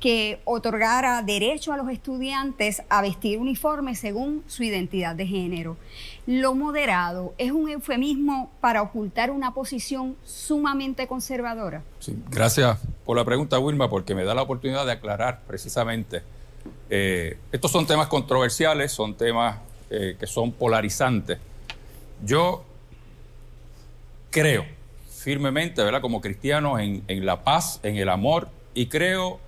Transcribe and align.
Que 0.00 0.40
otorgara 0.44 1.22
derecho 1.22 1.72
a 1.72 1.76
los 1.76 1.88
estudiantes 1.90 2.82
a 2.88 3.02
vestir 3.02 3.38
uniforme 3.38 3.96
según 3.96 4.44
su 4.46 4.62
identidad 4.62 5.16
de 5.16 5.26
género. 5.26 5.76
Lo 6.26 6.54
moderado 6.54 7.34
es 7.38 7.50
un 7.50 7.68
eufemismo 7.68 8.50
para 8.60 8.82
ocultar 8.82 9.30
una 9.30 9.54
posición 9.54 10.16
sumamente 10.24 11.06
conservadora. 11.08 11.82
Gracias 12.30 12.78
por 13.04 13.16
la 13.16 13.24
pregunta, 13.24 13.58
Wilma, 13.58 13.90
porque 13.90 14.14
me 14.14 14.24
da 14.24 14.34
la 14.34 14.42
oportunidad 14.42 14.86
de 14.86 14.92
aclarar 14.92 15.40
precisamente. 15.46 16.22
Eh, 16.90 17.38
estos 17.50 17.72
son 17.72 17.86
temas 17.86 18.06
controversiales, 18.08 18.92
son 18.92 19.14
temas 19.14 19.58
eh, 19.90 20.16
que 20.18 20.26
son 20.26 20.52
polarizantes. 20.52 21.38
Yo 22.24 22.64
creo 24.30 24.64
firmemente, 25.10 25.82
¿verdad? 25.82 26.00
Como 26.00 26.20
cristiano, 26.20 26.78
en, 26.78 27.02
en 27.08 27.26
la 27.26 27.42
paz, 27.42 27.80
en 27.82 27.96
el 27.96 28.08
amor 28.08 28.48
y 28.74 28.86
creo 28.86 29.40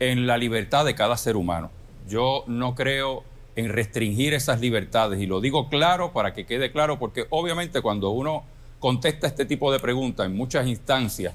en 0.00 0.26
la 0.26 0.38
libertad 0.38 0.84
de 0.84 0.94
cada 0.94 1.16
ser 1.16 1.36
humano. 1.36 1.70
Yo 2.08 2.44
no 2.46 2.74
creo 2.74 3.24
en 3.56 3.68
restringir 3.68 4.34
esas 4.34 4.60
libertades 4.60 5.20
y 5.20 5.26
lo 5.26 5.40
digo 5.40 5.68
claro 5.68 6.12
para 6.12 6.34
que 6.34 6.44
quede 6.44 6.72
claro 6.72 6.98
porque 6.98 7.26
obviamente 7.30 7.80
cuando 7.80 8.10
uno 8.10 8.44
contesta 8.80 9.26
este 9.26 9.44
tipo 9.44 9.72
de 9.72 9.78
preguntas 9.78 10.26
en 10.26 10.36
muchas 10.36 10.66
instancias, 10.66 11.34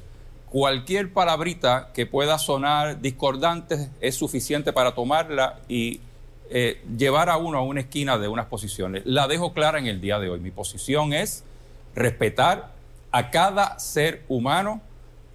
cualquier 0.49 1.13
palabrita 1.13 1.91
que 1.93 2.05
pueda 2.05 2.37
sonar 2.37 3.01
discordante 3.01 3.89
es 4.01 4.15
suficiente 4.15 4.73
para 4.73 4.93
tomarla 4.93 5.59
y 5.67 6.01
eh, 6.49 6.81
llevar 6.97 7.29
a 7.29 7.37
uno 7.37 7.59
a 7.59 7.61
una 7.61 7.81
esquina 7.81 8.17
de 8.17 8.27
unas 8.27 8.47
posiciones. 8.47 9.03
La 9.05 9.27
dejo 9.27 9.53
clara 9.53 9.79
en 9.79 9.85
el 9.85 10.01
día 10.01 10.19
de 10.19 10.29
hoy. 10.29 10.39
Mi 10.39 10.51
posición 10.51 11.13
es 11.13 11.43
respetar 11.95 12.71
a 13.11 13.29
cada 13.29 13.79
ser 13.79 14.23
humano 14.27 14.81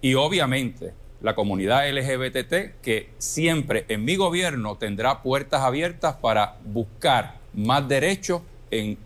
y 0.01 0.15
obviamente 0.15 0.93
la 1.21 1.35
comunidad 1.35 1.89
LGBT 1.89 2.81
que 2.81 3.09
siempre 3.17 3.85
en 3.87 4.05
mi 4.05 4.15
gobierno 4.15 4.75
tendrá 4.77 5.21
puertas 5.21 5.61
abiertas 5.61 6.15
para 6.15 6.57
buscar 6.65 7.35
más 7.53 7.87
derechos 7.87 8.41
en 8.71 8.97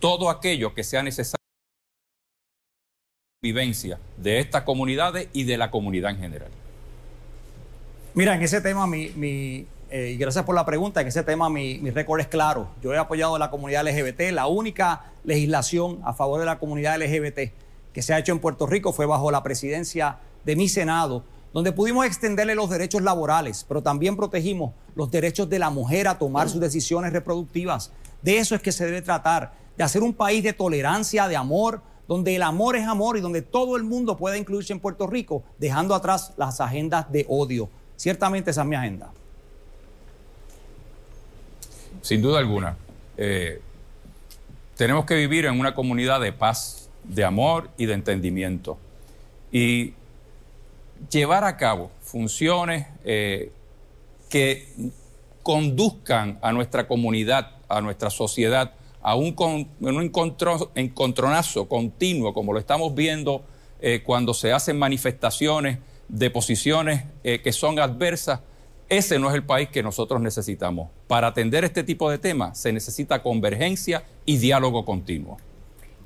todo 0.00 0.28
aquello 0.28 0.74
que 0.74 0.84
sea 0.84 1.02
necesario 1.02 1.36
vivencia 3.42 3.98
de 4.16 4.40
estas 4.40 4.62
comunidades 4.62 5.28
y 5.32 5.44
de 5.44 5.56
la 5.56 5.70
comunidad 5.70 6.10
en 6.10 6.18
general. 6.18 6.50
Mira, 8.14 8.34
en 8.34 8.42
ese 8.42 8.60
tema, 8.60 8.86
mi, 8.86 9.66
eh, 9.90 10.12
y 10.14 10.16
gracias 10.16 10.44
por 10.44 10.54
la 10.54 10.64
pregunta, 10.64 11.00
en 11.00 11.06
ese 11.06 11.22
tema 11.22 11.48
mi, 11.48 11.78
mi 11.78 11.90
récord 11.90 12.20
es 12.20 12.26
claro. 12.26 12.70
Yo 12.82 12.92
he 12.92 12.98
apoyado 12.98 13.36
a 13.36 13.38
la 13.38 13.50
comunidad 13.50 13.86
LGBT. 13.86 14.32
La 14.32 14.46
única 14.46 15.12
legislación 15.22 16.00
a 16.02 16.12
favor 16.12 16.40
de 16.40 16.46
la 16.46 16.58
comunidad 16.58 16.98
LGBT 17.00 17.52
que 17.92 18.02
se 18.02 18.12
ha 18.12 18.18
hecho 18.18 18.32
en 18.32 18.40
Puerto 18.40 18.66
Rico 18.66 18.92
fue 18.92 19.06
bajo 19.06 19.30
la 19.30 19.42
presidencia 19.42 20.18
de 20.44 20.56
mi 20.56 20.68
Senado 20.68 21.24
donde 21.56 21.72
pudimos 21.72 22.04
extenderle 22.04 22.54
los 22.54 22.68
derechos 22.68 23.00
laborales, 23.00 23.64
pero 23.66 23.82
también 23.82 24.14
protegimos 24.14 24.74
los 24.94 25.10
derechos 25.10 25.48
de 25.48 25.58
la 25.58 25.70
mujer 25.70 26.06
a 26.06 26.18
tomar 26.18 26.50
sus 26.50 26.60
decisiones 26.60 27.14
reproductivas. 27.14 27.92
De 28.20 28.36
eso 28.36 28.54
es 28.54 28.60
que 28.60 28.72
se 28.72 28.84
debe 28.84 29.00
tratar, 29.00 29.54
de 29.74 29.82
hacer 29.82 30.02
un 30.02 30.12
país 30.12 30.44
de 30.44 30.52
tolerancia, 30.52 31.28
de 31.28 31.34
amor, 31.34 31.80
donde 32.06 32.36
el 32.36 32.42
amor 32.42 32.76
es 32.76 32.86
amor 32.86 33.16
y 33.16 33.22
donde 33.22 33.40
todo 33.40 33.78
el 33.78 33.84
mundo 33.84 34.18
pueda 34.18 34.36
incluirse 34.36 34.74
en 34.74 34.80
Puerto 34.80 35.06
Rico, 35.06 35.44
dejando 35.56 35.94
atrás 35.94 36.34
las 36.36 36.60
agendas 36.60 37.10
de 37.10 37.24
odio. 37.26 37.70
Ciertamente 37.96 38.50
esa 38.50 38.60
es 38.60 38.66
mi 38.66 38.76
agenda. 38.76 39.10
Sin 42.02 42.20
duda 42.20 42.38
alguna. 42.38 42.76
Eh, 43.16 43.62
tenemos 44.76 45.06
que 45.06 45.14
vivir 45.14 45.46
en 45.46 45.58
una 45.58 45.74
comunidad 45.74 46.20
de 46.20 46.34
paz, 46.34 46.90
de 47.04 47.24
amor 47.24 47.70
y 47.78 47.86
de 47.86 47.94
entendimiento. 47.94 48.76
Y 49.50 49.94
llevar 51.10 51.44
a 51.44 51.56
cabo 51.56 51.90
funciones 52.02 52.86
eh, 53.04 53.52
que 54.28 54.68
conduzcan 55.42 56.38
a 56.42 56.52
nuestra 56.52 56.86
comunidad, 56.88 57.52
a 57.68 57.80
nuestra 57.80 58.10
sociedad, 58.10 58.74
a 59.00 59.14
un, 59.14 59.36
encontronazo 60.74 61.68
continuo, 61.68 62.34
como 62.34 62.52
lo 62.52 62.58
estamos 62.58 62.94
viendo 62.94 63.44
eh, 63.80 64.02
cuando 64.04 64.34
se 64.34 64.52
hacen 64.52 64.78
manifestaciones 64.78 65.78
de 66.08 66.30
posiciones 66.30 67.04
eh, 67.22 67.40
que 67.40 67.52
son 67.52 67.78
adversas, 67.78 68.40
ese 68.88 69.18
no 69.18 69.28
es 69.28 69.34
el 69.34 69.44
país 69.44 69.68
que 69.68 69.82
nosotros 69.82 70.20
necesitamos. 70.20 70.90
Para 71.06 71.28
atender 71.28 71.64
este 71.64 71.84
tipo 71.84 72.10
de 72.10 72.18
temas 72.18 72.58
se 72.58 72.72
necesita 72.72 73.22
convergencia 73.22 74.04
y 74.24 74.38
diálogo 74.38 74.84
continuo. 74.84 75.38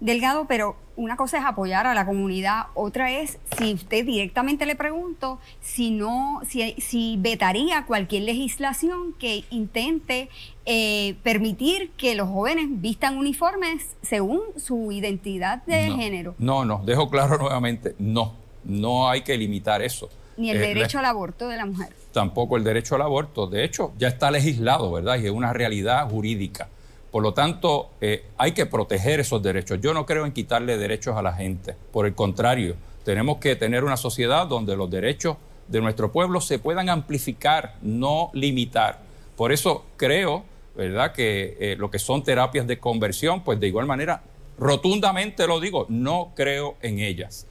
Delgado, 0.01 0.47
pero 0.47 0.77
una 0.97 1.17
cosa 1.17 1.39
es 1.39 1.45
apoyar 1.45 1.87
a 1.87 1.95
la 1.95 2.07
comunidad, 2.07 2.67
otra 2.75 3.11
es 3.11 3.39
si 3.59 3.75
usted 3.75 4.05
directamente 4.05 4.67
le 4.67 4.75
pregunto 4.75 5.39
si 5.61 5.91
no, 5.91 6.41
si, 6.49 6.75
si 6.79 7.17
vetaría 7.19 7.85
cualquier 7.87 8.23
legislación 8.23 9.15
que 9.19 9.45
intente 9.51 10.29
eh, 10.67 11.17
permitir 11.23 11.91
que 11.99 12.15
los 12.15 12.29
jóvenes 12.29 12.67
vistan 12.71 13.17
uniformes 13.17 13.97
según 14.03 14.41
su 14.57 14.93
identidad 14.93 15.63
de 15.65 15.91
género. 15.91 16.35
No, 16.39 16.65
no, 16.65 16.83
dejo 16.85 17.09
claro 17.11 17.39
nuevamente, 17.39 17.95
no, 17.99 18.35
no 18.65 19.09
hay 19.09 19.23
que 19.23 19.37
limitar 19.37 19.83
eso. 19.83 20.09
Ni 20.37 20.51
el 20.51 20.57
eh, 20.57 20.61
derecho 20.61 20.99
al 20.99 21.05
aborto 21.05 21.49
de 21.49 21.57
la 21.59 21.67
mujer. 21.67 21.89
Tampoco 22.13 22.57
el 22.57 22.65
derecho 22.65 22.95
al 22.95 23.03
aborto. 23.03 23.47
De 23.47 23.65
hecho, 23.65 23.93
ya 23.99 24.09
está 24.09 24.31
legislado, 24.31 24.91
¿verdad? 24.91 25.19
Y 25.19 25.27
es 25.27 25.33
una 25.33 25.53
realidad 25.53 26.09
jurídica. 26.09 26.69
Por 27.11 27.23
lo 27.23 27.35
tanto, 27.35 27.91
eh, 28.01 28.25
hay 28.39 28.53
que 28.53 28.67
proteger 28.67 29.21
esos 29.21 29.43
derechos. 29.43 29.81
Yo 29.81 29.93
no 29.95 30.07
creo 30.07 30.27
en 30.27 30.33
quitarle 30.33 30.79
derechos 30.79 31.17
a 31.17 31.23
la 31.23 31.33
gente. 31.33 31.75
Por 31.93 32.07
el 32.07 32.15
contrario, 32.15 32.77
tenemos 33.05 33.39
que 33.39 33.57
tener 33.57 33.83
una 33.83 33.97
sociedad 33.97 34.47
donde 34.47 34.77
los 34.77 34.89
derechos 34.91 35.37
de 35.67 35.81
nuestro 35.81 36.13
pueblo 36.13 36.41
se 36.41 36.59
puedan 36.59 36.89
amplificar, 36.89 37.75
no 37.83 38.31
limitar. 38.33 39.01
Por 39.37 39.51
eso 39.53 39.85
creo, 39.97 40.45
¿verdad?, 40.77 41.13
que 41.13 41.57
eh, 41.59 41.77
lo 41.77 41.91
que 41.91 41.99
son 41.99 42.23
terapias 42.23 42.67
de 42.67 42.79
conversión, 42.79 43.43
pues 43.43 43.59
de 43.59 43.67
igual 43.67 43.87
manera, 43.87 44.23
rotundamente 44.59 45.47
lo 45.49 45.59
digo, 45.59 45.87
no 45.89 46.33
creo 46.37 46.77
en 46.81 47.01
ellas. 47.01 47.47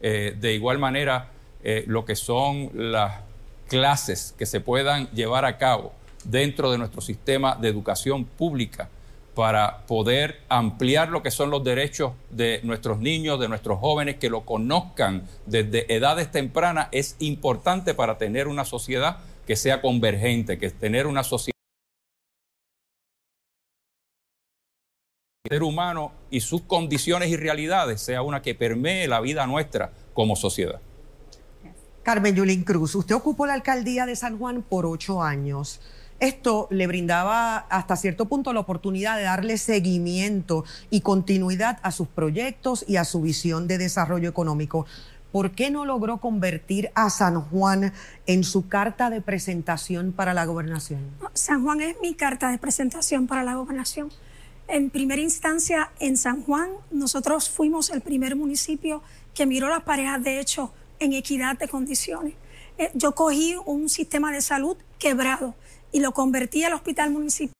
Eh, 0.00 0.36
de 0.38 0.54
igual 0.54 0.78
manera, 0.78 1.30
lo 1.86 2.04
que 2.04 2.14
son 2.14 2.68
las 2.74 3.22
clases 3.68 4.34
que 4.36 4.44
se 4.44 4.60
puedan 4.60 5.08
llevar 5.12 5.46
a 5.46 5.56
cabo 5.56 5.92
dentro 6.24 6.70
de 6.70 6.76
nuestro 6.76 7.00
sistema 7.00 7.56
de 7.56 7.68
educación 7.68 8.26
pública 8.26 8.90
para 9.34 9.86
poder 9.86 10.40
ampliar 10.48 11.08
lo 11.08 11.22
que 11.22 11.30
son 11.30 11.50
los 11.50 11.64
derechos 11.64 12.12
de 12.30 12.60
nuestros 12.62 12.98
niños, 13.00 13.40
de 13.40 13.48
nuestros 13.48 13.78
jóvenes, 13.78 14.16
que 14.16 14.30
lo 14.30 14.44
conozcan 14.44 15.26
desde 15.46 15.92
edades 15.94 16.30
tempranas, 16.30 16.88
es 16.92 17.16
importante 17.18 17.94
para 17.94 18.16
tener 18.16 18.48
una 18.48 18.64
sociedad 18.64 19.18
que 19.46 19.56
sea 19.56 19.80
convergente, 19.80 20.58
que 20.58 20.70
tener 20.70 21.06
una 21.06 21.24
sociedad 21.24 21.54
ser 25.46 25.62
humano 25.62 26.12
y 26.30 26.40
sus 26.40 26.62
condiciones 26.62 27.28
y 27.28 27.36
realidades 27.36 28.00
sea 28.00 28.22
una 28.22 28.40
que 28.40 28.54
permee 28.54 29.06
la 29.06 29.20
vida 29.20 29.46
nuestra 29.46 29.92
como 30.14 30.36
sociedad. 30.36 30.80
Carmen 32.02 32.34
Yulín 32.34 32.64
Cruz, 32.64 32.94
usted 32.94 33.14
ocupó 33.14 33.44
la 33.46 33.52
alcaldía 33.52 34.06
de 34.06 34.16
San 34.16 34.38
Juan 34.38 34.62
por 34.62 34.86
ocho 34.86 35.22
años. 35.22 35.80
Esto 36.20 36.68
le 36.70 36.86
brindaba 36.86 37.58
hasta 37.68 37.96
cierto 37.96 38.26
punto 38.26 38.52
la 38.52 38.60
oportunidad 38.60 39.16
de 39.16 39.24
darle 39.24 39.58
seguimiento 39.58 40.64
y 40.90 41.00
continuidad 41.00 41.78
a 41.82 41.90
sus 41.90 42.08
proyectos 42.08 42.84
y 42.86 42.96
a 42.96 43.04
su 43.04 43.20
visión 43.20 43.66
de 43.66 43.78
desarrollo 43.78 44.28
económico. 44.28 44.86
¿Por 45.32 45.50
qué 45.50 45.70
no 45.70 45.84
logró 45.84 46.18
convertir 46.18 46.92
a 46.94 47.10
San 47.10 47.40
Juan 47.40 47.92
en 48.26 48.44
su 48.44 48.68
carta 48.68 49.10
de 49.10 49.20
presentación 49.20 50.12
para 50.12 50.32
la 50.32 50.44
gobernación? 50.44 51.00
San 51.32 51.64
Juan 51.64 51.80
es 51.80 51.96
mi 52.00 52.14
carta 52.14 52.50
de 52.50 52.58
presentación 52.58 53.26
para 53.26 53.42
la 53.42 53.56
gobernación. 53.56 54.10
En 54.68 54.90
primera 54.90 55.20
instancia, 55.20 55.90
en 55.98 56.16
San 56.16 56.42
Juan, 56.42 56.70
nosotros 56.92 57.50
fuimos 57.50 57.90
el 57.90 58.00
primer 58.00 58.36
municipio 58.36 59.02
que 59.34 59.44
miró 59.44 59.68
las 59.68 59.82
parejas 59.82 60.22
de 60.22 60.38
hecho 60.38 60.72
en 61.00 61.12
equidad 61.12 61.58
de 61.58 61.66
condiciones. 61.66 62.34
Eh, 62.78 62.90
yo 62.94 63.12
cogí 63.16 63.56
un 63.66 63.88
sistema 63.88 64.32
de 64.32 64.40
salud 64.40 64.76
quebrado 64.98 65.54
y 65.94 66.00
lo 66.00 66.12
convertí 66.12 66.64
al 66.64 66.72
hospital 66.72 67.12
municipal 67.12 67.54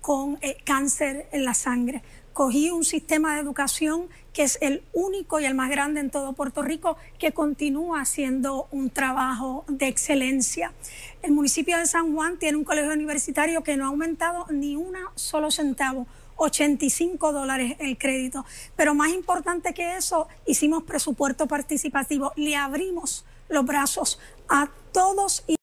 con 0.00 0.36
eh, 0.42 0.56
cáncer 0.64 1.28
en 1.30 1.44
la 1.44 1.54
sangre. 1.54 2.02
escogí 2.26 2.70
un 2.70 2.84
sistema 2.84 3.34
de 3.34 3.40
educación 3.40 4.08
que 4.32 4.42
es 4.42 4.58
el 4.60 4.82
único 4.92 5.38
y 5.38 5.44
el 5.44 5.54
más 5.54 5.70
grande 5.70 6.00
en 6.00 6.10
todo 6.10 6.32
Puerto 6.32 6.62
Rico, 6.62 6.96
que 7.20 7.32
continúa 7.32 8.00
haciendo 8.00 8.66
un 8.72 8.90
trabajo 8.90 9.64
de 9.68 9.86
excelencia. 9.86 10.72
El 11.22 11.30
municipio 11.30 11.78
de 11.78 11.86
San 11.86 12.12
Juan 12.14 12.36
tiene 12.36 12.58
un 12.58 12.64
colegio 12.64 12.92
universitario 12.92 13.62
que 13.62 13.76
no 13.76 13.84
ha 13.84 13.88
aumentado 13.88 14.46
ni 14.50 14.74
un 14.74 14.94
solo 15.14 15.52
centavo. 15.52 16.08
85 16.36 17.32
dólares 17.32 17.76
el 17.78 17.96
crédito. 17.96 18.44
Pero 18.74 18.92
más 18.96 19.12
importante 19.12 19.72
que 19.72 19.96
eso, 19.96 20.26
hicimos 20.46 20.82
presupuesto 20.82 21.46
participativo. 21.46 22.32
Le 22.34 22.56
abrimos 22.56 23.24
los 23.48 23.64
brazos 23.64 24.18
a 24.48 24.70
todos 24.92 25.44
y 25.46 25.56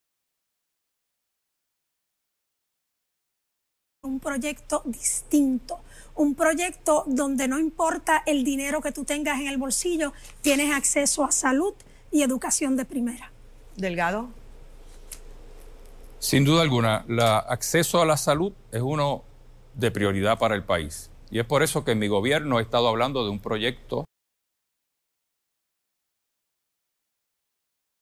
un 4.04 4.20
proyecto 4.20 4.82
distinto 4.86 5.82
un 6.16 6.36
proyecto 6.36 7.04
donde 7.08 7.48
no 7.48 7.60
importa 7.60 8.24
el 8.26 8.44
dinero 8.44 8.82
que 8.82 8.92
tú 8.92 9.04
tengas 9.06 9.40
en 9.40 9.48
el 9.48 9.58
bolsillo, 9.58 10.14
tienes 10.42 10.74
acceso 10.74 11.24
a 11.24 11.32
salud 11.32 11.74
y 12.12 12.24
educación 12.24 12.76
de 12.78 12.86
primera. 12.86 13.32
Delgado. 13.76 14.30
Sin 16.20 16.46
duda 16.46 16.62
alguna, 16.62 17.06
el 17.08 17.20
acceso 17.20 18.02
a 18.02 18.06
la 18.06 18.18
salud 18.18 18.54
es 18.72 18.82
uno 18.82 19.24
de 19.74 19.90
prioridad 19.90 20.38
para 20.38 20.56
el 20.56 20.64
país. 20.64 21.10
Y 21.32 21.40
es 21.40 21.46
por 21.46 21.64
eso 21.64 21.84
que 21.84 21.96
mi 21.96 22.08
gobierno 22.08 22.58
ha 22.58 22.62
estado 22.62 22.88
hablando 22.88 23.24
de 23.24 23.32
un 23.32 23.40
proyecto 23.40 24.06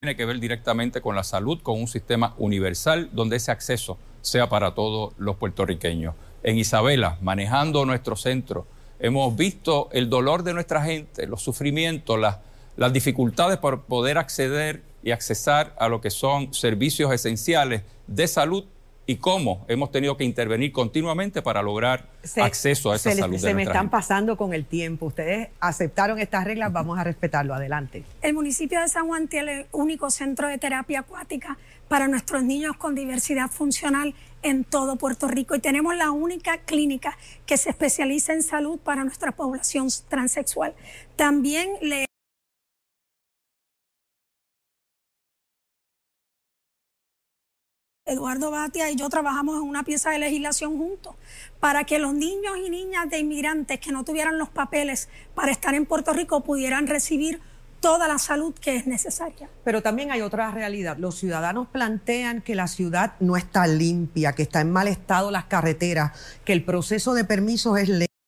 tiene 0.01 0.15
que 0.15 0.23
ver 0.23 0.39
directamente 0.39 1.01
con 1.01 1.13
la 1.13 1.25
salud, 1.25 1.61
con 1.61 1.77
un 1.77 1.89
sistema 1.89 2.33
universal 2.37 3.09
donde 3.11 3.35
ese 3.35 3.51
acceso 3.51 3.97
sea 4.21 4.47
para 4.47 4.73
todos 4.73 5.11
los 5.17 5.35
puertorriqueños. 5.35 6.15
En 6.41 6.57
Isabela, 6.57 7.17
manejando 7.21 7.85
nuestro 7.85 8.15
centro, 8.15 8.65
hemos 9.01 9.35
visto 9.35 9.89
el 9.91 10.09
dolor 10.09 10.43
de 10.43 10.53
nuestra 10.53 10.81
gente, 10.81 11.27
los 11.27 11.41
sufrimientos, 11.41 12.17
las, 12.17 12.93
dificultades 12.93 13.57
por 13.57 13.81
poder 13.87 14.17
acceder 14.17 14.83
y 15.03 15.11
accesar 15.11 15.75
a 15.77 15.89
lo 15.89 15.99
que 15.99 16.11
son 16.11 16.53
servicios 16.53 17.11
esenciales 17.11 17.81
de 18.07 18.27
salud 18.29 18.63
y 19.09 19.15
cómo 19.17 19.65
hemos 19.67 19.91
tenido 19.91 20.15
que 20.17 20.23
intervenir 20.23 20.71
continuamente 20.71 21.41
para 21.41 21.63
lograr 21.63 22.05
acceso 22.39 22.91
a 22.91 22.95
esa 22.95 23.09
se 23.09 23.17
salud. 23.17 23.39
se 23.39 23.55
me 23.55 23.63
están 23.63 23.89
pasando 23.89 24.37
con 24.37 24.53
el 24.53 24.65
tiempo. 24.65 25.07
Ustedes 25.07 25.47
aceptaron 25.59 26.19
estas 26.19 26.43
reglas, 26.43 26.71
vamos 26.71 26.99
a 26.99 27.03
respetarlo. 27.03 27.55
Adelante. 27.55 28.03
El 28.21 28.35
municipio 28.35 28.79
de 28.79 28.87
San 28.87 29.07
Juan 29.07 29.27
tiene 29.27 29.61
el 29.61 29.65
único 29.71 30.11
centro 30.11 30.47
de 30.47 30.59
terapia 30.59 30.99
acuática 30.99 31.57
para 31.87 32.07
nuestros 32.07 32.43
niños 32.43 32.77
con 32.77 32.93
diversidad 32.93 33.49
funcional 33.49 34.13
en 34.43 34.63
todo 34.63 34.95
Puerto 34.97 35.27
Rico 35.27 35.55
y 35.55 35.59
tenemos 35.59 35.95
la 35.95 36.11
única 36.11 36.59
clínica 36.59 37.17
que 37.47 37.57
se 37.57 37.71
especializa 37.71 38.33
en 38.33 38.43
salud 38.43 38.77
para 38.77 39.03
nuestra 39.03 39.31
población 39.31 39.87
transexual. 40.07 40.75
También 41.15 41.71
le 41.81 42.08
Eduardo 48.09 48.51
Batia 48.51 48.89
y 48.89 48.95
yo 48.95 49.07
trabajamos 49.09 49.57
en 49.57 49.69
una 49.69 49.83
pieza 49.83 50.09
de 50.09 50.19
legislación 50.19 50.77
juntos 50.77 51.15
para 51.59 51.83
que 51.83 51.99
los 51.99 52.13
niños 52.13 52.57
y 52.65 52.69
niñas 52.69 53.09
de 53.09 53.19
inmigrantes 53.19 53.79
que 53.79 53.91
no 53.91 54.03
tuvieran 54.03 54.37
los 54.37 54.49
papeles 54.49 55.09
para 55.35 55.51
estar 55.51 55.75
en 55.75 55.85
Puerto 55.85 56.11
Rico 56.11 56.43
pudieran 56.43 56.87
recibir 56.87 57.39
toda 57.79 58.07
la 58.07 58.17
salud 58.17 58.53
que 58.53 58.75
es 58.75 58.87
necesaria. 58.87 59.49
Pero 59.63 59.81
también 59.81 60.11
hay 60.11 60.21
otra 60.21 60.51
realidad. 60.51 60.97
Los 60.97 61.15
ciudadanos 61.15 61.67
plantean 61.67 62.41
que 62.41 62.55
la 62.55 62.67
ciudad 62.67 63.13
no 63.19 63.37
está 63.37 63.67
limpia, 63.67 64.33
que 64.33 64.43
está 64.43 64.61
en 64.61 64.71
mal 64.71 64.87
estado 64.87 65.31
las 65.31 65.45
carreteras, 65.45 66.11
que 66.43 66.53
el 66.53 66.65
proceso 66.65 67.13
de 67.13 67.23
permisos 67.23 67.77
es 67.79 67.89
lento. 67.89 68.18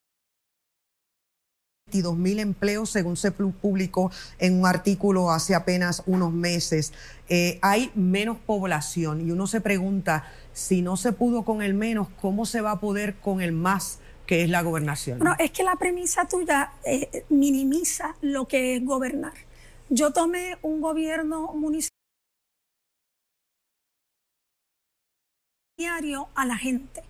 22 1.92 2.18
mil 2.18 2.40
empleos, 2.40 2.90
según 2.90 3.18
se 3.18 3.32
publicó 3.32 4.12
en 4.40 4.60
un 4.60 4.66
artículo 4.66 5.30
hace 5.30 5.56
apenas 5.56 6.04
unos 6.06 6.32
meses. 6.32 6.94
Eh, 7.28 7.60
hay 7.62 7.92
menos 7.96 8.38
población 8.38 9.28
y 9.28 9.32
uno 9.32 9.46
se 9.46 9.60
pregunta, 9.60 10.26
si 10.54 10.82
no 10.82 10.96
se 10.96 11.12
pudo 11.12 11.44
con 11.44 11.62
el 11.62 11.74
menos, 11.74 12.08
¿cómo 12.22 12.46
se 12.46 12.62
va 12.62 12.72
a 12.72 12.80
poder 12.80 13.16
con 13.16 13.42
el 13.42 13.52
más? 13.52 14.00
que 14.28 14.44
es 14.44 14.50
la 14.50 14.62
gobernación. 14.62 15.20
No, 15.20 15.36
es 15.40 15.52
que 15.52 15.62
la 15.62 15.76
premisa 15.76 16.26
tuya 16.26 16.72
eh, 16.86 17.26
minimiza 17.28 18.16
lo 18.22 18.48
que 18.48 18.78
es 18.78 18.86
gobernar. 18.86 19.34
Yo 19.90 20.14
tomé 20.14 20.58
un 20.62 20.80
gobierno 20.80 21.52
municipal 21.54 21.92
a 26.36 26.46
la 26.46 26.56
gente 26.56 27.04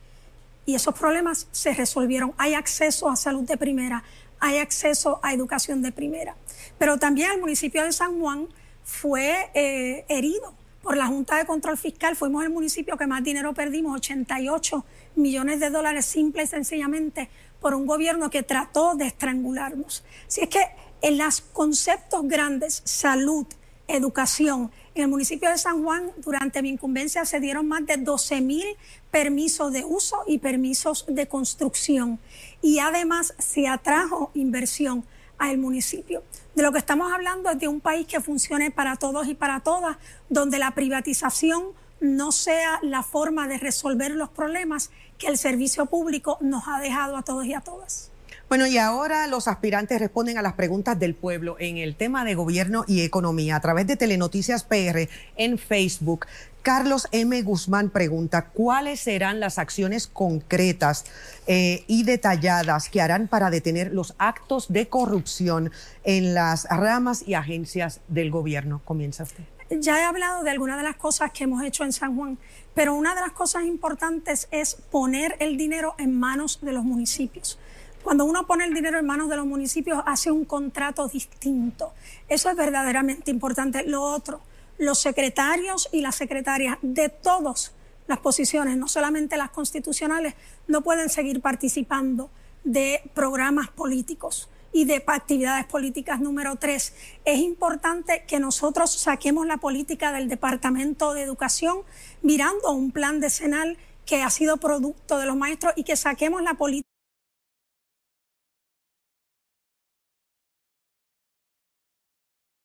y 0.66 0.76
esos 0.76 0.98
problemas 0.98 1.48
se 1.52 1.74
resolvieron. 1.74 2.34
Hay 2.38 2.54
acceso 2.54 3.10
a 3.10 3.16
salud 3.16 3.44
de 3.44 3.58
primera, 3.58 4.04
hay 4.42 4.58
acceso 4.58 5.20
a 5.24 5.34
educación 5.34 5.82
de 5.82 5.94
primera. 5.94 6.36
Pero 6.78 6.98
también 6.98 7.32
el 7.32 7.40
municipio 7.40 7.84
de 7.84 7.94
San 7.94 8.20
Juan 8.20 8.48
fue 8.84 9.50
eh, 9.54 10.04
herido 10.10 10.54
por 10.82 10.98
la 10.98 11.08
Junta 11.08 11.38
de 11.38 11.46
Control 11.46 11.78
Fiscal. 11.78 12.16
Fuimos 12.16 12.44
el 12.44 12.50
municipio 12.50 12.98
que 12.98 13.08
más 13.08 13.24
dinero 13.24 13.54
perdimos, 13.54 13.96
88 13.96 14.84
millones 15.16 15.60
de 15.60 15.70
dólares 15.70 16.06
simple 16.06 16.44
y 16.44 16.48
sencillamente 16.48 17.30
por 17.62 17.76
un 17.76 17.86
gobierno 17.86 18.30
que 18.30 18.44
trató 18.44 18.96
de 18.96 19.06
estrangularnos. 19.06 20.04
Si 20.28 20.42
es 20.42 20.50
que 20.50 20.66
en 21.02 21.18
los 21.18 21.42
conceptos 21.42 22.28
grandes, 22.28 22.82
salud, 22.84 23.46
educación, 23.88 24.72
en 24.94 25.04
el 25.04 25.08
municipio 25.10 25.50
de 25.50 25.58
San 25.58 25.84
Juan, 25.84 26.12
durante 26.18 26.62
mi 26.62 26.70
incumbencia, 26.70 27.26
se 27.26 27.40
dieron 27.40 27.68
más 27.68 27.86
de 27.86 27.98
12 27.98 28.42
mil 28.42 28.66
permisos 29.10 29.72
de 29.72 29.86
uso 29.86 30.18
y 30.28 30.40
permisos 30.40 31.06
de 31.08 31.28
construcción. 31.28 32.20
Y 32.62 32.80
además 32.80 33.34
se 33.38 33.68
atrajo 33.68 34.32
inversión 34.34 35.06
al 35.38 35.58
municipio. 35.58 36.24
De 36.56 36.64
lo 36.64 36.72
que 36.72 36.78
estamos 36.78 37.12
hablando 37.12 37.50
es 37.50 37.60
de 37.60 37.68
un 37.68 37.82
país 37.82 38.06
que 38.06 38.22
funcione 38.22 38.70
para 38.70 38.96
todos 38.96 39.28
y 39.28 39.34
para 39.34 39.62
todas, 39.62 39.98
donde 40.30 40.60
la 40.60 40.72
privatización 40.72 41.64
no 42.00 42.32
sea 42.32 42.80
la 42.82 43.04
forma 43.04 43.48
de 43.48 43.58
resolver 43.58 44.12
los 44.12 44.30
problemas 44.30 44.92
que 45.18 45.28
el 45.28 45.38
servicio 45.38 45.86
público 45.86 46.38
nos 46.42 46.68
ha 46.68 46.80
dejado 46.80 47.16
a 47.16 47.24
todos 47.24 47.46
y 47.46 47.54
a 47.54 47.62
todas. 47.62 48.12
Bueno, 48.52 48.68
y 48.68 48.78
ahora 48.78 49.28
los 49.28 49.48
aspirantes 49.48 49.98
responden 49.98 50.38
a 50.38 50.42
las 50.42 50.54
preguntas 50.56 51.00
del 51.00 51.16
pueblo 51.16 51.56
en 51.58 51.78
el 51.78 51.96
tema 51.96 52.26
de 52.26 52.36
gobierno 52.36 52.84
y 52.86 53.00
economía 53.00 53.56
a 53.56 53.62
través 53.62 53.88
de 53.88 53.96
Telenoticias 53.96 54.66
PR 54.66 55.08
en 55.38 55.58
Facebook. 55.58 56.26
Carlos 56.62 57.08
M. 57.12 57.42
Guzmán 57.42 57.90
pregunta, 57.90 58.50
¿cuáles 58.50 59.00
serán 59.00 59.40
las 59.40 59.58
acciones 59.58 60.06
concretas 60.06 61.06
eh, 61.48 61.84
y 61.88 62.04
detalladas 62.04 62.88
que 62.88 63.02
harán 63.02 63.28
para 63.28 63.50
detener 63.50 63.92
los 63.92 64.14
actos 64.20 64.72
de 64.72 64.88
corrupción 64.88 65.72
en 66.04 66.36
las 66.36 66.66
ramas 66.66 67.24
y 67.28 67.34
agencias 67.34 68.02
del 68.08 68.30
gobierno? 68.30 68.82
Comienza 68.86 69.24
usted. 69.24 69.44
Ya 69.72 70.02
he 70.02 70.04
hablado 70.04 70.44
de 70.44 70.52
algunas 70.52 70.78
de 70.78 70.84
las 70.84 70.98
cosas 70.98 71.32
que 71.32 71.46
hemos 71.46 71.64
hecho 71.64 71.84
en 71.84 71.94
San 71.94 72.16
Juan, 72.16 72.38
pero 72.76 72.94
una 72.94 73.16
de 73.16 73.22
las 73.22 73.32
cosas 73.32 73.64
importantes 73.64 74.48
es 74.52 74.76
poner 74.76 75.38
el 75.40 75.58
dinero 75.58 75.96
en 75.98 76.20
manos 76.20 76.60
de 76.62 76.74
los 76.74 76.84
municipios. 76.84 77.58
Cuando 78.04 78.26
uno 78.26 78.46
pone 78.46 78.66
el 78.66 78.74
dinero 78.74 79.00
en 79.00 79.06
manos 79.06 79.30
de 79.30 79.38
los 79.38 79.46
municipios, 79.46 80.04
hace 80.06 80.30
un 80.30 80.46
contrato 80.46 81.08
distinto. 81.08 81.94
Eso 82.28 82.50
es 82.50 82.56
verdaderamente 82.56 83.32
importante. 83.32 83.84
Lo 83.86 84.04
otro, 84.04 84.42
los 84.82 84.98
secretarios 84.98 85.90
y 85.92 86.02
las 86.02 86.16
secretarias 86.16 86.80
de 86.82 87.10
todas 87.10 87.72
las 88.08 88.18
posiciones, 88.18 88.78
no 88.78 88.88
solamente 88.88 89.38
las 89.38 89.52
constitucionales, 89.52 90.34
no 90.68 90.82
pueden 90.82 91.10
seguir 91.10 91.40
participando 91.40 92.32
de 92.64 93.00
programas 93.14 93.70
políticos 93.70 94.50
y 94.74 94.86
de 94.86 95.04
actividades 95.06 95.68
políticas. 95.68 96.20
Número 96.20 96.56
tres, 96.56 96.96
es 97.26 97.38
importante 97.38 98.26
que 98.28 98.40
nosotros 98.40 98.92
saquemos 98.92 99.46
la 99.46 99.58
política 99.58 100.12
del 100.12 100.28
Departamento 100.28 101.14
de 101.14 101.22
Educación 101.22 101.82
mirando 102.24 102.72
un 102.72 102.92
plan 102.92 103.20
decenal 103.20 103.78
que 104.08 104.24
ha 104.24 104.32
sido 104.32 104.58
producto 104.58 105.20
de 105.20 105.28
los 105.28 105.36
maestros 105.36 105.74
y 105.76 105.84
que 105.84 105.96
saquemos 105.96 106.42
la 106.42 106.56
política 106.56 106.88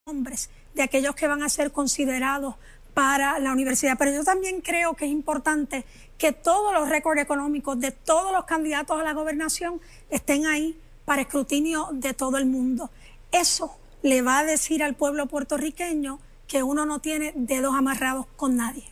hombres, 0.09 0.51
de 0.77 0.83
aquellos 0.83 1.15
que 1.15 1.27
van 1.27 1.43
a 1.43 1.49
ser 1.49 1.73
considerados 1.73 2.55
para 2.95 3.39
la 3.39 3.53
universidad. 3.53 3.97
Pero 3.99 4.13
yo 4.13 4.25
también 4.25 4.61
creo 4.61 4.95
que 4.95 5.07
es 5.07 5.11
importante 5.11 5.85
que 6.19 6.33
todos 6.33 6.73
los 6.73 6.89
récords 6.89 7.21
económicos 7.21 7.81
de 7.81 7.91
todos 7.91 8.31
los 8.33 8.45
candidatos 8.45 9.01
a 9.01 9.03
la 9.03 9.13
gobernación 9.13 9.81
estén 10.11 10.47
ahí 10.47 10.79
para 11.05 11.23
escrutinio 11.23 11.89
de 11.93 12.15
todo 12.15 12.37
el 12.37 12.47
mundo. 12.47 12.91
Eso 13.33 13.77
le 14.03 14.23
va 14.23 14.39
a 14.39 14.45
decir 14.45 14.83
al 14.83 14.95
pueblo 14.95 15.27
puertorriqueño 15.27 16.21
que 16.47 16.63
uno 16.63 16.87
no 16.87 17.01
tiene 17.01 17.33
dedos 17.35 17.75
amarrados 17.75 18.27
con 18.37 18.57
nadie. 18.57 18.85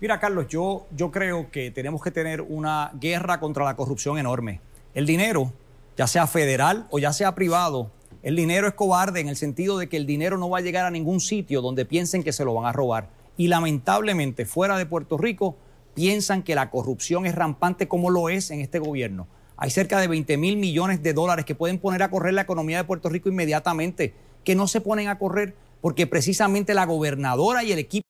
Mira, 0.00 0.18
Carlos, 0.18 0.48
yo, 0.48 0.86
yo 0.96 1.10
creo 1.10 1.50
que 1.50 1.70
tenemos 1.70 2.02
que 2.02 2.10
tener 2.10 2.40
una 2.40 2.90
guerra 2.94 3.38
contra 3.38 3.64
la 3.64 3.76
corrupción 3.76 4.18
enorme. 4.18 4.60
El 4.94 5.06
dinero, 5.06 5.52
ya 5.96 6.06
sea 6.06 6.26
federal 6.26 6.86
o 6.90 6.98
ya 6.98 7.12
sea 7.12 7.34
privado, 7.34 7.90
el 8.24 8.36
dinero 8.36 8.66
es 8.66 8.72
cobarde 8.72 9.20
en 9.20 9.28
el 9.28 9.36
sentido 9.36 9.76
de 9.76 9.90
que 9.90 9.98
el 9.98 10.06
dinero 10.06 10.38
no 10.38 10.48
va 10.48 10.58
a 10.58 10.62
llegar 10.62 10.86
a 10.86 10.90
ningún 10.90 11.20
sitio 11.20 11.60
donde 11.60 11.84
piensen 11.84 12.22
que 12.22 12.32
se 12.32 12.42
lo 12.42 12.54
van 12.54 12.64
a 12.64 12.72
robar. 12.72 13.10
Y 13.36 13.48
lamentablemente 13.48 14.46
fuera 14.46 14.78
de 14.78 14.86
Puerto 14.86 15.18
Rico 15.18 15.58
piensan 15.92 16.42
que 16.42 16.54
la 16.54 16.70
corrupción 16.70 17.26
es 17.26 17.34
rampante 17.34 17.86
como 17.86 18.08
lo 18.08 18.30
es 18.30 18.50
en 18.50 18.62
este 18.62 18.78
gobierno. 18.78 19.28
Hay 19.58 19.68
cerca 19.68 20.00
de 20.00 20.08
20 20.08 20.38
mil 20.38 20.56
millones 20.56 21.02
de 21.02 21.12
dólares 21.12 21.44
que 21.44 21.54
pueden 21.54 21.78
poner 21.78 22.02
a 22.02 22.10
correr 22.10 22.32
la 22.32 22.40
economía 22.40 22.78
de 22.78 22.84
Puerto 22.84 23.10
Rico 23.10 23.28
inmediatamente, 23.28 24.14
que 24.42 24.54
no 24.54 24.68
se 24.68 24.80
ponen 24.80 25.08
a 25.08 25.18
correr 25.18 25.54
porque 25.82 26.06
precisamente 26.06 26.72
la 26.72 26.86
gobernadora 26.86 27.62
y 27.62 27.72
el 27.72 27.78
equipo 27.78 28.03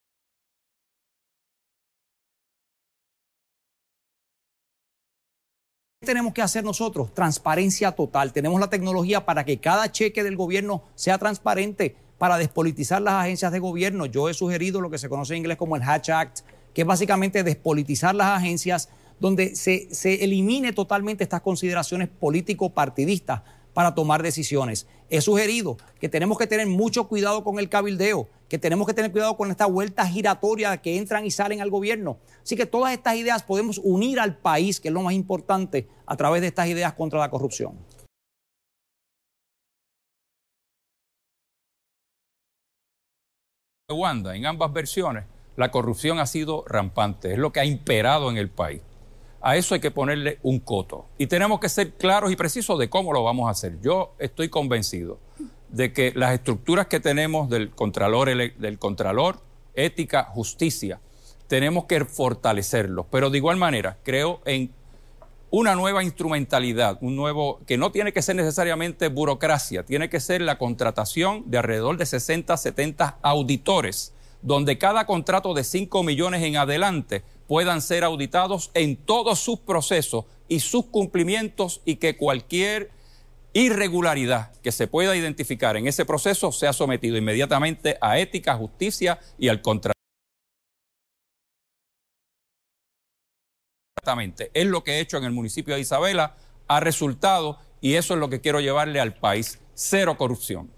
tenemos 6.05 6.33
que 6.33 6.43
hacer 6.43 6.65
nosotros? 6.65 7.13
Transparencia 7.15 7.93
total. 7.93 8.33
Tenemos 8.33 8.61
la 8.61 8.71
tecnología 8.71 9.25
para 9.25 9.45
que 9.45 9.59
cada 9.59 9.91
cheque 9.91 10.23
del 10.23 10.37
gobierno 10.37 10.83
sea 10.95 11.19
transparente, 11.19 11.97
para 12.19 12.39
despolitizar 12.39 13.03
las 13.03 13.15
agencias 13.15 13.51
de 13.51 13.59
gobierno. 13.59 14.07
Yo 14.07 14.29
he 14.29 14.35
sugerido 14.35 14.81
lo 14.81 14.91
que 14.91 14.99
se 14.99 15.09
conoce 15.09 15.35
en 15.35 15.39
inglés 15.39 15.57
como 15.57 15.77
el 15.77 15.83
Hatch 15.83 16.11
Act, 16.11 16.41
que 16.73 16.83
es 16.83 16.87
básicamente 16.87 17.43
despolitizar 17.43 18.15
las 18.15 18.29
agencias, 18.39 18.89
donde 19.21 19.57
se, 19.57 19.89
se 19.93 20.25
elimine 20.25 20.73
totalmente 20.73 21.25
estas 21.25 21.41
consideraciones 21.41 22.09
político-partidistas 22.09 23.43
para 23.75 23.95
tomar 23.95 24.23
decisiones. 24.23 24.87
He 25.11 25.21
sugerido 25.21 25.76
que 26.00 26.09
tenemos 26.09 26.38
que 26.38 26.47
tener 26.47 26.66
mucho 26.66 27.09
cuidado 27.09 27.45
con 27.45 27.59
el 27.59 27.69
cabildeo, 27.69 28.28
que 28.49 28.59
tenemos 28.59 28.87
que 28.87 28.95
tener 28.95 29.12
cuidado 29.12 29.37
con 29.37 29.50
esta 29.50 29.66
vuelta 29.66 30.07
giratoria 30.07 30.76
que 30.78 30.97
entran 30.97 31.26
y 31.26 31.31
salen 31.31 31.61
al 31.61 31.71
gobierno. 31.71 32.19
Así 32.43 32.57
que 32.57 32.66
todas 32.66 32.93
estas 32.93 33.16
ideas 33.16 33.43
podemos 33.43 33.78
unir 33.83 34.21
al 34.21 34.38
país, 34.38 34.81
que 34.81 34.88
es 34.88 34.95
lo 34.95 35.02
más 35.02 35.14
importante, 35.14 35.88
a 36.07 36.16
través 36.16 36.40
de 36.40 36.47
estas 36.47 36.69
ideas 36.69 36.95
contra 36.95 37.19
la 37.19 37.31
corrupción. 37.31 37.76
Wanda, 43.90 44.35
en 44.35 44.47
ambas 44.47 44.73
versiones, 44.73 45.25
la 45.57 45.71
corrupción 45.71 46.19
ha 46.19 46.26
sido 46.26 46.64
rampante, 46.66 47.33
es 47.33 47.38
lo 47.38 47.52
que 47.52 47.61
ha 47.61 47.64
imperado 47.64 48.31
en 48.31 48.38
el 48.38 48.50
país. 48.50 48.81
A 49.47 49.59
eso 49.59 49.75
hay 49.75 49.81
que 49.83 49.91
ponerle 49.91 50.39
un 50.43 50.59
coto. 50.59 51.05
Y 51.19 51.27
tenemos 51.27 51.61
que 51.61 51.69
ser 51.69 51.93
claros 51.93 52.33
y 52.33 52.37
precisos 52.37 52.79
de 52.79 52.89
cómo 52.89 53.13
lo 53.13 53.23
vamos 53.23 53.47
a 53.47 53.51
hacer. 53.51 53.79
Yo 53.83 54.15
estoy 54.19 54.49
convencido 54.49 55.19
de 55.69 55.93
que 55.93 56.13
las 56.17 56.33
estructuras 56.33 56.87
que 56.87 56.99
tenemos 56.99 57.51
del 57.51 57.69
Contralor, 57.69 58.35
del 58.35 58.79
Contralor, 58.79 59.43
ética, 59.75 60.25
justicia, 60.25 60.99
tenemos 61.47 61.85
que 61.85 62.03
fortalecerlos. 62.07 63.05
Pero 63.11 63.29
de 63.29 63.37
igual 63.37 63.59
manera, 63.59 63.99
creo 64.03 64.41
en 64.47 64.73
una 65.51 65.75
nueva 65.75 66.03
instrumentalidad, 66.03 66.97
un 67.03 67.15
nuevo, 67.15 67.61
que 67.67 67.77
no 67.77 67.93
tiene 67.93 68.15
que 68.15 68.23
ser 68.23 68.37
necesariamente 68.37 69.09
burocracia, 69.09 69.85
tiene 69.85 70.09
que 70.09 70.21
ser 70.21 70.41
la 70.41 70.57
contratación 70.57 71.45
de 71.51 71.59
alrededor 71.59 71.99
de 71.99 72.07
60, 72.07 72.57
70 72.57 73.19
auditores, 73.21 74.15
donde 74.45 74.77
cada 74.77 75.07
contrato 75.07 75.55
de 75.55 75.65
5 75.65 76.03
millones 76.03 76.43
en 76.43 76.59
adelante 76.59 77.25
puedan 77.49 77.81
ser 77.81 78.05
auditados 78.05 78.71
en 78.75 78.97
todos 78.97 79.41
sus 79.41 79.59
procesos 79.59 80.27
y 80.49 80.61
sus 80.61 80.85
cumplimientos 80.85 81.81
y 81.87 81.97
que 81.97 82.19
cualquier 82.19 82.91
irregularidad 83.55 84.53
que 84.61 84.71
se 84.71 84.87
pueda 84.87 85.17
identificar 85.17 85.79
en 85.79 85.87
ese 85.87 86.05
proceso 86.05 86.53
sea 86.53 86.75
sometido 86.75 87.17
inmediatamente 87.17 87.97
a 88.03 88.19
ética, 88.19 88.55
justicia 88.55 89.19
y 89.39 89.49
al. 89.49 89.63
Exactamente, 93.97 94.51
es 94.53 94.67
lo 94.67 94.85
que 94.85 94.93
he 94.93 95.01
hecho 95.01 95.17
en 95.17 95.25
el 95.25 95.33
municipio 95.33 95.75
de 95.75 95.81
Isabela, 95.81 96.37
ha 96.69 96.81
resultado 96.81 97.59
y 97.81 97.95
eso 97.95 98.13
es 98.13 98.21
lo 98.21 98.29
que 98.29 98.43
quiero 98.43 98.61
llevarle 98.61 99.01
al 99.01 99.15
país, 99.15 99.59
cero 99.73 100.19
corrupción. 100.19 100.74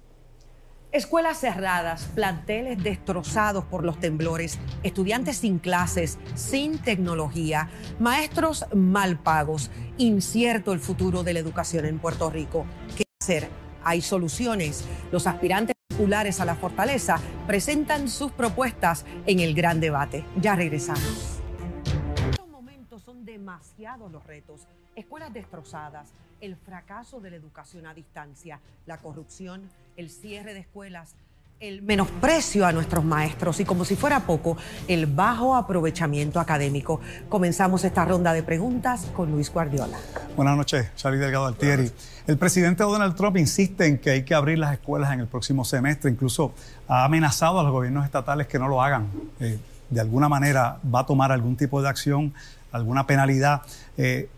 Escuelas 0.92 1.40
cerradas, 1.40 2.04
planteles 2.14 2.82
destrozados 2.82 3.64
por 3.64 3.84
los 3.84 3.98
temblores, 3.98 4.58
estudiantes 4.82 5.38
sin 5.38 5.58
clases, 5.58 6.16
sin 6.34 6.78
tecnología, 6.78 7.68
maestros 7.98 8.64
mal 8.72 9.18
pagos, 9.18 9.70
incierto 9.98 10.72
el 10.72 10.78
futuro 10.78 11.22
de 11.22 11.34
la 11.34 11.40
educación 11.40 11.86
en 11.86 11.98
Puerto 11.98 12.30
Rico. 12.30 12.64
¿Qué 12.96 13.04
hacer? 13.20 13.48
Hay 13.82 14.00
soluciones. 14.00 14.84
Los 15.10 15.26
aspirantes 15.26 15.74
populares 15.88 16.40
a 16.40 16.44
la 16.44 16.54
fortaleza 16.54 17.18
presentan 17.46 18.08
sus 18.08 18.30
propuestas 18.32 19.04
en 19.26 19.40
el 19.40 19.54
gran 19.54 19.80
debate. 19.80 20.24
Ya 20.40 20.54
regresamos. 20.54 21.40
En 21.58 22.30
estos 22.30 22.48
momentos 22.48 23.02
son 23.02 23.24
demasiados 23.24 24.10
los 24.10 24.24
retos. 24.24 24.66
Escuelas 24.94 25.32
destrozadas, 25.32 26.14
el 26.40 26.56
fracaso 26.56 27.20
de 27.20 27.30
la 27.30 27.36
educación 27.36 27.86
a 27.86 27.92
distancia, 27.92 28.60
la 28.86 28.98
corrupción, 28.98 29.68
el 29.96 30.10
cierre 30.10 30.52
de 30.52 30.60
escuelas, 30.60 31.14
el 31.58 31.80
menosprecio 31.80 32.66
a 32.66 32.72
nuestros 32.72 33.02
maestros 33.02 33.60
y 33.60 33.64
como 33.64 33.86
si 33.86 33.96
fuera 33.96 34.20
poco, 34.20 34.58
el 34.88 35.06
bajo 35.06 35.56
aprovechamiento 35.56 36.38
académico. 36.38 37.00
Comenzamos 37.30 37.82
esta 37.84 38.04
ronda 38.04 38.34
de 38.34 38.42
preguntas 38.42 39.06
con 39.14 39.30
Luis 39.30 39.50
Guardiola. 39.50 39.96
Buenas 40.36 40.54
noches, 40.56 40.90
Charlie 40.96 41.18
Delgado 41.18 41.46
Altieri. 41.46 41.90
El 42.26 42.36
presidente 42.36 42.82
Donald 42.82 43.14
Trump 43.14 43.38
insiste 43.38 43.86
en 43.86 43.98
que 43.98 44.10
hay 44.10 44.22
que 44.24 44.34
abrir 44.34 44.58
las 44.58 44.74
escuelas 44.74 45.12
en 45.14 45.20
el 45.20 45.28
próximo 45.28 45.64
semestre, 45.64 46.10
incluso 46.10 46.52
ha 46.88 47.04
amenazado 47.04 47.60
a 47.60 47.62
los 47.62 47.72
gobiernos 47.72 48.04
estatales 48.04 48.46
que 48.48 48.58
no 48.58 48.68
lo 48.68 48.82
hagan. 48.82 49.08
Eh, 49.40 49.58
de 49.88 50.00
alguna 50.00 50.28
manera 50.28 50.78
va 50.94 51.00
a 51.00 51.06
tomar 51.06 51.32
algún 51.32 51.56
tipo 51.56 51.80
de 51.80 51.88
acción, 51.88 52.34
alguna 52.70 53.06
penalidad. 53.06 53.62
Eh, 53.96 54.28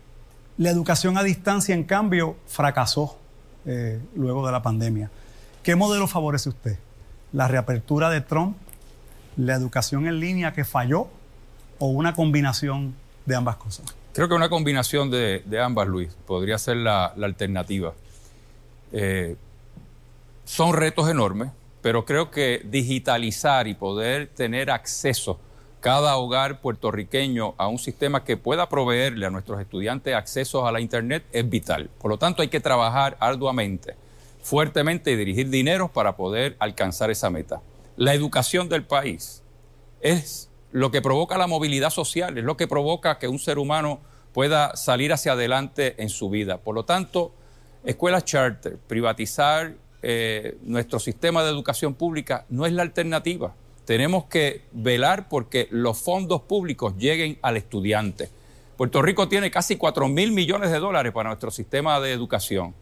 la 0.57 0.69
educación 0.69 1.17
a 1.17 1.23
distancia, 1.23 1.75
en 1.75 1.83
cambio, 1.83 2.37
fracasó 2.47 3.17
eh, 3.65 3.99
luego 4.15 4.45
de 4.45 4.51
la 4.53 4.61
pandemia. 4.61 5.11
¿Qué 5.63 5.75
modelo 5.75 6.07
favorece 6.07 6.49
usted? 6.49 6.77
¿La 7.33 7.47
reapertura 7.47 8.09
de 8.09 8.21
Trump, 8.21 8.57
la 9.37 9.55
educación 9.55 10.07
en 10.07 10.19
línea 10.19 10.53
que 10.53 10.65
falló 10.65 11.07
o 11.79 11.87
una 11.87 12.13
combinación 12.13 12.95
de 13.25 13.35
ambas 13.35 13.57
cosas? 13.57 13.85
Creo 14.13 14.27
que 14.27 14.33
una 14.33 14.49
combinación 14.49 15.11
de, 15.11 15.43
ambas, 15.61 15.87
Luis, 15.87 16.15
podría 16.25 16.57
ser 16.57 16.77
la, 16.77 17.05
alternativa. 17.05 17.93
Eh, 18.91 19.35
son 20.45 20.73
retos 20.73 21.09
enormes, 21.09 21.51
pero 21.81 22.05
creo 22.05 22.31
que 22.31 22.61
digitalizar 22.65 23.67
y 23.67 23.75
poder 23.75 24.27
tener 24.27 24.71
acceso 24.71 25.39
cada 25.79 26.17
hogar 26.17 26.59
puertorriqueño 26.59 27.53
a 27.57 27.67
un 27.67 27.79
sistema 27.79 28.23
que 28.23 28.35
pueda 28.35 28.67
proveerle 28.67 29.25
a 29.25 29.29
nuestros 29.29 29.61
estudiantes 29.61 30.13
acceso 30.13 30.67
a 30.67 30.71
la 30.71 30.81
Internet 30.81 31.23
es 31.31 31.49
vital. 31.49 31.89
Por 31.99 32.11
lo 32.11 32.17
tanto, 32.17 32.41
hay 32.41 32.49
que 32.49 32.59
trabajar 32.59 33.15
arduamente, 33.19 33.95
fuertemente 34.41 35.11
y 35.11 35.15
dirigir 35.15 35.49
dinero 35.49 35.91
para 35.91 36.15
poder 36.15 36.55
alcanzar 36.59 37.11
esa 37.11 37.29
meta. 37.29 37.61
La 37.97 38.13
educación 38.13 38.69
del 38.69 38.85
país 38.85 39.43
es 40.01 40.49
lo 40.71 40.91
que 40.91 41.01
provoca 41.01 41.37
la 41.37 41.47
movilidad 41.47 41.89
social, 41.89 42.37
es 42.37 42.43
lo 42.43 42.57
que 42.57 42.67
provoca 42.67 43.17
que 43.19 43.27
un 43.27 43.39
ser 43.39 43.57
humano 43.57 43.99
pueda 44.33 44.75
salir 44.75 45.11
hacia 45.11 45.33
adelante 45.33 46.01
en 46.01 46.09
su 46.09 46.29
vida. 46.29 46.59
Por 46.59 46.75
lo 46.75 46.85
tanto, 46.85 47.33
escuelas 47.83 48.25
charter, 48.25 48.77
privatizar 48.77 49.75
eh, 50.01 50.57
nuestro 50.61 50.99
sistema 50.99 51.43
de 51.43 51.49
educación 51.49 51.93
pública 51.93 52.45
no 52.49 52.65
es 52.65 52.73
la 52.73 52.83
alternativa 52.83 53.53
tenemos 53.89 54.25
que 54.25 54.65
velar 54.71 55.27
porque 55.29 55.67
los 55.71 55.99
fondos 55.99 56.41
públicos 56.43 56.93
lleguen 56.99 57.39
al 57.41 57.57
estudiante. 57.57 58.29
Puerto 58.77 59.01
Rico 59.01 59.27
tiene 59.27 59.49
casi 59.49 59.77
4 59.77 60.07
mil 60.07 60.31
millones 60.31 60.69
de 60.69 60.77
dólares 60.77 61.11
para 61.11 61.29
nuestro 61.29 61.49
sistema 61.49 61.99
de 61.99 62.11
educación. 62.11 62.75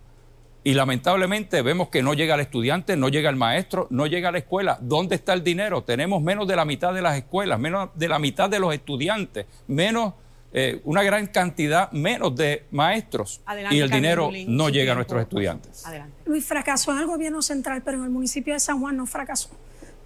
Y 0.68 0.74
lamentablemente 0.74 1.62
vemos 1.62 1.88
que 1.88 2.04
no 2.04 2.14
llega 2.14 2.34
al 2.34 2.42
estudiante, 2.42 2.98
no 2.98 3.08
llega 3.08 3.30
al 3.30 3.38
maestro, 3.38 3.88
no 3.90 4.06
llega 4.06 4.28
a 4.28 4.32
la 4.34 4.40
escuela. 4.40 4.78
¿Dónde 4.82 5.16
está 5.16 5.32
el 5.32 5.42
dinero? 5.42 5.82
Tenemos 5.86 6.22
menos 6.22 6.46
de 6.46 6.58
la 6.58 6.66
mitad 6.66 6.94
de 6.94 7.02
las 7.02 7.16
escuelas, 7.16 7.58
menos 7.58 7.92
de 7.96 8.10
la 8.10 8.20
mitad 8.20 8.50
de 8.50 8.60
los 8.60 8.74
estudiantes, 8.74 9.46
menos 9.68 10.16
eh, 10.52 10.82
una 10.84 11.04
gran 11.04 11.28
cantidad 11.28 11.90
menos 11.94 12.36
de 12.36 12.66
maestros 12.72 13.40
y 13.72 13.80
el 13.80 13.90
dinero 13.90 14.30
no 14.46 14.68
llega 14.68 14.92
a 14.92 14.96
nuestros 14.96 15.22
estudiantes. 15.22 15.86
Luis 16.26 16.44
fracasó 16.44 16.92
en 16.92 16.98
el 16.98 17.06
gobierno 17.06 17.42
central, 17.42 17.82
pero 17.86 18.00
en 18.00 18.04
el 18.04 18.10
municipio 18.10 18.54
de 18.54 18.60
San 18.60 18.82
Juan 18.82 18.98
no 18.98 19.06
fracasó. 19.06 19.52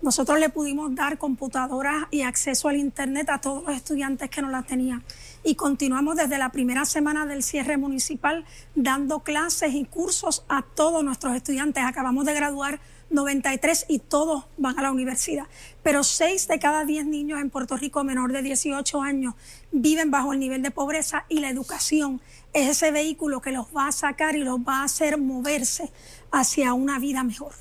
Nosotros 0.03 0.39
le 0.39 0.49
pudimos 0.49 0.93
dar 0.93 1.17
computadoras 1.17 2.05
y 2.11 2.21
acceso 2.21 2.69
al 2.69 2.77
Internet 2.77 3.31
a 3.31 3.41
todos 3.41 3.63
los 3.63 3.75
estudiantes 3.75 4.29
que 4.29 4.43
no 4.43 4.49
las 4.49 4.67
tenían. 4.67 5.03
Y 5.43 5.55
continuamos 5.55 6.17
desde 6.17 6.37
la 6.37 6.51
primera 6.51 6.85
semana 6.85 7.25
del 7.25 7.41
cierre 7.41 7.75
municipal 7.75 8.45
dando 8.75 9.21
clases 9.21 9.73
y 9.73 9.85
cursos 9.85 10.45
a 10.49 10.61
todos 10.61 11.03
nuestros 11.03 11.35
estudiantes. 11.35 11.83
Acabamos 11.83 12.25
de 12.25 12.35
graduar 12.35 12.79
93 13.09 13.85
y 13.89 13.99
todos 13.99 14.45
van 14.57 14.77
a 14.77 14.83
la 14.83 14.91
universidad. 14.91 15.45
Pero 15.81 16.03
6 16.03 16.47
de 16.47 16.59
cada 16.59 16.85
10 16.85 17.07
niños 17.07 17.39
en 17.39 17.49
Puerto 17.49 17.75
Rico 17.75 18.03
menor 18.03 18.31
de 18.31 18.43
18 18.43 19.01
años 19.01 19.33
viven 19.71 20.11
bajo 20.11 20.33
el 20.33 20.39
nivel 20.39 20.61
de 20.61 20.69
pobreza 20.69 21.25
y 21.27 21.39
la 21.39 21.49
educación 21.49 22.21
es 22.53 22.69
ese 22.69 22.91
vehículo 22.91 23.41
que 23.41 23.51
los 23.51 23.65
va 23.75 23.87
a 23.87 23.91
sacar 23.91 24.35
y 24.35 24.43
los 24.43 24.59
va 24.59 24.81
a 24.81 24.83
hacer 24.83 25.17
moverse 25.17 25.91
hacia 26.31 26.73
una 26.73 26.99
vida 26.99 27.23
mejor. 27.23 27.53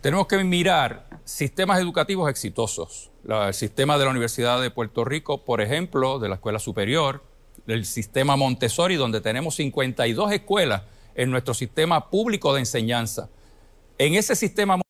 Tenemos 0.00 0.26
que 0.26 0.42
mirar 0.44 1.08
sistemas 1.24 1.80
educativos 1.80 2.30
exitosos. 2.30 3.10
El 3.28 3.54
sistema 3.54 3.98
de 3.98 4.04
la 4.04 4.10
Universidad 4.10 4.60
de 4.60 4.70
Puerto 4.70 5.04
Rico, 5.04 5.44
por 5.44 5.60
ejemplo, 5.60 6.18
de 6.18 6.30
la 6.30 6.36
Escuela 6.36 6.58
Superior, 6.58 7.22
el 7.66 7.84
sistema 7.84 8.36
Montessori, 8.36 8.96
donde 8.96 9.20
tenemos 9.20 9.56
52 9.56 10.32
escuelas 10.32 10.82
en 11.14 11.30
nuestro 11.30 11.52
sistema 11.52 12.08
público 12.08 12.54
de 12.54 12.60
enseñanza. 12.60 13.28
En 13.98 14.14
ese 14.14 14.34
sistema 14.34 14.80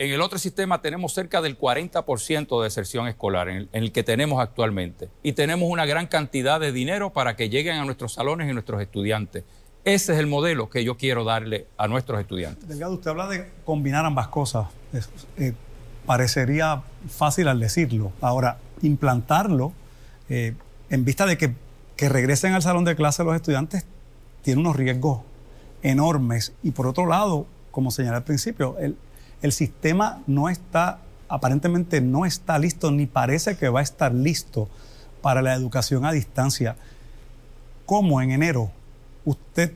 En 0.00 0.10
el 0.10 0.22
otro 0.22 0.38
sistema 0.38 0.80
tenemos 0.80 1.12
cerca 1.12 1.42
del 1.42 1.58
40% 1.58 2.58
de 2.58 2.64
deserción 2.64 3.06
escolar 3.06 3.50
en 3.50 3.68
el, 3.70 3.92
que 3.92 4.02
tenemos 4.02 4.40
actualmente. 4.40 5.10
Y 5.22 5.34
tenemos 5.34 5.68
una 5.68 5.84
gran 5.84 6.06
cantidad 6.06 6.58
de 6.58 6.72
dinero 6.72 7.12
para 7.12 7.36
que 7.36 7.50
lleguen 7.50 7.76
a 7.76 7.84
nuestros 7.84 8.14
salones 8.14 8.48
y 8.48 8.54
nuestros 8.54 8.80
estudiantes. 8.80 9.44
Ese 9.84 10.14
es 10.14 10.18
el 10.18 10.26
modelo 10.26 10.70
que 10.70 10.84
yo 10.84 10.96
quiero 10.96 11.24
darle 11.24 11.66
a 11.76 11.86
nuestros 11.86 12.18
estudiantes. 12.18 12.66
Delgado, 12.66 12.94
usted 12.94 13.10
habla 13.10 13.28
de 13.28 13.50
combinar 13.66 14.06
ambas 14.06 14.28
cosas. 14.28 14.68
Eh, 15.36 15.52
parecería 16.06 16.82
fácil 17.08 17.48
al 17.48 17.60
decirlo. 17.60 18.12
Ahora, 18.20 18.58
implantarlo 18.82 19.72
eh, 20.28 20.54
en 20.88 21.04
vista 21.04 21.26
de 21.26 21.38
que, 21.38 21.54
que 21.96 22.08
regresen 22.08 22.52
al 22.52 22.62
salón 22.62 22.84
de 22.84 22.96
clase 22.96 23.22
los 23.24 23.36
estudiantes 23.36 23.86
tiene 24.42 24.60
unos 24.60 24.76
riesgos 24.76 25.20
enormes. 25.82 26.52
Y 26.62 26.72
por 26.72 26.86
otro 26.86 27.06
lado, 27.06 27.46
como 27.70 27.90
señalé 27.90 28.16
al 28.16 28.24
principio, 28.24 28.76
el, 28.78 28.96
el 29.42 29.52
sistema 29.52 30.22
no 30.26 30.48
está, 30.48 30.98
aparentemente 31.28 32.00
no 32.00 32.26
está 32.26 32.58
listo, 32.58 32.90
ni 32.90 33.06
parece 33.06 33.56
que 33.56 33.68
va 33.68 33.80
a 33.80 33.82
estar 33.82 34.12
listo 34.12 34.68
para 35.22 35.42
la 35.42 35.54
educación 35.54 36.04
a 36.04 36.12
distancia. 36.12 36.76
¿Cómo 37.86 38.20
en 38.22 38.30
enero 38.30 38.70
usted 39.24 39.72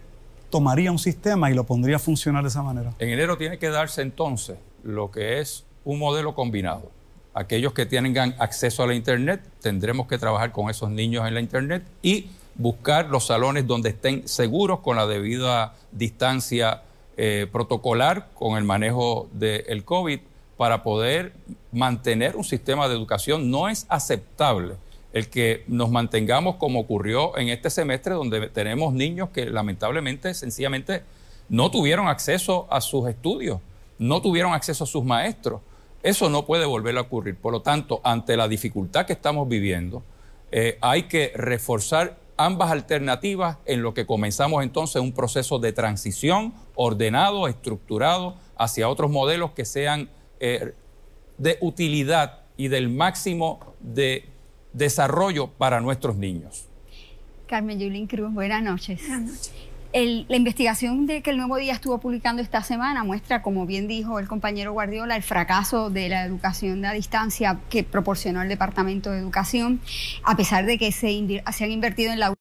tomaría 0.51 0.91
un 0.91 0.99
sistema 0.99 1.51
y 1.51 1.55
lo 1.55 1.65
pondría 1.65 1.97
a 1.97 1.99
funcionar 1.99 2.43
de 2.43 2.49
esa 2.49 2.63
manera? 2.63 2.95
En 2.99 3.11
enero 3.11 3.37
tiene 3.37 3.59
que 3.59 3.69
darse 3.69 4.03
entonces 4.03 4.57
lo 4.85 5.11
que 5.11 5.41
es 5.41 5.65
un 5.85 5.99
modelo 5.99 6.35
combinado. 6.35 6.91
Aquellos 7.35 7.73
que 7.73 7.87
tengan 7.87 8.37
acceso 8.39 8.85
a 8.85 8.87
la 8.87 8.95
Internet, 8.95 9.41
tendremos 9.61 10.07
que 10.07 10.19
trabajar 10.19 10.53
con 10.53 10.71
esos 10.71 10.91
niños 10.91 11.27
en 11.27 11.35
la 11.35 11.41
Internet 11.41 11.83
y 12.03 12.29
buscar 12.55 13.11
los 13.11 13.27
salones 13.27 13.67
donde 13.67 13.89
estén 13.89 14.29
seguros 14.29 14.81
con 14.81 14.97
la 14.97 15.07
debida 15.07 15.75
distancia 15.91 16.83
eh, 17.17 17.49
protocolar 17.51 18.29
con 18.35 18.57
el 18.57 18.65
manejo 18.65 19.29
del 19.33 19.85
COVID 19.85 20.21
para 20.57 20.83
poder 20.83 21.33
mantener 21.73 22.37
un 22.37 22.45
sistema 22.45 22.89
de 22.89 22.95
educación. 22.95 23.51
No 23.51 23.69
es 23.69 23.87
aceptable 23.89 24.75
el 25.13 25.29
que 25.29 25.65
nos 25.69 25.91
mantengamos 25.91 26.57
como 26.57 26.81
ocurrió 26.81 27.37
en 27.39 27.49
este 27.49 27.71
semestre, 27.71 28.15
donde 28.15 28.49
tenemos 28.49 28.93
niños 28.93 29.31
que 29.31 29.47
lamentablemente, 29.47 30.35
sencillamente, 30.35 31.03
no 31.49 31.71
tuvieron 31.71 32.09
acceso 32.09 32.67
a 32.71 32.81
sus 32.81 33.09
estudios, 33.09 33.61
no 33.99 34.21
tuvieron 34.21 34.53
acceso 34.53 34.85
a 34.85 34.87
sus 34.87 35.05
maestros. 35.05 35.61
Eso 36.03 36.29
no 36.29 36.45
puede 36.45 36.67
volver 36.67 36.97
a 36.99 37.03
ocurrir. 37.03 37.37
Por 37.37 37.53
lo 37.53 37.63
tanto, 37.63 38.01
ante 38.05 38.37
la 38.37 38.49
dificultad 38.49 39.07
que 39.07 39.15
estamos 39.15 39.49
viviendo, 39.49 40.03
eh, 40.53 40.79
hay 40.81 41.05
que 41.05 41.33
reforzar 41.35 42.19
ambas 42.37 42.71
alternativas 42.71 43.59
en 43.65 43.83
lo 43.83 43.95
que 43.95 44.07
comenzamos 44.07 44.63
entonces 44.63 45.01
un 45.01 45.13
proceso 45.13 45.59
de 45.59 45.73
transición 45.73 46.53
ordenado, 46.75 47.49
estructurado 47.49 48.37
hacia 48.57 48.89
otros 48.89 49.11
modelos 49.11 49.53
que 49.53 49.65
sean 49.65 50.11
eh, 50.41 50.75
de 51.39 51.59
utilidad 51.61 52.43
y 52.57 52.69
del 52.69 52.89
máximo 52.89 53.61
de 53.81 54.29
desarrollo 54.73 55.49
para 55.49 55.81
nuestros 55.81 56.17
niños. 56.17 56.67
Carmen 57.47 57.79
Yulín 57.79 58.07
Cruz, 58.07 58.33
buenas 58.33 58.63
noches. 58.63 59.01
Buenas 59.01 59.23
noches 59.23 59.74
la 59.95 60.37
investigación 60.37 61.07
de 61.07 61.23
que 61.23 61.31
el 61.31 61.37
Nuevo 61.37 61.57
Día 61.57 61.73
estuvo 61.73 61.99
publicando 61.99 62.43
esta 62.43 62.65
semana 62.65 63.05
muestra, 63.05 63.43
como 63.43 63.65
bien 63.65 63.87
dijo 63.87 64.19
el 64.19 64.27
compañero 64.27 64.73
Guardiola, 64.73 65.15
el 65.15 65.23
fracaso 65.23 65.89
de 65.89 66.09
la 66.09 66.25
educación 66.25 66.85
a 66.85 66.93
distancia 66.93 67.61
que 67.71 67.85
proporcionó 67.85 68.43
el 68.43 68.49
Departamento 68.49 69.13
de 69.13 69.21
Educación, 69.21 69.81
a 70.25 70.37
pesar 70.37 70.67
de 70.67 70.79
que 70.79 70.91
se, 70.91 71.07
han 71.09 71.71
invertido 71.71 72.13
en 72.13 72.19
la 72.19 72.35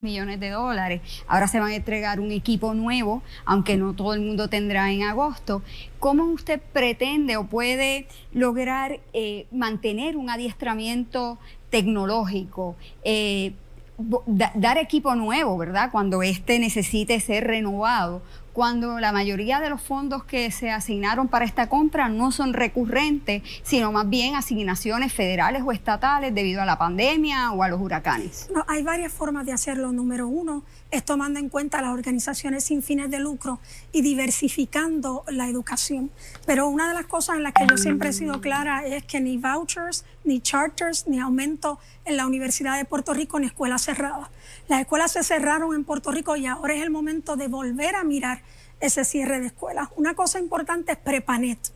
millones 0.00 0.40
de 0.40 0.50
dólares. 0.50 1.02
Ahora 1.26 1.48
se 1.48 1.60
van 1.60 1.72
a 1.72 1.76
entregar 1.76 2.20
un 2.20 2.30
equipo 2.30 2.72
nuevo, 2.72 3.22
aunque 3.44 3.76
no 3.76 3.94
todo 3.94 4.14
el 4.14 4.20
mundo 4.20 4.48
tendrá 4.48 4.90
en 4.90 5.02
agosto. 5.02 5.60
¿Cómo 5.98 6.24
usted 6.26 6.62
pretende 6.72 7.36
o 7.36 7.46
puede 7.46 8.06
lograr 8.32 9.00
eh, 9.12 9.46
mantener 9.50 10.16
un 10.16 10.30
adiestramiento 10.30 11.38
tecnológico? 11.68 12.76
Eh, 13.02 13.52
dar 13.98 14.78
equipo 14.78 15.14
nuevo, 15.14 15.58
¿verdad? 15.58 15.90
Cuando 15.90 16.22
éste 16.22 16.58
necesite 16.58 17.18
ser 17.20 17.44
renovado, 17.44 18.22
cuando 18.58 18.98
la 18.98 19.12
mayoría 19.12 19.60
de 19.60 19.70
los 19.70 19.80
fondos 19.80 20.24
que 20.24 20.50
se 20.50 20.72
asignaron 20.72 21.28
para 21.28 21.44
esta 21.44 21.68
compra 21.68 22.08
no 22.08 22.32
son 22.32 22.52
recurrentes, 22.52 23.44
sino 23.62 23.92
más 23.92 24.10
bien 24.10 24.34
asignaciones 24.34 25.12
federales 25.12 25.62
o 25.64 25.70
estatales 25.70 26.34
debido 26.34 26.60
a 26.60 26.64
la 26.64 26.76
pandemia 26.76 27.52
o 27.52 27.62
a 27.62 27.68
los 27.68 27.80
huracanes. 27.80 28.48
Hay 28.66 28.82
varias 28.82 29.12
formas 29.12 29.46
de 29.46 29.52
hacerlo. 29.52 29.92
Número 29.92 30.26
uno 30.26 30.64
es 30.90 31.04
tomando 31.04 31.38
en 31.38 31.50
cuenta 31.50 31.80
las 31.80 31.92
organizaciones 31.92 32.64
sin 32.64 32.82
fines 32.82 33.12
de 33.12 33.20
lucro 33.20 33.60
y 33.92 34.02
diversificando 34.02 35.22
la 35.28 35.46
educación. 35.46 36.10
Pero 36.44 36.66
una 36.66 36.88
de 36.88 36.94
las 36.94 37.06
cosas 37.06 37.36
en 37.36 37.44
las 37.44 37.52
que 37.52 37.64
yo 37.70 37.76
siempre 37.76 38.08
he 38.08 38.12
sido 38.12 38.40
clara 38.40 38.84
es 38.84 39.04
que 39.04 39.20
ni 39.20 39.36
vouchers, 39.36 40.04
ni 40.24 40.40
charters, 40.40 41.06
ni 41.06 41.20
aumento 41.20 41.78
en 42.04 42.16
la 42.16 42.26
Universidad 42.26 42.76
de 42.76 42.84
Puerto 42.84 43.14
Rico, 43.14 43.38
ni 43.38 43.46
escuelas 43.46 43.82
cerradas. 43.82 44.30
Las 44.68 44.82
escuelas 44.82 45.12
se 45.12 45.22
cerraron 45.22 45.74
en 45.74 45.84
Puerto 45.84 46.12
Rico 46.12 46.36
y 46.36 46.46
ahora 46.46 46.74
es 46.74 46.82
el 46.82 46.90
momento 46.90 47.36
de 47.36 47.48
volver 47.48 47.96
a 47.96 48.04
mirar 48.04 48.42
ese 48.80 49.02
cierre 49.02 49.40
de 49.40 49.46
escuelas. 49.46 49.88
Una 49.96 50.14
cosa 50.14 50.38
importante 50.38 50.92
es 50.92 50.98
Prepanet. 50.98 51.72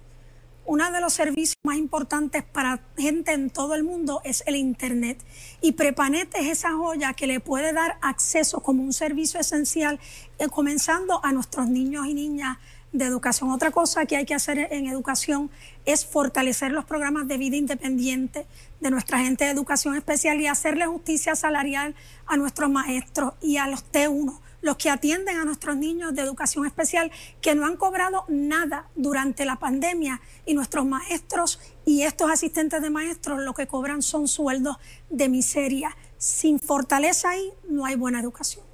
Uno 0.66 0.92
de 0.92 1.00
los 1.00 1.14
servicios 1.14 1.56
más 1.64 1.78
importantes 1.78 2.44
para 2.44 2.82
gente 2.98 3.32
en 3.32 3.48
todo 3.48 3.74
el 3.74 3.82
mundo 3.82 4.20
es 4.24 4.44
el 4.46 4.56
Internet. 4.56 5.24
Y 5.62 5.72
Prepanet 5.72 6.34
es 6.34 6.48
esa 6.48 6.72
joya 6.72 7.14
que 7.14 7.26
le 7.26 7.40
puede 7.40 7.72
dar 7.72 7.96
acceso 8.02 8.60
como 8.60 8.82
un 8.82 8.92
servicio 8.92 9.40
esencial, 9.40 9.98
eh, 10.38 10.48
comenzando 10.48 11.24
a 11.24 11.32
nuestros 11.32 11.68
niños 11.68 12.06
y 12.06 12.12
niñas 12.12 12.58
de 12.92 13.06
educación. 13.06 13.50
Otra 13.50 13.70
cosa 13.70 14.04
que 14.04 14.18
hay 14.18 14.26
que 14.26 14.34
hacer 14.34 14.68
en 14.70 14.86
educación 14.86 15.50
es 15.84 16.06
fortalecer 16.06 16.72
los 16.72 16.84
programas 16.84 17.28
de 17.28 17.38
vida 17.38 17.56
independiente 17.56 18.46
de 18.80 18.90
nuestra 18.90 19.18
gente 19.18 19.44
de 19.44 19.50
educación 19.50 19.96
especial 19.96 20.40
y 20.40 20.46
hacerle 20.46 20.86
justicia 20.86 21.34
salarial 21.34 21.94
a 22.26 22.36
nuestros 22.36 22.70
maestros 22.70 23.34
y 23.40 23.56
a 23.56 23.66
los 23.66 23.84
T1, 23.90 24.38
los 24.60 24.76
que 24.76 24.90
atienden 24.90 25.38
a 25.38 25.44
nuestros 25.44 25.76
niños 25.76 26.14
de 26.14 26.22
educación 26.22 26.66
especial 26.66 27.10
que 27.40 27.54
no 27.54 27.66
han 27.66 27.76
cobrado 27.76 28.24
nada 28.28 28.88
durante 28.94 29.44
la 29.44 29.56
pandemia 29.56 30.20
y 30.46 30.54
nuestros 30.54 30.86
maestros 30.86 31.60
y 31.84 32.02
estos 32.02 32.30
asistentes 32.30 32.80
de 32.80 32.90
maestros 32.90 33.40
lo 33.40 33.54
que 33.54 33.66
cobran 33.66 34.02
son 34.02 34.28
sueldos 34.28 34.76
de 35.10 35.28
miseria. 35.28 35.96
Sin 36.16 36.60
fortaleza 36.60 37.30
ahí 37.30 37.52
no 37.68 37.84
hay 37.84 37.96
buena 37.96 38.20
educación. 38.20 38.64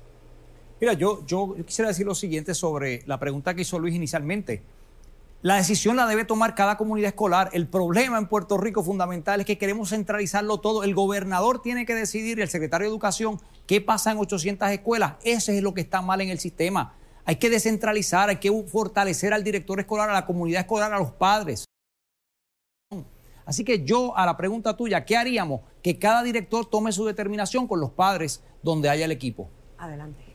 Mira, 0.80 0.92
yo, 0.92 1.24
yo 1.26 1.56
quisiera 1.66 1.88
decir 1.88 2.06
lo 2.06 2.14
siguiente 2.14 2.54
sobre 2.54 3.02
la 3.06 3.18
pregunta 3.18 3.54
que 3.54 3.62
hizo 3.62 3.78
Luis 3.78 3.94
inicialmente. 3.94 4.62
La 5.40 5.54
decisión 5.54 5.94
la 5.94 6.06
debe 6.06 6.24
tomar 6.24 6.56
cada 6.56 6.76
comunidad 6.76 7.10
escolar. 7.10 7.50
El 7.52 7.68
problema 7.68 8.18
en 8.18 8.26
Puerto 8.26 8.58
Rico 8.58 8.82
fundamental 8.82 9.38
es 9.38 9.46
que 9.46 9.56
queremos 9.56 9.90
centralizarlo 9.90 10.58
todo. 10.58 10.82
El 10.82 10.96
gobernador 10.96 11.62
tiene 11.62 11.86
que 11.86 11.94
decidir, 11.94 12.40
el 12.40 12.48
secretario 12.48 12.86
de 12.86 12.90
Educación, 12.90 13.40
qué 13.68 13.80
pasa 13.80 14.10
en 14.10 14.18
800 14.18 14.68
escuelas. 14.70 15.12
Ese 15.22 15.56
es 15.56 15.62
lo 15.62 15.74
que 15.74 15.80
está 15.80 16.02
mal 16.02 16.20
en 16.22 16.30
el 16.30 16.40
sistema. 16.40 16.94
Hay 17.24 17.36
que 17.36 17.50
descentralizar, 17.50 18.30
hay 18.30 18.38
que 18.38 18.50
fortalecer 18.66 19.32
al 19.32 19.44
director 19.44 19.78
escolar, 19.78 20.10
a 20.10 20.12
la 20.12 20.26
comunidad 20.26 20.62
escolar, 20.62 20.92
a 20.92 20.98
los 20.98 21.12
padres. 21.12 21.64
Así 23.46 23.62
que 23.62 23.84
yo, 23.84 24.16
a 24.16 24.26
la 24.26 24.36
pregunta 24.36 24.76
tuya, 24.76 25.04
¿qué 25.04 25.16
haríamos? 25.16 25.60
Que 25.84 26.00
cada 26.00 26.24
director 26.24 26.66
tome 26.66 26.90
su 26.90 27.04
determinación 27.06 27.68
con 27.68 27.78
los 27.78 27.92
padres 27.92 28.42
donde 28.60 28.88
haya 28.88 29.04
el 29.04 29.12
equipo. 29.12 29.48
Adelante 29.78 30.28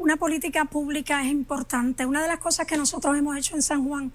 una 0.00 0.16
política 0.16 0.64
pública 0.64 1.22
es 1.22 1.30
importante. 1.30 2.06
Una 2.06 2.22
de 2.22 2.28
las 2.28 2.38
cosas 2.38 2.66
que 2.66 2.76
nosotros 2.76 3.16
hemos 3.16 3.36
hecho 3.36 3.54
en 3.54 3.62
San 3.62 3.86
Juan 3.86 4.10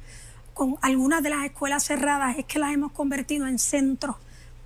con 0.56 0.78
algunas 0.82 1.22
de 1.22 1.30
las 1.30 1.46
escuelas 1.46 1.84
cerradas 1.84 2.40
es 2.40 2.46
que 2.46 2.58
las 2.58 2.74
hemos 2.74 2.94
convertido 2.94 3.46
en 3.46 3.60
centros 3.60 4.16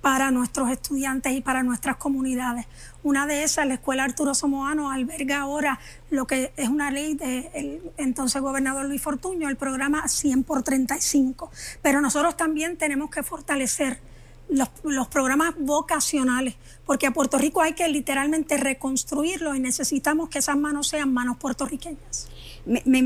para 0.00 0.30
nuestros 0.30 0.70
estudiantes 0.70 1.32
y 1.34 1.40
para 1.42 1.62
nuestras 1.62 1.96
comunidades. 1.96 2.66
Una 3.02 3.26
de 3.26 3.42
esas, 3.42 3.66
la 3.66 3.74
Escuela 3.74 4.04
Arturo 4.04 4.32
Somoano, 4.34 4.90
alberga 4.90 5.40
ahora 5.40 5.78
lo 6.08 6.26
que 6.26 6.52
es 6.56 6.68
una 6.68 6.90
ley 6.90 7.14
del 7.14 7.82
entonces 7.98 8.40
gobernador 8.40 8.86
Luis 8.86 9.02
Fortuño, 9.02 9.48
el 9.48 9.56
programa 9.56 10.08
100 10.08 10.44
por 10.44 10.62
35. 10.62 11.50
Pero 11.82 12.00
nosotros 12.00 12.36
también 12.36 12.78
tenemos 12.78 13.10
que 13.10 13.22
fortalecer 13.22 14.00
los, 14.48 15.08
programas 15.08 15.54
vocacionales, 15.58 16.54
porque 16.86 17.06
a 17.06 17.12
Puerto 17.12 17.36
Rico 17.36 17.60
hay 17.60 17.74
que 17.74 17.88
literalmente 17.88 18.56
reconstruirlo 18.56 19.54
y 19.54 19.60
necesitamos 19.60 20.28
que 20.28 20.38
esas 20.38 20.56
manos 20.56 20.88
sean 20.88 21.12
manos 21.12 21.36
puertorriqueñas. 21.36 22.28
Me, 22.64 23.02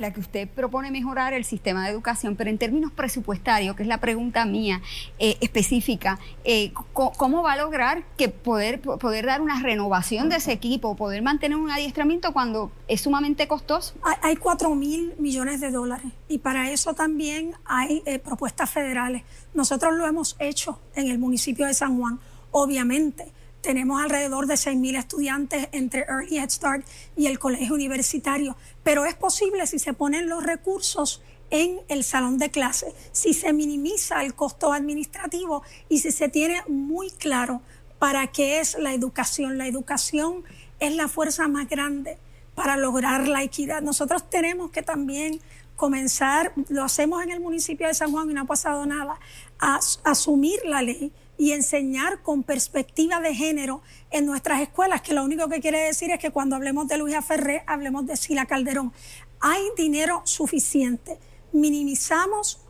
la 0.00 0.12
que 0.12 0.20
usted 0.20 0.48
propone 0.48 0.92
mejorar 0.92 1.32
el 1.32 1.44
sistema 1.44 1.84
de 1.84 1.90
educación, 1.90 2.36
pero 2.36 2.50
en 2.50 2.56
términos 2.56 2.92
presupuestarios, 2.92 3.74
que 3.74 3.82
es 3.82 3.88
la 3.88 3.98
pregunta 3.98 4.44
mía 4.44 4.80
eh, 5.18 5.36
específica, 5.40 6.20
eh, 6.44 6.72
¿cómo 6.92 7.42
va 7.42 7.54
a 7.54 7.56
lograr 7.56 8.04
que 8.16 8.28
poder, 8.28 8.80
poder 8.80 9.26
dar 9.26 9.40
una 9.40 9.60
renovación 9.60 10.28
de 10.28 10.36
ese 10.36 10.52
equipo, 10.52 10.94
poder 10.94 11.22
mantener 11.22 11.58
un 11.58 11.68
adiestramiento 11.68 12.32
cuando 12.32 12.70
es 12.86 13.00
sumamente 13.00 13.48
costoso? 13.48 13.94
Hay, 14.22 14.36
4 14.36 14.72
mil 14.76 15.14
millones 15.18 15.60
de 15.60 15.72
dólares 15.72 16.12
y 16.28 16.38
para 16.38 16.70
eso 16.70 16.94
también 16.94 17.56
hay 17.64 18.04
eh, 18.06 18.20
propuestas 18.20 18.70
federales. 18.70 19.24
Nosotros 19.52 19.96
lo 19.96 20.06
hemos 20.06 20.36
hecho 20.38 20.78
en 20.94 21.08
el 21.08 21.18
municipio 21.18 21.66
de 21.66 21.74
San 21.74 21.98
Juan. 21.98 22.20
Obviamente, 22.52 23.32
tenemos 23.60 24.00
alrededor 24.00 24.46
de 24.46 24.54
6.000 24.54 24.98
estudiantes 24.98 25.68
entre 25.72 26.00
Early 26.08 26.38
Head 26.38 26.50
Start 26.50 26.86
y 27.16 27.26
el 27.26 27.38
colegio 27.38 27.74
universitario, 27.74 28.56
pero 28.82 29.04
es 29.04 29.14
posible 29.14 29.66
si 29.66 29.78
se 29.78 29.92
ponen 29.92 30.28
los 30.28 30.42
recursos 30.42 31.22
en 31.50 31.80
el 31.88 32.04
salón 32.04 32.38
de 32.38 32.50
clase, 32.50 32.94
si 33.12 33.32
se 33.32 33.52
minimiza 33.52 34.22
el 34.22 34.34
costo 34.34 34.72
administrativo 34.72 35.62
y 35.88 36.00
si 36.00 36.12
se 36.12 36.28
tiene 36.28 36.62
muy 36.68 37.10
claro 37.10 37.62
para 37.98 38.26
qué 38.28 38.60
es 38.60 38.76
la 38.78 38.92
educación. 38.92 39.58
La 39.58 39.66
educación 39.66 40.44
es 40.78 40.94
la 40.94 41.08
fuerza 41.08 41.48
más 41.48 41.68
grande 41.68 42.18
para 42.54 42.76
lograr 42.76 43.28
la 43.28 43.42
equidad. 43.42 43.82
Nosotros 43.82 44.28
tenemos 44.28 44.70
que 44.70 44.82
también 44.82 45.40
comenzar, 45.76 46.52
lo 46.68 46.84
hacemos 46.84 47.22
en 47.22 47.30
el 47.30 47.40
municipio 47.40 47.86
de 47.86 47.94
San 47.94 48.10
Juan 48.10 48.30
y 48.30 48.34
no 48.34 48.42
ha 48.42 48.46
pasado 48.46 48.84
nada, 48.84 49.18
a 49.58 49.78
asumir 50.04 50.58
la 50.64 50.82
ley 50.82 51.12
y 51.38 51.52
enseñar 51.52 52.20
con 52.22 52.42
perspectiva 52.42 53.20
de 53.20 53.34
género 53.34 53.80
en 54.10 54.26
nuestras 54.26 54.60
escuelas, 54.60 55.00
que 55.00 55.14
lo 55.14 55.24
único 55.24 55.48
que 55.48 55.60
quiere 55.60 55.78
decir 55.78 56.10
es 56.10 56.18
que 56.18 56.32
cuando 56.32 56.56
hablemos 56.56 56.88
de 56.88 56.98
Luisa 56.98 57.22
Ferré, 57.22 57.62
hablemos 57.66 58.06
de 58.06 58.16
Sila 58.16 58.46
Calderón. 58.46 58.92
Hay 59.40 59.62
dinero 59.76 60.20
suficiente. 60.24 61.18
Minimizamos 61.52 62.60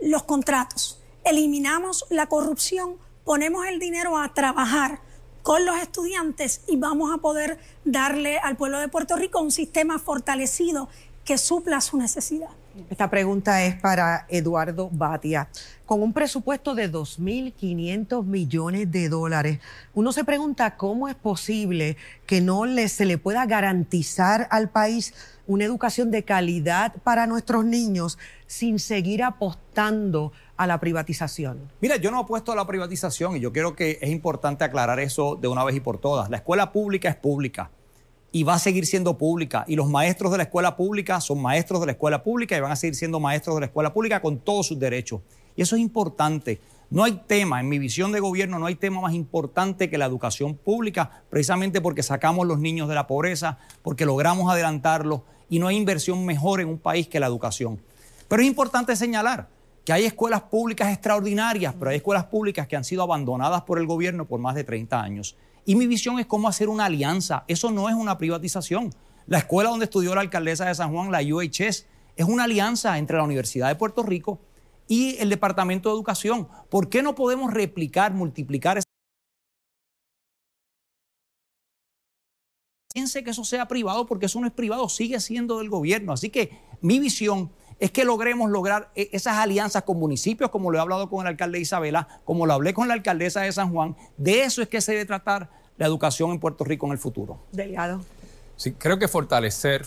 los 0.00 0.24
contratos, 0.24 1.00
eliminamos 1.24 2.06
la 2.10 2.26
corrupción, 2.26 2.96
ponemos 3.24 3.66
el 3.66 3.78
dinero 3.78 4.16
a 4.16 4.32
trabajar 4.32 5.00
con 5.42 5.64
los 5.64 5.78
estudiantes 5.78 6.62
y 6.66 6.76
vamos 6.76 7.12
a 7.12 7.18
poder 7.18 7.58
darle 7.84 8.38
al 8.38 8.56
pueblo 8.56 8.78
de 8.78 8.88
Puerto 8.88 9.16
Rico 9.16 9.40
un 9.40 9.50
sistema 9.50 9.98
fortalecido 9.98 10.88
que 11.24 11.38
supla 11.38 11.80
su 11.80 11.96
necesidad. 11.96 12.50
Esta 12.90 13.10
pregunta 13.10 13.64
es 13.64 13.74
para 13.74 14.26
Eduardo 14.28 14.88
Batia. 14.92 15.48
Con 15.84 16.02
un 16.02 16.12
presupuesto 16.12 16.74
de 16.74 16.90
2.500 16.90 18.24
millones 18.24 18.90
de 18.90 19.08
dólares, 19.08 19.58
uno 19.94 20.12
se 20.12 20.24
pregunta 20.24 20.76
cómo 20.76 21.08
es 21.08 21.14
posible 21.14 21.96
que 22.26 22.40
no 22.40 22.64
se 22.88 23.04
le 23.04 23.18
pueda 23.18 23.46
garantizar 23.46 24.46
al 24.50 24.70
país 24.70 25.14
una 25.46 25.64
educación 25.64 26.10
de 26.10 26.24
calidad 26.24 26.94
para 27.02 27.26
nuestros 27.26 27.64
niños 27.64 28.18
sin 28.46 28.78
seguir 28.78 29.22
apostando 29.22 30.32
a 30.56 30.66
la 30.66 30.78
privatización. 30.78 31.70
Mira, 31.80 31.96
yo 31.96 32.10
no 32.10 32.20
apuesto 32.20 32.52
a 32.52 32.56
la 32.56 32.66
privatización 32.66 33.36
y 33.36 33.40
yo 33.40 33.52
creo 33.52 33.74
que 33.74 33.98
es 34.00 34.10
importante 34.10 34.64
aclarar 34.64 35.00
eso 35.00 35.36
de 35.36 35.48
una 35.48 35.64
vez 35.64 35.76
y 35.76 35.80
por 35.80 35.98
todas. 35.98 36.30
La 36.30 36.38
escuela 36.38 36.72
pública 36.72 37.08
es 37.08 37.16
pública 37.16 37.70
y 38.30 38.42
va 38.42 38.54
a 38.54 38.58
seguir 38.58 38.86
siendo 38.86 39.16
pública. 39.16 39.64
Y 39.66 39.76
los 39.76 39.88
maestros 39.88 40.32
de 40.32 40.38
la 40.38 40.44
escuela 40.44 40.76
pública 40.76 41.20
son 41.20 41.40
maestros 41.40 41.80
de 41.80 41.86
la 41.86 41.92
escuela 41.92 42.22
pública 42.22 42.56
y 42.56 42.60
van 42.60 42.72
a 42.72 42.76
seguir 42.76 42.94
siendo 42.94 43.20
maestros 43.20 43.56
de 43.56 43.60
la 43.60 43.66
escuela 43.66 43.92
pública 43.92 44.20
con 44.20 44.38
todos 44.38 44.66
sus 44.66 44.78
derechos. 44.78 45.20
Y 45.56 45.62
eso 45.62 45.76
es 45.76 45.82
importante. 45.82 46.60
No 46.90 47.04
hay 47.04 47.20
tema, 47.26 47.60
en 47.60 47.68
mi 47.68 47.78
visión 47.78 48.12
de 48.12 48.20
gobierno, 48.20 48.58
no 48.58 48.66
hay 48.66 48.74
tema 48.74 49.00
más 49.00 49.12
importante 49.12 49.90
que 49.90 49.98
la 49.98 50.06
educación 50.06 50.54
pública, 50.54 51.22
precisamente 51.28 51.80
porque 51.80 52.02
sacamos 52.02 52.46
los 52.46 52.58
niños 52.58 52.88
de 52.88 52.94
la 52.94 53.06
pobreza, 53.06 53.58
porque 53.82 54.06
logramos 54.06 54.50
adelantarlos 54.50 55.22
y 55.50 55.58
no 55.58 55.68
hay 55.68 55.76
inversión 55.76 56.24
mejor 56.24 56.60
en 56.60 56.68
un 56.68 56.78
país 56.78 57.08
que 57.08 57.20
la 57.20 57.26
educación. 57.26 57.80
Pero 58.28 58.42
es 58.42 58.48
importante 58.48 58.94
señalar 58.96 59.48
que 59.84 59.92
hay 59.92 60.04
escuelas 60.04 60.42
públicas 60.42 60.92
extraordinarias, 60.92 61.74
pero 61.78 61.90
hay 61.90 61.96
escuelas 61.96 62.24
públicas 62.24 62.66
que 62.66 62.76
han 62.76 62.84
sido 62.84 63.02
abandonadas 63.02 63.62
por 63.62 63.78
el 63.78 63.86
gobierno 63.86 64.26
por 64.26 64.38
más 64.38 64.54
de 64.54 64.64
30 64.64 65.00
años. 65.00 65.36
Y 65.68 65.76
mi 65.76 65.86
visión 65.86 66.18
es 66.18 66.24
cómo 66.24 66.48
hacer 66.48 66.70
una 66.70 66.86
alianza. 66.86 67.44
Eso 67.46 67.70
no 67.70 67.90
es 67.90 67.94
una 67.94 68.16
privatización. 68.16 68.94
La 69.26 69.36
escuela 69.36 69.68
donde 69.68 69.84
estudió 69.84 70.14
la 70.14 70.22
alcaldesa 70.22 70.64
de 70.64 70.74
San 70.74 70.90
Juan, 70.90 71.12
la 71.12 71.20
UHS, 71.20 71.84
es 72.16 72.24
una 72.26 72.44
alianza 72.44 72.96
entre 72.96 73.18
la 73.18 73.22
Universidad 73.22 73.68
de 73.68 73.74
Puerto 73.74 74.02
Rico 74.02 74.40
y 74.88 75.18
el 75.18 75.28
Departamento 75.28 75.90
de 75.90 75.94
Educación. 75.96 76.48
¿Por 76.70 76.88
qué 76.88 77.02
no 77.02 77.14
podemos 77.14 77.52
replicar, 77.52 78.14
multiplicar 78.14 78.80
Piense 82.94 83.22
que 83.22 83.28
eso 83.28 83.44
sea 83.44 83.68
privado 83.68 84.06
porque 84.06 84.24
eso 84.24 84.40
no 84.40 84.46
es 84.46 84.54
privado, 84.54 84.88
sigue 84.88 85.20
siendo 85.20 85.58
del 85.58 85.68
gobierno. 85.68 86.14
Así 86.14 86.30
que 86.30 86.58
mi 86.80 86.98
visión 86.98 87.52
es 87.78 87.90
que 87.90 88.04
logremos 88.04 88.50
lograr 88.50 88.90
e-, 88.94 89.08
esas 89.12 89.36
alianzas 89.36 89.82
con 89.82 89.98
municipios, 89.98 90.50
como 90.50 90.70
lo 90.70 90.78
he 90.78 90.80
hablado 90.80 91.08
con 91.08 91.22
el 91.22 91.28
alcalde 91.28 91.60
Isabela, 91.60 92.08
como 92.24 92.46
lo 92.46 92.52
hablé 92.52 92.74
con 92.74 92.88
la 92.88 92.94
alcaldesa 92.94 93.42
de 93.42 93.52
San 93.52 93.72
Juan. 93.72 93.96
De 94.16 94.42
eso 94.42 94.62
es 94.62 94.68
que 94.68 94.80
se 94.80 94.92
debe 94.92 95.04
tratar 95.04 95.50
la 95.76 95.86
educación 95.86 96.30
en 96.32 96.40
Puerto 96.40 96.64
Rico 96.64 96.86
en 96.86 96.92
el 96.92 96.98
futuro. 96.98 97.40
Delegado. 97.52 98.00
Sí, 98.56 98.72
creo 98.72 98.98
que 98.98 99.06
fortalecer 99.06 99.86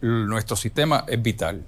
nuestro 0.00 0.56
sistema 0.56 1.04
es 1.08 1.20
vital. 1.20 1.66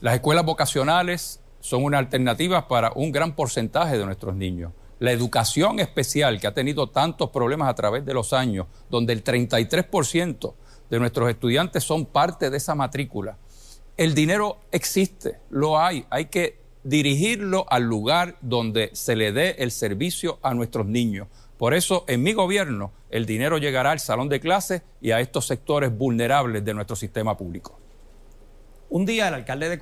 Las 0.00 0.14
escuelas 0.14 0.44
vocacionales 0.44 1.40
son 1.60 1.84
una 1.84 1.98
alternativa 1.98 2.68
para 2.68 2.92
un 2.94 3.12
gran 3.12 3.34
porcentaje 3.34 3.98
de 3.98 4.04
nuestros 4.04 4.34
niños. 4.34 4.72
La 4.98 5.12
educación 5.12 5.78
especial, 5.78 6.40
que 6.40 6.46
ha 6.46 6.54
tenido 6.54 6.88
tantos 6.88 7.30
problemas 7.30 7.68
a 7.68 7.74
través 7.74 8.04
de 8.04 8.14
los 8.14 8.32
años, 8.32 8.66
donde 8.90 9.12
el 9.12 9.22
33% 9.22 10.54
de 10.88 10.98
nuestros 10.98 11.28
estudiantes 11.28 11.84
son 11.84 12.06
parte 12.06 12.50
de 12.50 12.56
esa 12.56 12.74
matrícula, 12.74 13.36
el 13.96 14.14
dinero 14.14 14.58
existe, 14.72 15.38
lo 15.50 15.78
hay, 15.78 16.04
hay 16.10 16.26
que 16.26 16.58
dirigirlo 16.84 17.66
al 17.68 17.84
lugar 17.84 18.36
donde 18.42 18.90
se 18.92 19.16
le 19.16 19.32
dé 19.32 19.56
el 19.58 19.70
servicio 19.70 20.38
a 20.42 20.54
nuestros 20.54 20.86
niños. 20.86 21.28
Por 21.58 21.74
eso, 21.74 22.04
en 22.06 22.22
mi 22.22 22.32
gobierno, 22.32 22.92
el 23.10 23.24
dinero 23.24 23.58
llegará 23.58 23.92
al 23.92 24.00
salón 24.00 24.28
de 24.28 24.40
clases 24.40 24.82
y 25.00 25.10
a 25.10 25.20
estos 25.20 25.46
sectores 25.46 25.96
vulnerables 25.96 26.64
de 26.64 26.74
nuestro 26.74 26.94
sistema 26.94 27.36
público. 27.36 27.80
Un 28.90 29.06
día 29.06 29.28
el 29.28 29.34
alcalde 29.34 29.68
de 29.68 29.78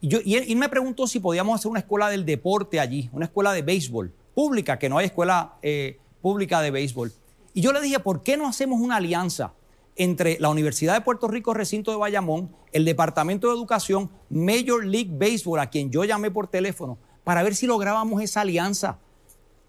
y, 0.00 0.08
yo, 0.08 0.18
y, 0.24 0.36
él, 0.36 0.56
me 0.56 0.68
preguntó 0.68 1.06
si 1.06 1.20
podíamos 1.20 1.58
hacer 1.58 1.70
una 1.70 1.80
escuela 1.80 2.08
del 2.08 2.24
deporte 2.24 2.80
allí, 2.80 3.10
una 3.12 3.26
escuela 3.26 3.52
de 3.52 3.62
béisbol 3.62 4.12
pública, 4.34 4.78
que 4.78 4.88
no 4.88 4.98
hay 4.98 5.06
escuela 5.06 5.56
eh, 5.62 5.98
pública 6.22 6.60
de 6.60 6.70
béisbol. 6.70 7.12
Y 7.56 7.62
yo 7.62 7.72
le 7.72 7.80
dije, 7.80 7.98
¿por 8.00 8.22
qué 8.22 8.36
no 8.36 8.46
hacemos 8.46 8.82
una 8.82 8.96
alianza 8.96 9.54
entre 9.96 10.38
la 10.40 10.50
Universidad 10.50 10.92
de 10.92 11.00
Puerto 11.00 11.26
Rico, 11.26 11.54
recinto 11.54 11.90
de 11.90 11.96
Bayamón, 11.96 12.54
el 12.70 12.84
Departamento 12.84 13.46
de 13.46 13.54
Educación, 13.54 14.10
Major 14.28 14.84
League 14.84 15.10
Baseball, 15.10 15.60
a 15.60 15.70
quien 15.70 15.90
yo 15.90 16.04
llamé 16.04 16.30
por 16.30 16.48
teléfono, 16.48 16.98
para 17.24 17.42
ver 17.42 17.54
si 17.54 17.66
lográbamos 17.66 18.20
esa 18.20 18.42
alianza? 18.42 18.98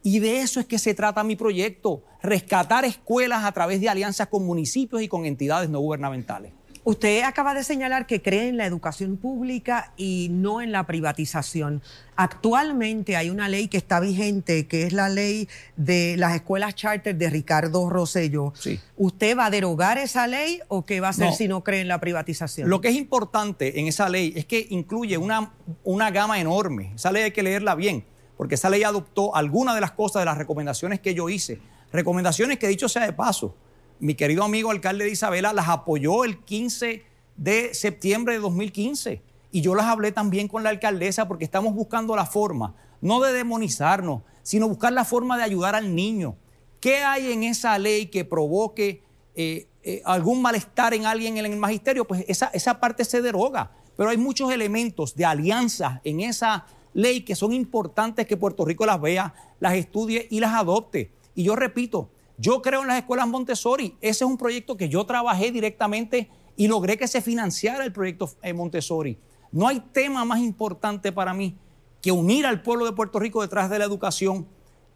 Y 0.03 0.19
de 0.19 0.41
eso 0.41 0.59
es 0.59 0.65
que 0.65 0.79
se 0.79 0.95
trata 0.95 1.23
mi 1.23 1.37
proyecto, 1.37 2.03
rescatar 2.21 2.83
escuelas 2.83 3.45
a 3.45 3.53
través 3.53 3.79
de 3.79 3.87
alianzas 3.87 4.27
con 4.27 4.45
municipios 4.45 5.01
y 5.01 5.07
con 5.07 5.25
entidades 5.25 5.69
no 5.69 5.79
gubernamentales. 5.79 6.51
Usted 6.87 7.23
acaba 7.23 7.53
de 7.53 7.65
señalar 7.65 8.07
que 8.07 8.21
cree 8.21 8.47
en 8.47 8.55
la 8.55 8.65
educación 8.65 9.17
pública 9.17 9.91
y 9.97 10.29
no 10.31 10.61
en 10.61 10.71
la 10.71 10.85
privatización. 10.85 11.81
Actualmente 12.15 13.17
hay 13.17 13.29
una 13.29 13.49
ley 13.49 13.67
que 13.67 13.75
está 13.75 13.99
vigente, 13.99 14.67
que 14.67 14.83
es 14.83 14.93
la 14.93 15.09
ley 15.09 15.49
de 15.75 16.15
las 16.15 16.33
escuelas 16.33 16.75
charter 16.75 17.13
de 17.13 17.29
Ricardo 17.29 17.89
Rosello. 17.89 18.53
¿Usted 18.95 19.37
va 19.37 19.47
a 19.47 19.49
derogar 19.49 19.97
esa 19.97 20.27
ley 20.27 20.61
o 20.69 20.85
qué 20.85 21.01
va 21.01 21.07
a 21.07 21.09
hacer 21.09 21.33
si 21.33 21.49
no 21.49 21.61
cree 21.61 21.81
en 21.81 21.89
la 21.89 21.99
privatización? 21.99 22.69
Lo 22.69 22.79
que 22.79 22.87
es 22.87 22.95
importante 22.95 23.81
en 23.81 23.87
esa 23.87 24.07
ley 24.07 24.31
es 24.37 24.45
que 24.45 24.65
incluye 24.69 25.17
una, 25.17 25.51
una 25.83 26.09
gama 26.09 26.39
enorme. 26.39 26.93
Esa 26.95 27.11
ley 27.11 27.23
hay 27.23 27.31
que 27.31 27.43
leerla 27.43 27.75
bien, 27.75 28.05
porque 28.37 28.55
esa 28.55 28.69
ley 28.69 28.83
adoptó 28.83 29.35
algunas 29.35 29.75
de 29.75 29.81
las 29.81 29.91
cosas 29.91 30.21
de 30.21 30.25
las 30.25 30.37
recomendaciones 30.37 31.01
que 31.01 31.13
yo 31.13 31.27
hice. 31.27 31.59
Recomendaciones 31.91 32.57
que, 32.59 32.69
dicho 32.69 32.87
sea 32.87 33.05
de 33.05 33.11
paso, 33.11 33.57
mi 33.99 34.15
querido 34.15 34.43
amigo 34.43 34.71
alcalde 34.71 35.05
de 35.05 35.11
Isabela 35.11 35.53
las 35.53 35.69
apoyó 35.69 36.23
el 36.23 36.43
15 36.43 37.03
de 37.35 37.73
septiembre 37.73 38.33
de 38.35 38.39
2015. 38.39 39.21
Y 39.51 39.61
yo 39.61 39.75
las 39.75 39.85
hablé 39.85 40.11
también 40.11 40.47
con 40.47 40.63
la 40.63 40.69
alcaldesa 40.69 41.27
porque 41.27 41.45
estamos 41.45 41.73
buscando 41.73 42.15
la 42.15 42.25
forma, 42.25 42.75
no 43.01 43.21
de 43.21 43.33
demonizarnos, 43.33 44.21
sino 44.43 44.67
buscar 44.67 44.93
la 44.93 45.05
forma 45.05 45.37
de 45.37 45.43
ayudar 45.43 45.75
al 45.75 45.95
niño. 45.95 46.35
¿Qué 46.79 46.97
hay 46.97 47.31
en 47.31 47.43
esa 47.43 47.77
ley 47.79 48.07
que 48.07 48.25
provoque 48.25 49.01
eh, 49.35 49.67
eh, 49.83 50.01
algún 50.05 50.41
malestar 50.41 50.93
en 50.93 51.05
alguien 51.05 51.37
en 51.37 51.45
el 51.45 51.57
magisterio? 51.57 52.05
Pues 52.05 52.25
esa, 52.27 52.47
esa 52.53 52.79
parte 52.79 53.03
se 53.05 53.21
deroga. 53.21 53.71
Pero 53.95 54.09
hay 54.09 54.17
muchos 54.17 54.51
elementos 54.51 55.15
de 55.15 55.25
alianza 55.25 56.01
en 56.03 56.19
esa 56.19 56.65
ley 56.93 57.21
que 57.21 57.35
son 57.35 57.51
importantes 57.53 58.27
que 58.27 58.37
Puerto 58.37 58.63
Rico 58.63 58.85
las 58.85 59.01
vea, 59.01 59.33
las 59.59 59.73
estudie 59.73 60.27
y 60.29 60.39
las 60.39 60.53
adopte. 60.53 61.11
Y 61.33 61.43
yo 61.43 61.55
repito, 61.55 62.11
yo 62.37 62.61
creo 62.61 62.81
en 62.81 62.87
las 62.87 62.97
escuelas 62.97 63.27
Montessori. 63.27 63.97
Ese 64.01 64.23
es 64.23 64.29
un 64.29 64.37
proyecto 64.37 64.77
que 64.77 64.89
yo 64.89 65.05
trabajé 65.05 65.51
directamente 65.51 66.29
y 66.55 66.67
logré 66.67 66.97
que 66.97 67.07
se 67.07 67.21
financiara 67.21 67.83
el 67.83 67.91
proyecto 67.91 68.29
eh, 68.41 68.53
Montessori. 68.53 69.17
No 69.51 69.67
hay 69.67 69.79
tema 69.79 70.23
más 70.25 70.39
importante 70.39 71.11
para 71.11 71.33
mí 71.33 71.57
que 72.01 72.11
unir 72.11 72.45
al 72.45 72.61
pueblo 72.61 72.85
de 72.85 72.93
Puerto 72.93 73.19
Rico 73.19 73.41
detrás 73.41 73.69
de 73.69 73.79
la 73.79 73.85
educación, 73.85 74.47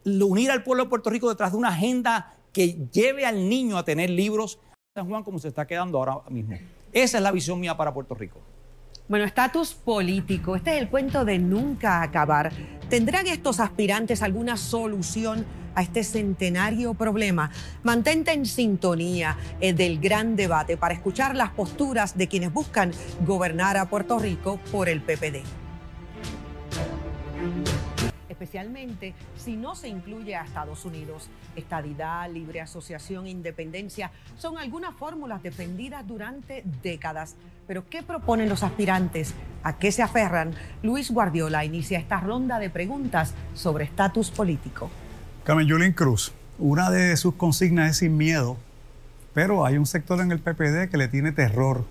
unir 0.06 0.52
al 0.52 0.64
pueblo 0.64 0.84
de 0.84 0.90
Puerto 0.90 1.10
Rico 1.10 1.30
detrás 1.30 1.52
de 1.52 1.58
una 1.58 1.70
agenda 1.70 2.36
que 2.54 2.88
lleve 2.92 3.26
al 3.26 3.50
niño 3.50 3.78
a 3.78 3.86
tener 3.86 4.10
libros. 4.10 4.60
San 4.94 5.08
Juan 5.08 5.24
como 5.24 5.40
se 5.40 5.48
está 5.48 5.66
quedando 5.66 5.98
ahora 5.98 6.30
mismo. 6.30 6.58
Esa 6.92 7.18
es 7.18 7.24
la 7.24 7.32
visión 7.32 7.60
mía 7.60 7.76
para 7.76 7.94
Puerto 7.94 8.14
Rico. 8.14 8.40
Bueno, 9.12 9.26
estatus 9.26 9.74
político. 9.74 10.56
Este 10.56 10.78
es 10.78 10.82
el 10.82 10.88
cuento 10.88 11.26
de 11.26 11.38
nunca 11.38 12.02
acabar. 12.02 12.50
¿Tendrán 12.88 13.28
estos 13.28 13.60
aspirantes 13.60 14.22
alguna 14.22 14.56
solución 14.56 15.46
a 15.76 15.82
este 15.82 16.06
centenario 16.06 16.94
problema? 16.94 17.52
Mantente 17.84 18.32
en 18.32 18.46
sintonía 18.46 19.36
eh, 19.60 19.74
del 19.74 20.00
gran 20.00 20.38
debate 20.38 20.78
para 20.78 20.94
escuchar 20.94 21.36
las 21.36 21.50
posturas 21.50 22.18
de 22.18 22.30
quienes 22.30 22.54
buscan 22.54 22.92
gobernar 23.26 23.76
a 23.76 23.90
Puerto 23.90 24.18
Rico 24.18 24.62
por 24.72 24.88
el 24.88 25.02
PPD. 25.02 25.61
Especialmente 28.42 29.14
si 29.38 29.56
no 29.56 29.76
se 29.76 29.88
incluye 29.88 30.36
a 30.36 30.44
Estados 30.44 30.84
Unidos. 30.84 31.30
Estadidad, 31.56 32.28
libre 32.32 32.60
asociación, 32.60 33.28
independencia 33.28 34.10
son 34.40 34.58
algunas 34.58 34.96
fórmulas 34.96 35.44
defendidas 35.44 36.08
durante 36.08 36.64
décadas. 36.82 37.36
Pero 37.68 37.88
¿qué 37.88 38.02
proponen 38.02 38.50
los 38.50 38.64
aspirantes? 38.64 39.36
¿A 39.62 39.78
qué 39.78 39.92
se 39.92 40.02
aferran? 40.02 40.56
Luis 40.82 41.12
Guardiola 41.12 41.64
inicia 41.66 42.00
esta 42.00 42.20
ronda 42.20 42.58
de 42.58 42.72
preguntas 42.72 43.36
sobre 43.54 43.86
estatus 43.86 44.32
político. 44.32 44.90
Carmen 45.44 45.68
Yulín 45.68 45.94
Cruz, 45.94 46.34
una 46.58 46.90
de 46.90 47.16
sus 47.18 47.36
consignas 47.36 47.92
es 47.92 47.98
sin 47.98 48.18
miedo, 48.18 48.58
pero 49.36 49.68
hay 49.68 49.78
un 49.78 49.86
sector 49.86 50.20
en 50.20 50.32
el 50.32 50.40
PPD 50.40 50.90
que 50.90 50.98
le 50.98 51.08
tiene 51.08 51.32
terror 51.32 51.86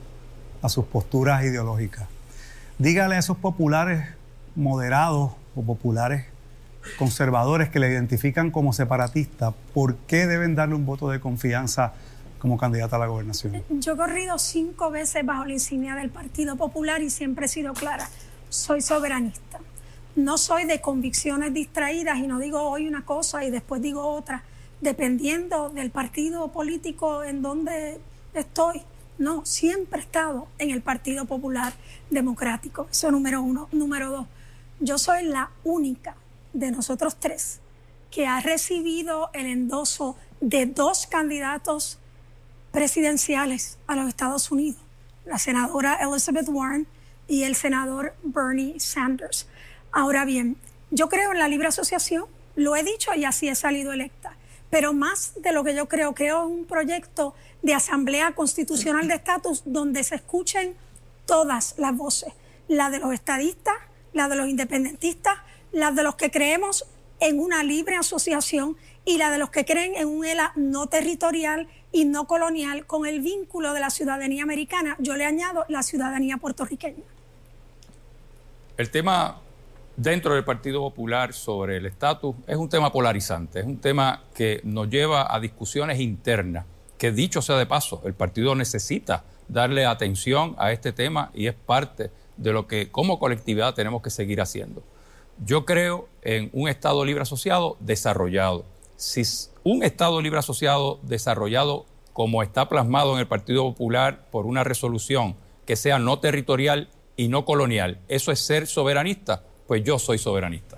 a 0.62 0.68
sus 0.68 0.84
posturas 0.86 1.44
ideológicas. 1.44 2.08
Dígale 2.78 3.14
a 3.14 3.18
esos 3.20 3.36
populares 3.36 4.04
moderados 4.56 5.32
o 5.54 5.62
populares 5.62 6.29
conservadores 6.96 7.68
que 7.68 7.78
le 7.78 7.90
identifican 7.90 8.50
como 8.50 8.72
separatista, 8.72 9.52
¿por 9.74 9.96
qué 9.96 10.26
deben 10.26 10.54
darle 10.54 10.74
un 10.74 10.86
voto 10.86 11.08
de 11.08 11.20
confianza 11.20 11.92
como 12.38 12.58
candidata 12.58 12.96
a 12.96 12.98
la 12.98 13.06
gobernación? 13.06 13.62
Yo 13.68 13.92
he 13.92 13.96
corrido 13.96 14.38
cinco 14.38 14.90
veces 14.90 15.24
bajo 15.24 15.44
la 15.44 15.52
insignia 15.52 15.94
del 15.94 16.10
Partido 16.10 16.56
Popular 16.56 17.02
y 17.02 17.10
siempre 17.10 17.46
he 17.46 17.48
sido 17.48 17.72
clara, 17.74 18.08
soy 18.48 18.80
soberanista. 18.80 19.58
No 20.16 20.38
soy 20.38 20.64
de 20.64 20.80
convicciones 20.80 21.54
distraídas 21.54 22.18
y 22.18 22.26
no 22.26 22.38
digo 22.38 22.62
hoy 22.62 22.88
una 22.88 23.04
cosa 23.04 23.44
y 23.44 23.50
después 23.50 23.80
digo 23.80 24.06
otra, 24.06 24.42
dependiendo 24.80 25.70
del 25.70 25.90
partido 25.90 26.48
político 26.48 27.22
en 27.22 27.42
donde 27.42 28.00
estoy. 28.34 28.82
No, 29.18 29.44
siempre 29.44 30.00
he 30.00 30.02
estado 30.02 30.48
en 30.58 30.70
el 30.70 30.80
Partido 30.80 31.26
Popular 31.26 31.74
Democrático. 32.10 32.88
Eso 32.90 33.10
número 33.10 33.42
uno. 33.42 33.68
Número 33.70 34.10
dos, 34.10 34.26
yo 34.80 34.98
soy 34.98 35.24
la 35.24 35.50
única 35.62 36.16
de 36.52 36.70
nosotros 36.70 37.16
tres 37.18 37.60
que 38.10 38.26
ha 38.26 38.40
recibido 38.40 39.30
el 39.32 39.46
endoso 39.46 40.16
de 40.40 40.66
dos 40.66 41.06
candidatos 41.06 41.98
presidenciales 42.72 43.78
a 43.86 43.96
los 43.96 44.08
Estados 44.08 44.50
Unidos, 44.50 44.80
la 45.24 45.38
senadora 45.38 45.98
Elizabeth 46.00 46.48
Warren 46.48 46.86
y 47.28 47.44
el 47.44 47.54
senador 47.54 48.14
Bernie 48.22 48.80
Sanders. 48.80 49.46
Ahora 49.92 50.24
bien, 50.24 50.56
yo 50.90 51.08
creo 51.08 51.32
en 51.32 51.38
la 51.38 51.48
libre 51.48 51.68
asociación, 51.68 52.26
lo 52.56 52.74
he 52.74 52.82
dicho 52.82 53.14
y 53.14 53.24
así 53.24 53.48
he 53.48 53.54
salido 53.54 53.92
electa, 53.92 54.36
pero 54.70 54.92
más 54.92 55.34
de 55.40 55.52
lo 55.52 55.62
que 55.62 55.74
yo 55.74 55.88
creo, 55.88 56.14
creo 56.14 56.46
en 56.46 56.52
un 56.52 56.64
proyecto 56.64 57.34
de 57.62 57.74
asamblea 57.74 58.32
constitucional 58.32 59.06
de 59.08 59.14
estatus 59.14 59.62
donde 59.66 60.02
se 60.02 60.16
escuchen 60.16 60.74
todas 61.26 61.74
las 61.78 61.96
voces, 61.96 62.32
la 62.66 62.90
de 62.90 62.98
los 62.98 63.12
estadistas, 63.12 63.74
la 64.12 64.28
de 64.28 64.36
los 64.36 64.48
independentistas, 64.48 65.38
la 65.72 65.92
de 65.92 66.02
los 66.02 66.16
que 66.16 66.30
creemos 66.30 66.86
en 67.20 67.38
una 67.38 67.62
libre 67.62 67.96
asociación 67.96 68.76
y 69.04 69.18
la 69.18 69.30
de 69.30 69.38
los 69.38 69.50
que 69.50 69.64
creen 69.64 69.94
en 69.96 70.08
un 70.08 70.24
ELA 70.24 70.52
no 70.56 70.86
territorial 70.86 71.68
y 71.92 72.04
no 72.04 72.26
colonial 72.26 72.86
con 72.86 73.06
el 73.06 73.20
vínculo 73.20 73.72
de 73.72 73.80
la 73.80 73.90
ciudadanía 73.90 74.42
americana. 74.42 74.96
Yo 74.98 75.16
le 75.16 75.24
añado 75.24 75.64
la 75.68 75.82
ciudadanía 75.82 76.36
puertorriqueña. 76.36 77.04
El 78.76 78.90
tema 78.90 79.40
dentro 79.96 80.34
del 80.34 80.44
Partido 80.44 80.80
Popular 80.80 81.34
sobre 81.34 81.76
el 81.76 81.86
estatus 81.86 82.34
es 82.46 82.56
un 82.56 82.68
tema 82.68 82.90
polarizante, 82.90 83.60
es 83.60 83.66
un 83.66 83.78
tema 83.78 84.22
que 84.34 84.60
nos 84.64 84.88
lleva 84.88 85.34
a 85.34 85.40
discusiones 85.40 86.00
internas 86.00 86.64
que 87.00 87.12
dicho 87.12 87.40
sea 87.40 87.56
de 87.56 87.64
paso, 87.64 88.02
el 88.04 88.12
partido 88.12 88.54
necesita 88.54 89.24
darle 89.48 89.86
atención 89.86 90.54
a 90.58 90.70
este 90.70 90.92
tema 90.92 91.30
y 91.32 91.46
es 91.46 91.54
parte 91.54 92.10
de 92.36 92.52
lo 92.52 92.66
que 92.66 92.90
como 92.90 93.18
colectividad 93.18 93.72
tenemos 93.74 94.02
que 94.02 94.10
seguir 94.10 94.42
haciendo. 94.42 94.82
Yo 95.44 95.64
creo 95.64 96.08
en 96.22 96.50
un 96.52 96.68
Estado 96.68 97.04
libre 97.04 97.22
asociado 97.22 97.76
desarrollado. 97.80 98.64
Si 98.96 99.22
un 99.64 99.82
Estado 99.82 100.20
libre 100.20 100.38
asociado 100.38 101.00
desarrollado 101.02 101.86
como 102.12 102.42
está 102.42 102.68
plasmado 102.68 103.14
en 103.14 103.20
el 103.20 103.26
Partido 103.26 103.64
Popular 103.64 104.26
por 104.30 104.44
una 104.44 104.64
resolución 104.64 105.36
que 105.64 105.76
sea 105.76 105.98
no 105.98 106.18
territorial 106.18 106.90
y 107.16 107.28
no 107.28 107.44
colonial, 107.44 108.00
¿eso 108.08 108.32
es 108.32 108.40
ser 108.40 108.66
soberanista? 108.66 109.42
Pues 109.66 109.82
yo 109.82 109.98
soy 109.98 110.18
soberanista. 110.18 110.76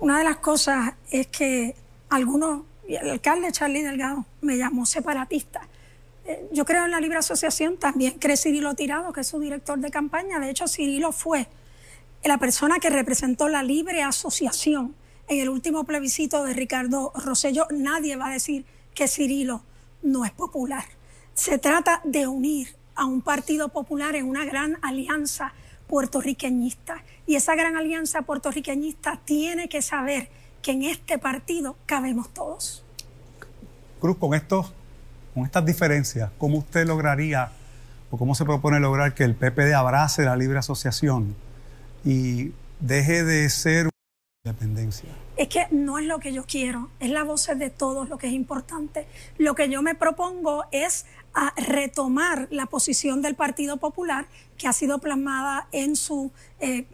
Una 0.00 0.18
de 0.18 0.24
las 0.24 0.36
cosas 0.36 0.94
es 1.10 1.26
que 1.26 1.74
algunos 2.08 2.62
el 2.88 3.10
alcalde 3.10 3.50
Charlie 3.52 3.82
Delgado 3.82 4.24
me 4.40 4.56
llamó 4.56 4.86
separatista. 4.86 5.68
Eh, 6.24 6.48
yo 6.52 6.64
creo 6.64 6.84
en 6.84 6.92
la 6.92 7.00
libre 7.00 7.18
asociación, 7.18 7.76
también 7.76 8.12
cree 8.18 8.36
Cirilo 8.36 8.74
Tirado, 8.74 9.12
que 9.12 9.20
es 9.20 9.26
su 9.26 9.40
director 9.40 9.78
de 9.78 9.90
campaña. 9.90 10.38
De 10.38 10.50
hecho, 10.50 10.68
Cirilo 10.68 11.12
fue 11.12 11.48
la 12.28 12.38
persona 12.38 12.78
que 12.78 12.90
representó 12.90 13.48
la 13.48 13.62
libre 13.62 14.02
asociación 14.02 14.94
en 15.28 15.40
el 15.40 15.48
último 15.48 15.84
plebiscito 15.84 16.44
de 16.44 16.54
Ricardo 16.54 17.12
Rosselló. 17.14 17.66
Nadie 17.70 18.16
va 18.16 18.28
a 18.28 18.32
decir 18.32 18.64
que 18.94 19.08
Cirilo 19.08 19.62
no 20.02 20.24
es 20.24 20.32
popular. 20.32 20.84
Se 21.34 21.58
trata 21.58 22.00
de 22.04 22.26
unir 22.26 22.74
a 22.94 23.04
un 23.04 23.20
partido 23.20 23.68
popular 23.68 24.16
en 24.16 24.26
una 24.26 24.44
gran 24.44 24.78
alianza 24.82 25.52
puertorriqueñista. 25.86 27.02
Y 27.26 27.36
esa 27.36 27.54
gran 27.54 27.76
alianza 27.76 28.22
puertorriqueñista 28.22 29.20
tiene 29.24 29.68
que 29.68 29.82
saber 29.82 30.28
que 30.62 30.72
en 30.72 30.82
este 30.82 31.18
partido 31.18 31.76
cabemos 31.86 32.32
todos. 32.32 32.82
Cruz, 34.00 34.16
con 34.16 34.34
estos, 34.34 34.72
con 35.34 35.44
estas 35.44 35.64
diferencias, 35.64 36.30
¿cómo 36.38 36.58
usted 36.58 36.86
lograría 36.86 37.52
o 38.10 38.18
cómo 38.18 38.34
se 38.34 38.44
propone 38.44 38.80
lograr 38.80 39.14
que 39.14 39.24
el 39.24 39.34
PPD 39.34 39.74
abrace 39.74 40.24
la 40.24 40.36
libre 40.36 40.58
asociación 40.58 41.36
y 42.06 42.52
deje 42.80 43.24
de 43.24 43.50
ser 43.50 43.90
dependencia? 44.44 45.10
Es 45.36 45.48
que 45.48 45.66
no 45.70 45.98
es 45.98 46.06
lo 46.06 46.18
que 46.20 46.32
yo 46.32 46.44
quiero, 46.46 46.88
es 47.00 47.10
la 47.10 47.24
voz 47.24 47.46
de 47.54 47.68
todos 47.68 48.08
lo 48.08 48.16
que 48.16 48.28
es 48.28 48.32
importante. 48.32 49.06
Lo 49.36 49.54
que 49.54 49.68
yo 49.68 49.82
me 49.82 49.94
propongo 49.94 50.64
es 50.70 51.04
a 51.34 51.52
retomar 51.56 52.48
la 52.50 52.66
posición 52.66 53.20
del 53.20 53.34
Partido 53.34 53.76
Popular 53.76 54.26
que 54.56 54.68
ha 54.68 54.72
sido 54.72 55.00
plasmada 55.00 55.68
en 55.72 55.96
su 55.96 56.32
eh, 56.60 56.86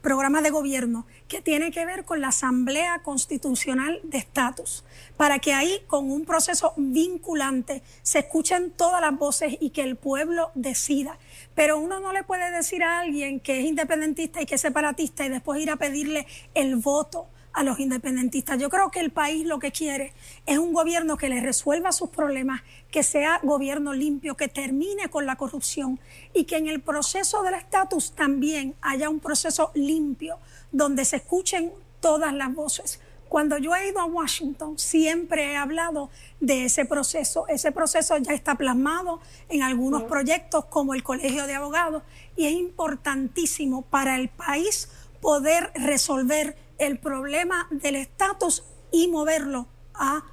programa 0.00 0.40
de 0.42 0.50
gobierno 0.50 1.06
que 1.28 1.40
tiene 1.40 1.70
que 1.70 1.84
ver 1.86 2.04
con 2.04 2.20
la 2.20 2.28
Asamblea 2.28 3.02
Constitucional 3.02 4.00
de 4.02 4.18
Estatus, 4.18 4.84
para 5.16 5.38
que 5.38 5.52
ahí, 5.52 5.82
con 5.86 6.10
un 6.10 6.24
proceso 6.24 6.72
vinculante, 6.76 7.82
se 8.02 8.20
escuchen 8.20 8.72
todas 8.72 9.00
las 9.00 9.16
voces 9.16 9.56
y 9.60 9.70
que 9.70 9.82
el 9.82 9.96
pueblo 9.96 10.50
decida. 10.54 11.18
Pero 11.54 11.78
uno 11.78 12.00
no 12.00 12.12
le 12.12 12.24
puede 12.24 12.50
decir 12.50 12.82
a 12.82 13.00
alguien 13.00 13.40
que 13.40 13.60
es 13.60 13.66
independentista 13.66 14.40
y 14.40 14.46
que 14.46 14.54
es 14.54 14.60
separatista 14.60 15.24
y 15.24 15.28
después 15.28 15.60
ir 15.60 15.70
a 15.70 15.76
pedirle 15.76 16.26
el 16.54 16.76
voto 16.76 17.28
a 17.52 17.62
los 17.62 17.80
independentistas. 17.80 18.58
Yo 18.58 18.70
creo 18.70 18.90
que 18.90 19.00
el 19.00 19.10
país 19.10 19.46
lo 19.46 19.58
que 19.58 19.72
quiere 19.72 20.12
es 20.46 20.58
un 20.58 20.72
gobierno 20.72 21.16
que 21.16 21.28
le 21.28 21.40
resuelva 21.40 21.92
sus 21.92 22.10
problemas, 22.10 22.62
que 22.90 23.02
sea 23.02 23.40
gobierno 23.42 23.92
limpio, 23.92 24.36
que 24.36 24.48
termine 24.48 25.08
con 25.08 25.26
la 25.26 25.36
corrupción 25.36 25.98
y 26.32 26.44
que 26.44 26.56
en 26.56 26.68
el 26.68 26.80
proceso 26.80 27.42
del 27.42 27.54
estatus 27.54 28.12
también 28.12 28.74
haya 28.80 29.10
un 29.10 29.20
proceso 29.20 29.72
limpio 29.74 30.38
donde 30.70 31.04
se 31.04 31.16
escuchen 31.16 31.72
todas 32.00 32.32
las 32.32 32.54
voces. 32.54 32.99
Cuando 33.30 33.58
yo 33.58 33.76
he 33.76 33.90
ido 33.90 34.00
a 34.00 34.06
Washington, 34.06 34.76
siempre 34.76 35.52
he 35.52 35.56
hablado 35.56 36.10
de 36.40 36.64
ese 36.64 36.84
proceso. 36.84 37.46
Ese 37.46 37.70
proceso 37.70 38.18
ya 38.18 38.32
está 38.34 38.56
plasmado 38.56 39.20
en 39.48 39.62
algunos 39.62 40.02
proyectos 40.02 40.64
como 40.64 40.94
el 40.94 41.04
Colegio 41.04 41.46
de 41.46 41.54
Abogados 41.54 42.02
y 42.34 42.46
es 42.46 42.54
importantísimo 42.54 43.82
para 43.82 44.16
el 44.16 44.30
país 44.30 44.90
poder 45.20 45.70
resolver 45.76 46.56
el 46.78 46.98
problema 46.98 47.68
del 47.70 47.94
estatus 47.94 48.64
y 48.90 49.06
moverlo 49.06 49.68
a 49.94 50.24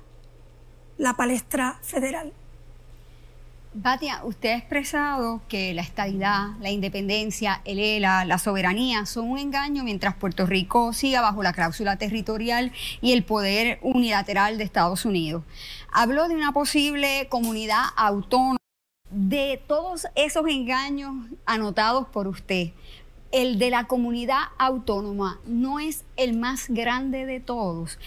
la 0.98 1.14
palestra 1.14 1.78
federal. 1.84 2.34
Batia, 3.80 4.22
usted 4.24 4.50
ha 4.50 4.58
expresado 4.58 5.40
que 5.48 5.72
la 5.76 5.84
estabilidad, 5.84 6.58
la 6.62 6.72
independencia, 6.72 7.62
el 7.64 7.78
ELA, 7.78 8.26
la 8.26 8.40
soberanía 8.40 9.06
son 9.06 9.30
un 9.30 9.38
engaño 9.38 9.84
mientras 9.84 10.16
Puerto 10.16 10.48
Rico 10.48 10.94
siga 10.94 11.22
bajo 11.22 11.44
la 11.44 11.54
cláusula 11.54 11.96
territorial 11.96 12.72
y 13.02 13.14
el 13.14 13.24
poder 13.24 13.78
unilateral 13.84 14.58
de 14.58 14.64
Estados 14.64 15.06
Unidos. 15.06 15.44
Habló 15.94 16.28
de 16.28 16.34
una 16.34 16.54
posible 16.54 17.28
comunidad 17.30 17.84
autónoma. 17.96 18.58
De 19.12 19.62
todos 19.68 20.08
esos 20.16 20.48
engaños 20.48 21.14
anotados 21.46 22.08
por 22.08 22.28
usted, 22.28 22.72
el 23.32 23.60
de 23.60 23.70
la 23.70 23.84
comunidad 23.84 24.42
autónoma 24.58 25.40
no 25.46 25.80
es 25.80 26.04
el 26.16 26.36
más 26.36 26.68
grande 26.70 27.28
de 27.28 27.40
todos. 27.42 28.00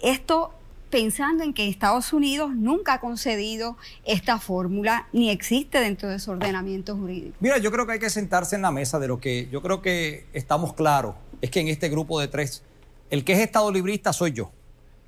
Esto 0.00 0.52
pensando 0.90 1.44
en 1.44 1.52
que 1.52 1.68
Estados 1.68 2.12
Unidos 2.12 2.54
nunca 2.54 2.94
ha 2.94 3.00
concedido 3.00 3.76
esta 4.04 4.38
fórmula 4.38 5.08
ni 5.12 5.30
existe 5.30 5.80
dentro 5.80 6.08
de 6.08 6.18
su 6.18 6.30
ordenamiento 6.30 6.96
jurídico. 6.96 7.36
Mira, 7.40 7.58
yo 7.58 7.70
creo 7.70 7.86
que 7.86 7.92
hay 7.92 7.98
que 7.98 8.10
sentarse 8.10 8.56
en 8.56 8.62
la 8.62 8.70
mesa 8.70 8.98
de 8.98 9.08
lo 9.08 9.20
que 9.20 9.48
yo 9.50 9.62
creo 9.62 9.82
que 9.82 10.26
estamos 10.32 10.72
claros, 10.74 11.14
es 11.40 11.50
que 11.50 11.60
en 11.60 11.68
este 11.68 11.88
grupo 11.88 12.20
de 12.20 12.28
tres, 12.28 12.62
el 13.10 13.24
que 13.24 13.34
es 13.34 13.40
Estado 13.40 13.70
librista 13.70 14.12
soy 14.12 14.32
yo. 14.32 14.50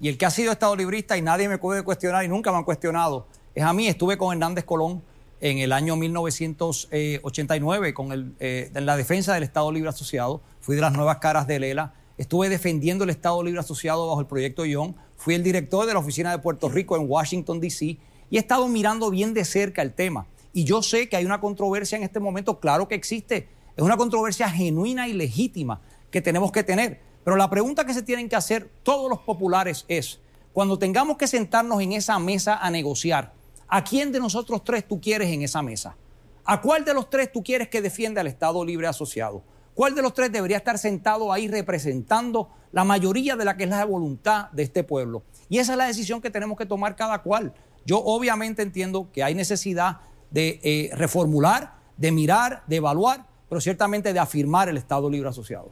Y 0.00 0.08
el 0.08 0.16
que 0.16 0.26
ha 0.26 0.30
sido 0.30 0.52
Estado 0.52 0.76
librista 0.76 1.16
y 1.16 1.22
nadie 1.22 1.48
me 1.48 1.58
puede 1.58 1.82
cuestionar 1.82 2.24
y 2.24 2.28
nunca 2.28 2.52
me 2.52 2.58
han 2.58 2.64
cuestionado, 2.64 3.26
es 3.54 3.64
a 3.64 3.72
mí. 3.72 3.88
Estuve 3.88 4.16
con 4.16 4.32
Hernández 4.32 4.64
Colón 4.64 5.02
en 5.40 5.58
el 5.58 5.72
año 5.72 5.96
1989 5.96 7.94
con 7.94 8.12
el, 8.12 8.32
eh, 8.38 8.70
en 8.72 8.86
la 8.86 8.96
defensa 8.96 9.34
del 9.34 9.42
Estado 9.42 9.72
Libre 9.72 9.88
Asociado. 9.88 10.40
Fui 10.60 10.76
de 10.76 10.82
las 10.82 10.92
nuevas 10.92 11.18
caras 11.18 11.48
de 11.48 11.58
Lela 11.58 11.94
estuve 12.18 12.48
defendiendo 12.48 13.04
el 13.04 13.10
Estado 13.10 13.42
Libre 13.42 13.60
Asociado 13.60 14.06
bajo 14.08 14.20
el 14.20 14.26
proyecto 14.26 14.66
Young, 14.66 14.94
fui 15.18 15.35
el 15.35 15.42
director 15.42 15.85
de 15.85 15.92
la 15.92 15.98
oficina 15.98 16.31
de 16.31 16.38
Puerto 16.38 16.70
Rico 16.70 16.96
en 16.96 17.11
Washington, 17.11 17.61
D.C., 17.61 17.98
y 18.31 18.37
he 18.37 18.38
estado 18.38 18.68
mirando 18.68 19.11
bien 19.11 19.35
de 19.35 19.44
cerca 19.44 19.83
el 19.83 19.92
tema. 19.92 20.26
Y 20.52 20.64
yo 20.64 20.83
sé 20.83 21.09
que 21.09 21.16
hay 21.16 21.24
una 21.24 21.40
controversia 21.40 21.96
en 21.96 22.04
este 22.04 22.20
momento, 22.20 22.61
claro 22.61 22.88
que 22.88 22.94
existe, 22.94 23.48
es 23.76 23.83
una 23.83 23.96
controversia 23.96 24.48
genuina 24.48 25.09
y 25.09 25.12
legítima 25.12 25.81
que 26.11 26.22
tenemos 26.22 26.52
que 26.52 26.62
tener. 26.62 27.00
Pero 27.24 27.37
la 27.37 27.50
pregunta 27.50 27.85
que 27.85 27.94
se 27.94 28.02
tienen 28.02 28.28
que 28.28 28.37
hacer 28.37 28.70
todos 28.83 29.11
los 29.11 29.18
populares 29.20 29.85
es, 29.88 30.20
cuando 30.52 30.78
tengamos 30.78 31.16
que 31.16 31.26
sentarnos 31.26 31.81
en 31.83 31.92
esa 31.92 32.18
mesa 32.18 32.57
a 32.57 32.70
negociar, 32.70 33.33
¿a 33.66 33.85
quién 33.85 34.12
de 34.12 34.20
nosotros 34.20 34.62
tres 34.64 34.87
tú 34.87 35.00
quieres 35.00 35.28
en 35.28 35.42
esa 35.42 35.62
mesa? 35.62 35.96
¿A 36.44 36.61
cuál 36.61 36.85
de 36.85 36.94
los 36.94 37.11
tres 37.11 37.31
tú 37.31 37.42
quieres 37.42 37.68
que 37.68 37.83
defienda 37.83 38.20
al 38.20 38.26
Estado 38.26 38.64
Libre 38.64 38.87
Asociado? 38.87 39.42
¿Cuál 39.78 39.94
de 39.94 40.02
los 40.02 40.12
tres 40.12 40.32
debería 40.32 40.56
estar 40.56 40.76
sentado 40.76 41.32
ahí 41.32 41.46
representando 41.46 42.50
la 42.72 42.82
mayoría 42.82 43.36
de 43.36 43.44
la 43.44 43.56
que 43.56 43.62
es 43.62 43.70
la 43.70 43.84
voluntad 43.84 44.50
de 44.50 44.64
este 44.64 44.82
pueblo? 44.82 45.22
Y 45.48 45.58
esa 45.58 45.74
es 45.74 45.78
la 45.78 45.84
decisión 45.84 46.20
que 46.20 46.30
tenemos 46.30 46.58
que 46.58 46.66
tomar 46.66 46.96
cada 46.96 47.22
cual. 47.22 47.54
Yo 47.86 48.02
obviamente 48.02 48.62
entiendo 48.62 49.08
que 49.12 49.22
hay 49.22 49.36
necesidad 49.36 49.98
de 50.32 50.58
eh, 50.64 50.90
reformular, 50.94 51.74
de 51.96 52.10
mirar, 52.10 52.64
de 52.66 52.74
evaluar, 52.74 53.28
pero 53.48 53.60
ciertamente 53.60 54.12
de 54.12 54.18
afirmar 54.18 54.68
el 54.68 54.78
Estado 54.78 55.08
Libre 55.08 55.28
Asociado. 55.28 55.70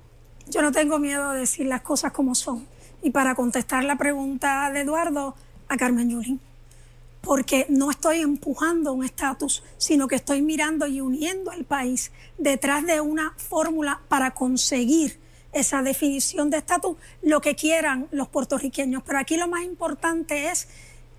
Yo 0.48 0.62
no 0.62 0.70
tengo 0.70 1.00
miedo 1.00 1.32
de 1.32 1.40
decir 1.40 1.66
las 1.66 1.80
cosas 1.80 2.12
como 2.12 2.36
son. 2.36 2.64
Y 3.02 3.10
para 3.10 3.34
contestar 3.34 3.82
la 3.82 3.96
pregunta 3.96 4.70
de 4.70 4.82
Eduardo, 4.82 5.34
a 5.68 5.76
Carmen 5.76 6.10
Yulín, 6.10 6.40
porque 7.26 7.66
no 7.68 7.90
estoy 7.90 8.20
empujando 8.20 8.92
un 8.92 9.04
estatus, 9.04 9.64
sino 9.78 10.06
que 10.06 10.14
estoy 10.14 10.42
mirando 10.42 10.86
y 10.86 11.00
uniendo 11.00 11.50
al 11.50 11.64
país 11.64 12.12
detrás 12.38 12.86
de 12.86 13.00
una 13.00 13.34
fórmula 13.36 14.00
para 14.06 14.30
conseguir 14.30 15.18
esa 15.52 15.82
definición 15.82 16.50
de 16.50 16.58
estatus, 16.58 16.96
lo 17.22 17.40
que 17.40 17.56
quieran 17.56 18.06
los 18.12 18.28
puertorriqueños. 18.28 19.02
Pero 19.04 19.18
aquí 19.18 19.36
lo 19.36 19.48
más 19.48 19.64
importante 19.64 20.50
es 20.52 20.68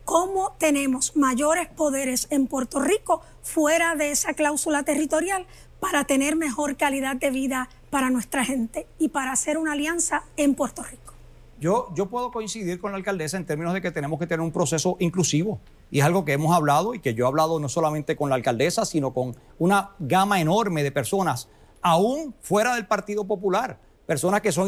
cómo 0.05 0.55
tenemos 0.57 1.17
mayores 1.17 1.67
poderes 1.67 2.27
en 2.29 2.47
Puerto 2.47 2.79
Rico 2.79 3.21
fuera 3.43 3.95
de 3.95 4.11
esa 4.11 4.33
cláusula 4.33 4.83
territorial 4.83 5.45
para 5.81 6.05
tener 6.05 6.37
mejor 6.37 6.77
calidad 6.77 7.17
de 7.17 7.31
vida 7.31 7.67
para 7.89 8.09
nuestra 8.09 8.45
gente 8.45 8.87
y 8.97 9.09
para 9.09 9.33
hacer 9.33 9.57
una 9.57 9.73
alianza 9.73 10.23
en 10.37 10.55
Puerto 10.55 10.83
Rico. 10.83 11.13
Yo, 11.59 11.89
yo 11.95 12.05
puedo 12.05 12.31
coincidir 12.31 12.79
con 12.79 12.91
la 12.91 12.97
alcaldesa 12.97 13.35
en 13.35 13.45
términos 13.45 13.73
de 13.73 13.81
que 13.81 13.91
tenemos 13.91 14.17
que 14.19 14.27
tener 14.27 14.39
un 14.39 14.53
proceso 14.53 14.95
inclusivo. 14.99 15.59
Y 15.89 15.99
es 15.99 16.05
algo 16.05 16.25
que 16.25 16.33
hemos 16.33 16.55
hablado 16.55 16.93
y 16.93 16.99
que 16.99 17.13
yo 17.13 17.25
he 17.25 17.27
hablado 17.27 17.59
no 17.59 17.69
solamente 17.69 18.15
con 18.15 18.29
la 18.29 18.35
alcaldesa, 18.35 18.85
sino 18.85 19.13
con 19.13 19.35
una 19.57 19.91
gama 19.99 20.41
enorme 20.41 20.83
de 20.83 20.91
personas, 20.91 21.49
aún 21.81 22.35
fuera 22.41 22.75
del 22.75 22.87
Partido 22.87 23.25
Popular, 23.25 23.79
personas 24.05 24.41
que 24.41 24.51
son 24.51 24.67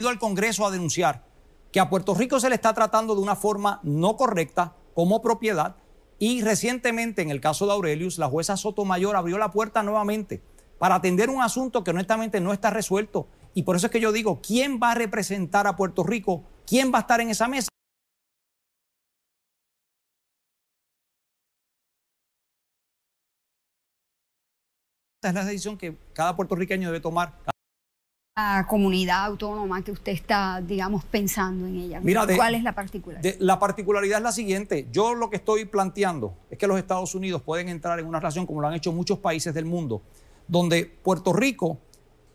ido 0.00 0.08
al 0.08 0.18
Congreso 0.18 0.64
a 0.64 0.70
denunciar 0.70 1.24
que 1.72 1.80
a 1.80 1.90
Puerto 1.90 2.14
Rico 2.14 2.40
se 2.40 2.48
le 2.48 2.54
está 2.54 2.72
tratando 2.72 3.14
de 3.14 3.20
una 3.20 3.36
forma 3.36 3.80
no 3.82 4.16
correcta 4.16 4.74
como 4.94 5.20
propiedad 5.20 5.76
y 6.18 6.42
recientemente 6.42 7.20
en 7.22 7.30
el 7.30 7.40
caso 7.40 7.66
de 7.66 7.72
Aurelius 7.72 8.18
la 8.18 8.28
jueza 8.28 8.56
Sotomayor 8.56 9.16
abrió 9.16 9.38
la 9.38 9.50
puerta 9.50 9.82
nuevamente 9.82 10.42
para 10.78 10.94
atender 10.94 11.30
un 11.30 11.42
asunto 11.42 11.82
que 11.82 11.90
honestamente 11.90 12.40
no 12.40 12.52
está 12.52 12.70
resuelto 12.70 13.26
y 13.54 13.64
por 13.64 13.76
eso 13.76 13.86
es 13.86 13.92
que 13.92 14.00
yo 14.00 14.12
digo, 14.12 14.40
¿quién 14.40 14.78
va 14.80 14.92
a 14.92 14.94
representar 14.94 15.66
a 15.66 15.76
Puerto 15.76 16.04
Rico? 16.04 16.44
¿Quién 16.68 16.92
va 16.92 16.98
a 16.98 17.00
estar 17.00 17.20
en 17.20 17.30
esa 17.30 17.48
mesa? 17.48 17.68
Esta 25.16 25.28
es 25.30 25.34
la 25.34 25.44
decisión 25.44 25.78
que 25.78 25.96
cada 26.12 26.36
puertorriqueño 26.36 26.88
debe 26.88 27.00
tomar 27.00 27.32
comunidad 28.68 29.24
autónoma 29.24 29.82
que 29.82 29.90
usted 29.90 30.12
está, 30.12 30.60
digamos, 30.60 31.04
pensando 31.04 31.66
en 31.66 31.76
ella? 31.76 32.00
¿Cuál 32.36 32.54
es 32.54 32.62
la 32.62 32.74
particularidad? 32.74 33.34
la 33.40 33.58
particularidad 33.58 34.18
es 34.18 34.22
la 34.22 34.32
siguiente. 34.32 34.86
Yo 34.92 35.14
lo 35.14 35.28
que 35.28 35.36
estoy 35.36 35.64
planteando 35.64 36.36
es 36.50 36.58
que 36.58 36.66
los 36.68 36.78
Estados 36.78 37.14
Unidos 37.14 37.42
pueden 37.42 37.68
entrar 37.68 37.98
en 37.98 38.06
una 38.06 38.20
relación, 38.20 38.46
como 38.46 38.60
lo 38.60 38.68
han 38.68 38.74
hecho 38.74 38.92
muchos 38.92 39.18
países 39.18 39.54
del 39.54 39.64
mundo, 39.64 40.02
donde 40.46 40.84
Puerto 40.86 41.32
Rico, 41.32 41.78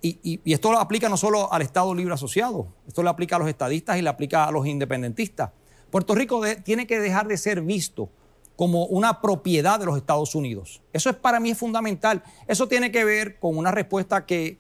y, 0.04 0.42
esto 0.52 0.72
lo 0.72 0.80
aplica 0.80 1.10
no 1.10 1.18
solo 1.18 1.52
al 1.52 1.62
Estado 1.62 1.96
Libre 1.96 2.14
Asociado, 2.14 2.68
esto 2.88 3.02
le 3.04 3.10
aplica 3.10 3.38
a 3.38 3.40
los 3.40 3.48
estadistas 3.48 3.98
y 3.98 4.02
le 4.02 4.10
aplica 4.10 4.46
a 4.46 4.52
los 4.52 4.68
independentistas. 4.68 5.52
Puerto 5.90 6.14
Rico 6.14 6.42
tiene 6.64 6.86
que 6.88 7.00
dejar 7.00 7.28
de 7.28 7.38
ser 7.38 7.62
visto 7.62 8.10
como 8.56 8.86
una 8.86 9.22
propiedad 9.22 9.80
de 9.80 9.86
los 9.86 9.98
Estados 9.98 10.36
Unidos. 10.36 10.82
Eso 10.92 11.10
es 11.10 11.16
para 11.16 11.40
mí 11.40 11.52
es 11.52 11.58
fundamental. 11.58 12.24
Eso 12.48 12.68
tiene 12.68 12.92
que 12.92 13.04
ver 13.06 13.40
con 13.40 13.58
una 13.58 13.72
respuesta 13.72 14.26
que 14.26 14.60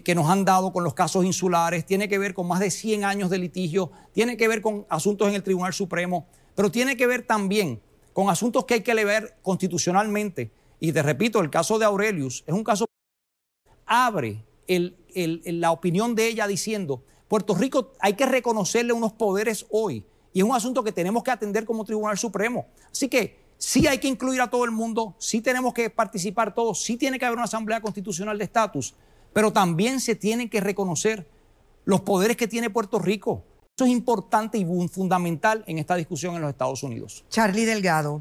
que, 0.00 0.14
nos 0.14 0.28
han 0.30 0.44
dado 0.44 0.72
con 0.72 0.84
los 0.84 0.94
casos 0.94 1.24
insulares, 1.24 1.84
tiene 1.84 2.08
que 2.08 2.18
ver 2.18 2.34
con 2.34 2.46
más 2.46 2.60
de 2.60 2.70
100 2.70 3.04
años 3.04 3.30
de 3.30 3.38
litigio, 3.38 3.90
tiene 4.12 4.36
que 4.36 4.48
ver 4.48 4.62
con 4.62 4.86
asuntos 4.88 5.28
en 5.28 5.34
el 5.34 5.42
Tribunal 5.42 5.72
Supremo, 5.72 6.26
pero 6.54 6.70
tiene 6.70 6.96
que 6.96 7.06
ver 7.06 7.26
también 7.26 7.80
con 8.12 8.30
asuntos 8.30 8.64
que 8.64 8.74
hay 8.74 8.80
que 8.82 8.94
leer 8.94 9.36
constitucionalmente. 9.42 10.50
Y 10.80 10.92
te 10.92 11.02
repito, 11.02 11.40
el 11.40 11.50
caso 11.50 11.78
de 11.78 11.84
Aurelius 11.84 12.44
es 12.46 12.54
un 12.54 12.64
caso 12.64 12.86
que 12.86 13.70
abre 13.86 14.44
la 14.68 15.70
opinión 15.72 16.14
de 16.14 16.28
ella 16.28 16.46
diciendo, 16.46 17.02
Puerto 17.28 17.54
Rico 17.54 17.92
hay 18.00 18.14
que 18.14 18.26
reconocerle 18.26 18.92
unos 18.92 19.12
poderes 19.12 19.66
hoy. 19.70 20.04
Y 20.32 20.40
es 20.40 20.44
un 20.44 20.54
asunto 20.54 20.82
que 20.82 20.92
tenemos 20.92 21.22
que 21.22 21.30
atender 21.30 21.64
como 21.64 21.84
Tribunal 21.84 22.16
Supremo. 22.16 22.66
Así 22.90 23.08
que 23.08 23.38
sí 23.58 23.86
hay 23.86 23.98
que 23.98 24.08
incluir 24.08 24.40
a 24.40 24.50
todo 24.50 24.64
el 24.64 24.70
mundo, 24.70 25.14
sí 25.18 25.40
tenemos 25.40 25.72
que 25.72 25.90
participar 25.90 26.54
todos, 26.54 26.82
sí 26.82 26.96
tiene 26.96 27.18
que 27.18 27.24
haber 27.24 27.36
una 27.36 27.44
Asamblea 27.44 27.80
Constitucional 27.80 28.36
de 28.38 28.44
Estatus, 28.44 28.94
pero 29.32 29.52
también 29.52 30.00
se 30.00 30.14
tienen 30.14 30.48
que 30.48 30.60
reconocer 30.60 31.28
los 31.84 32.00
poderes 32.00 32.36
que 32.36 32.48
tiene 32.48 32.70
Puerto 32.70 32.98
Rico. 32.98 33.44
Eso 33.76 33.86
es 33.86 33.90
importante 33.90 34.58
y 34.58 34.88
fundamental 34.88 35.64
en 35.66 35.78
esta 35.78 35.96
discusión 35.96 36.34
en 36.34 36.42
los 36.42 36.50
Estados 36.50 36.82
Unidos. 36.82 37.24
Charlie 37.30 37.64
Delgado, 37.64 38.20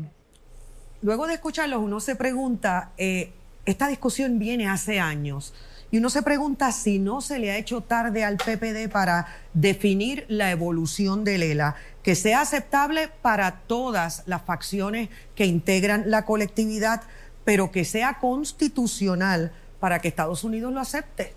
luego 1.02 1.28
de 1.28 1.34
escucharlos 1.34 1.82
uno 1.82 2.00
se 2.00 2.16
pregunta, 2.16 2.94
eh, 2.98 3.34
esta 3.66 3.88
discusión 3.88 4.40
viene 4.40 4.68
hace 4.68 5.00
años. 5.00 5.54
Y 5.92 5.98
uno 5.98 6.10
se 6.10 6.24
pregunta 6.24 6.72
si 6.72 7.00
no 7.00 7.20
se 7.20 7.38
le 7.38 7.52
ha 7.52 7.58
hecho 7.58 7.82
tarde 7.82 8.24
al 8.24 8.38
PPD 8.38 8.90
para 8.90 9.28
definir 9.54 10.26
la 10.30 10.50
evolución 10.50 11.26
del 11.26 11.44
ELA, 11.44 11.76
que 12.02 12.16
sea 12.16 12.42
aceptable 12.42 13.10
para 13.22 13.60
todas 13.68 14.24
las 14.26 14.42
facciones 14.44 15.10
que 15.36 15.46
integran 15.46 16.10
la 16.10 16.26
colectividad, 16.26 17.04
pero 17.44 17.72
que 17.72 17.84
sea 17.84 18.20
constitucional 18.20 19.52
para 19.82 20.00
que 20.00 20.08
Estados 20.08 20.46
Unidos 20.46 20.72
lo 20.72 20.80
acepte? 20.80 21.34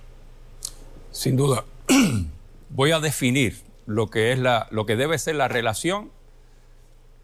Sin 1.10 1.36
duda. 1.36 1.64
Voy 2.70 2.92
a 2.92 3.00
definir 3.00 3.60
lo 3.86 4.08
que, 4.08 4.32
es 4.32 4.38
la, 4.38 4.68
lo 4.70 4.86
que 4.86 4.94
debe 4.94 5.18
ser 5.18 5.34
la 5.34 5.48
relación 5.48 6.10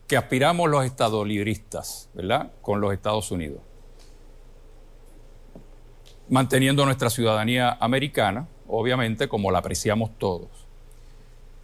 que 0.09 0.16
aspiramos 0.16 0.69
los 0.69 0.85
estadolibristas, 0.85 2.09
¿verdad?, 2.14 2.51
con 2.62 2.81
los 2.81 2.93
Estados 2.93 3.31
Unidos. 3.31 3.61
Manteniendo 6.31 6.87
nuestra 6.87 7.11
ciudadanía 7.11 7.77
americana, 7.81 8.49
obviamente, 8.66 9.29
como 9.29 9.51
la 9.51 9.59
apreciamos 9.59 10.16
todos. 10.16 10.49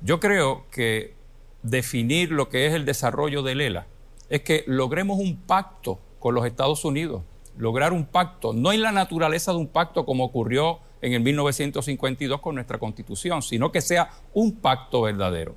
Yo 0.03 0.21
creo 0.21 0.67
que 0.71 1.15
definir 1.63 2.31
lo 2.31 2.51
que 2.51 2.67
es 2.67 2.75
el 2.75 2.85
desarrollo 2.85 3.43
del 3.43 3.63
ELA 3.63 3.87
es 4.29 4.43
que 4.43 4.65
logremos 4.67 5.19
un 5.19 5.37
pacto 5.37 5.99
con 6.19 6.35
los 6.35 6.45
Estados 6.45 6.85
Unidos 6.85 7.23
lograr 7.59 7.93
un 7.93 8.05
pacto, 8.07 8.53
no 8.53 8.73
en 8.73 8.83
la 8.83 8.93
naturaleza 8.93 9.53
de 9.53 9.59
un 9.59 9.69
pacto 9.69 10.05
como 10.05 10.25
ocurrió 10.25 10.81
en 11.01 11.13
el 11.13 11.21
1952 11.21 12.41
con 12.41 12.55
nuestra 12.55 12.79
constitución, 12.79 13.43
sino 13.43 13.73
que 13.73 13.81
sea 13.81 14.11
un 14.35 14.57
pacto 14.57 15.03
verdadero. 15.03 15.55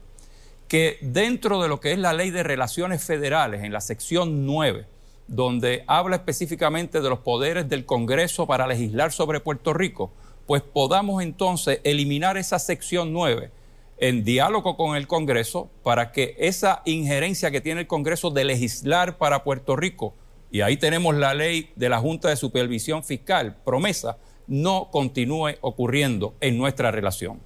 Que 0.67 0.97
dentro 1.01 1.61
de 1.61 1.67
lo 1.67 1.79
que 1.79 1.91
es 1.91 1.99
la 1.99 2.13
ley 2.13 2.31
de 2.31 2.43
relaciones 2.43 3.03
federales, 3.03 3.63
en 3.63 3.73
la 3.73 3.81
sección 3.81 4.45
9, 4.45 4.85
donde 5.29 5.83
habla 5.87 6.15
específicamente 6.15 7.01
de 7.01 7.09
los 7.09 7.19
poderes 7.19 7.69
del 7.69 7.85
Congreso 7.85 8.47
para 8.47 8.65
legislar 8.65 9.11
sobre 9.11 9.39
Puerto 9.39 9.73
Rico, 9.73 10.11
pues 10.47 10.63
podamos 10.63 11.21
entonces 11.21 11.79
eliminar 11.83 12.35
esa 12.37 12.57
sección 12.57 13.13
9 13.13 13.51
en 13.99 14.23
diálogo 14.23 14.75
con 14.75 14.95
el 14.95 15.07
Congreso 15.07 15.69
para 15.83 16.11
que 16.11 16.35
esa 16.39 16.81
injerencia 16.85 17.51
que 17.51 17.61
tiene 17.61 17.81
el 17.81 17.87
Congreso 17.87 18.31
de 18.31 18.43
legislar 18.43 19.17
para 19.17 19.43
Puerto 19.43 19.75
Rico 19.75 20.15
y 20.51 20.61
ahí 20.61 20.77
tenemos 20.77 21.15
la 21.15 21.35
ley 21.35 21.71
de 21.75 21.89
la 21.89 21.99
Junta 21.99 22.29
de 22.29 22.35
Supervisión 22.35 23.03
Fiscal, 23.03 23.55
promesa, 23.63 24.17
no 24.47 24.89
continúe 24.89 25.57
ocurriendo 25.61 26.33
en 26.41 26.57
nuestra 26.57 26.89
relación. 26.89 27.39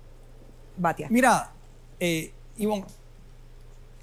Batia. 0.78 1.08
Mira, 1.10 1.52
eh, 2.00 2.32
Ivonne, 2.58 2.86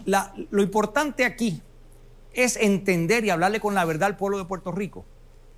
lo 0.05 0.62
importante 0.62 1.24
aquí 1.24 1.62
es 2.33 2.57
entender 2.57 3.24
y 3.24 3.31
hablarle 3.31 3.61
con 3.61 3.74
la 3.74 3.85
verdad 3.85 4.09
al 4.09 4.16
pueblo 4.16 4.39
de 4.39 4.45
Puerto 4.45 4.72
Rico 4.72 5.05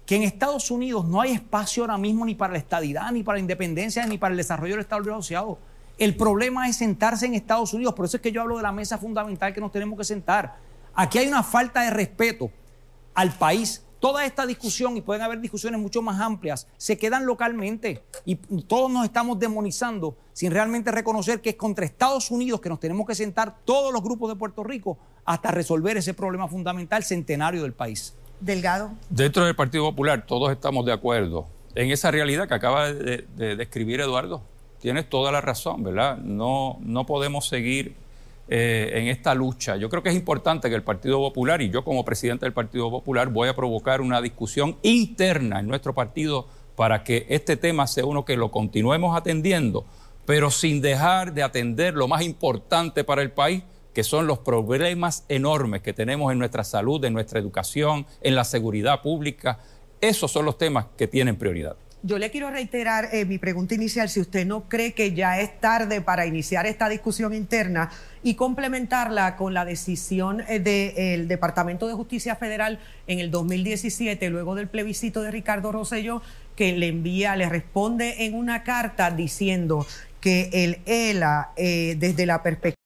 que 0.06 0.16
en 0.16 0.22
Estados 0.22 0.70
Unidos 0.70 1.06
no 1.06 1.20
hay 1.20 1.32
espacio 1.32 1.84
ahora 1.84 1.96
mismo 1.96 2.24
ni 2.24 2.34
para 2.34 2.52
la 2.52 2.58
estadidad, 2.58 3.10
ni 3.12 3.22
para 3.22 3.36
la 3.36 3.40
independencia, 3.40 4.04
ni 4.06 4.18
para 4.18 4.32
el 4.32 4.36
desarrollo 4.36 4.74
del 4.74 4.80
Estado 4.80 5.12
Asociado. 5.12 5.58
El 5.96 6.16
problema 6.16 6.68
es 6.68 6.76
sentarse 6.76 7.26
en 7.26 7.34
Estados 7.34 7.72
Unidos. 7.72 7.94
Por 7.94 8.06
eso 8.06 8.16
es 8.16 8.22
que 8.22 8.32
yo 8.32 8.42
hablo 8.42 8.56
de 8.56 8.62
la 8.62 8.72
mesa 8.72 8.98
fundamental 8.98 9.54
que 9.54 9.60
nos 9.60 9.70
tenemos 9.70 9.96
que 9.96 10.04
sentar. 10.04 10.56
Aquí 10.94 11.18
hay 11.18 11.28
una 11.28 11.42
falta 11.42 11.82
de 11.82 11.90
respeto 11.90 12.50
al 13.14 13.32
país 13.38 13.84
toda 14.00 14.24
esta 14.24 14.44
discusión, 14.44 14.96
y 14.96 15.00
pueden 15.00 15.22
haber 15.22 15.40
discusiones 15.40 15.80
mucho 15.80 16.02
más 16.02 16.20
amplias, 16.20 16.66
se 16.76 16.98
quedan 16.98 17.24
localmente 17.24 18.02
y 18.24 18.34
todos 18.34 18.90
nos 18.90 19.04
estamos 19.04 19.38
demonizando 19.38 20.16
sin 20.32 20.50
realmente 20.50 20.90
reconocer 20.90 21.40
que 21.40 21.50
es 21.50 21.56
contra 21.56 21.84
Estados 21.84 22.30
Unidos 22.30 22.60
que 22.60 22.68
nos 22.68 22.80
tenemos 22.80 23.06
que 23.06 23.14
sentar 23.14 23.56
todos 23.64 23.92
los 23.92 24.02
grupos 24.02 24.30
de 24.30 24.36
Puerto 24.36 24.64
Rico 24.64 24.98
hasta 25.24 25.50
resolver 25.50 25.96
ese 25.96 26.14
problema 26.14 26.48
fundamental 26.48 27.04
centenario 27.04 27.62
del 27.62 27.72
país. 27.72 28.14
Delgado. 28.40 28.92
Dentro 29.08 29.44
del 29.44 29.54
Partido 29.54 29.84
Popular 29.84 30.26
todos 30.26 30.50
estamos 30.50 30.84
de 30.84 30.92
acuerdo 30.92 31.46
en 31.74 31.90
esa 31.90 32.10
realidad 32.10 32.48
que 32.48 32.54
acaba 32.54 32.92
de, 32.92 33.26
describir 33.56 34.00
Eduardo. 34.00 34.42
Tienes 34.80 35.08
toda 35.08 35.30
la 35.30 35.40
razón, 35.40 35.84
¿verdad? 35.84 36.18
No, 36.18 36.78
no 36.80 37.06
podemos 37.06 37.48
seguir 37.48 37.94
eh, 38.48 38.90
en 38.94 39.08
esta 39.08 39.34
lucha. 39.34 39.76
Yo 39.76 39.88
creo 39.88 40.02
que 40.02 40.08
es 40.08 40.16
importante 40.16 40.68
que 40.68 40.74
el 40.74 40.82
Partido 40.82 41.18
Popular 41.18 41.62
y 41.62 41.70
yo 41.70 41.84
como 41.84 42.04
presidente 42.04 42.44
del 42.44 42.52
Partido 42.52 42.90
Popular 42.90 43.28
voy 43.28 43.48
a 43.48 43.54
provocar 43.54 44.00
una 44.00 44.20
discusión 44.20 44.76
interna 44.82 45.60
en 45.60 45.68
nuestro 45.68 45.94
partido 45.94 46.48
para 46.74 47.04
que 47.04 47.26
este 47.28 47.56
tema 47.56 47.86
sea 47.86 48.04
uno 48.04 48.24
que 48.24 48.36
lo 48.36 48.50
continuemos 48.50 49.16
atendiendo, 49.16 49.84
pero 50.26 50.50
sin 50.50 50.80
dejar 50.80 51.34
de 51.34 51.42
atender 51.42 51.94
lo 51.94 52.08
más 52.08 52.22
importante 52.22 53.04
para 53.04 53.22
el 53.22 53.32
país, 53.32 53.62
que 53.92 54.04
son 54.04 54.26
los 54.26 54.38
problemas 54.38 55.24
enormes 55.28 55.82
que 55.82 55.92
tenemos 55.92 56.32
en 56.32 56.38
nuestra 56.38 56.64
salud, 56.64 57.04
en 57.04 57.12
nuestra 57.12 57.38
educación, 57.38 58.06
en 58.22 58.34
la 58.34 58.44
seguridad 58.44 59.02
pública. 59.02 59.58
Esos 60.00 60.30
son 60.32 60.44
los 60.44 60.58
temas 60.58 60.86
que 60.96 61.06
tienen 61.06 61.36
prioridad. 61.36 61.76
Yo 62.04 62.18
le 62.18 62.32
quiero 62.32 62.50
reiterar 62.50 63.10
eh, 63.12 63.24
mi 63.24 63.38
pregunta 63.38 63.76
inicial, 63.76 64.08
si 64.08 64.20
usted 64.20 64.44
no 64.44 64.68
cree 64.68 64.92
que 64.92 65.14
ya 65.14 65.38
es 65.38 65.60
tarde 65.60 66.00
para 66.00 66.26
iniciar 66.26 66.66
esta 66.66 66.88
discusión 66.88 67.32
interna 67.32 67.92
y 68.24 68.34
complementarla 68.34 69.36
con 69.36 69.54
la 69.54 69.64
decisión 69.64 70.42
eh, 70.48 70.58
del 70.58 71.28
Departamento 71.28 71.86
de 71.86 71.94
Justicia 71.94 72.34
Federal 72.34 72.80
en 73.06 73.20
el 73.20 73.30
2017, 73.30 74.30
luego 74.30 74.56
del 74.56 74.66
plebiscito 74.66 75.22
de 75.22 75.30
Ricardo 75.30 75.70
Rosselló, 75.70 76.22
que 76.56 76.72
le 76.76 76.88
envía, 76.88 77.36
le 77.36 77.48
responde 77.48 78.24
en 78.24 78.34
una 78.34 78.64
carta 78.64 79.12
diciendo 79.12 79.86
que 80.22 80.48
el 80.52 80.80
ELA, 80.86 81.52
eh, 81.56 81.96
desde 81.98 82.24
la 82.24 82.42
perspectiva 82.42 82.76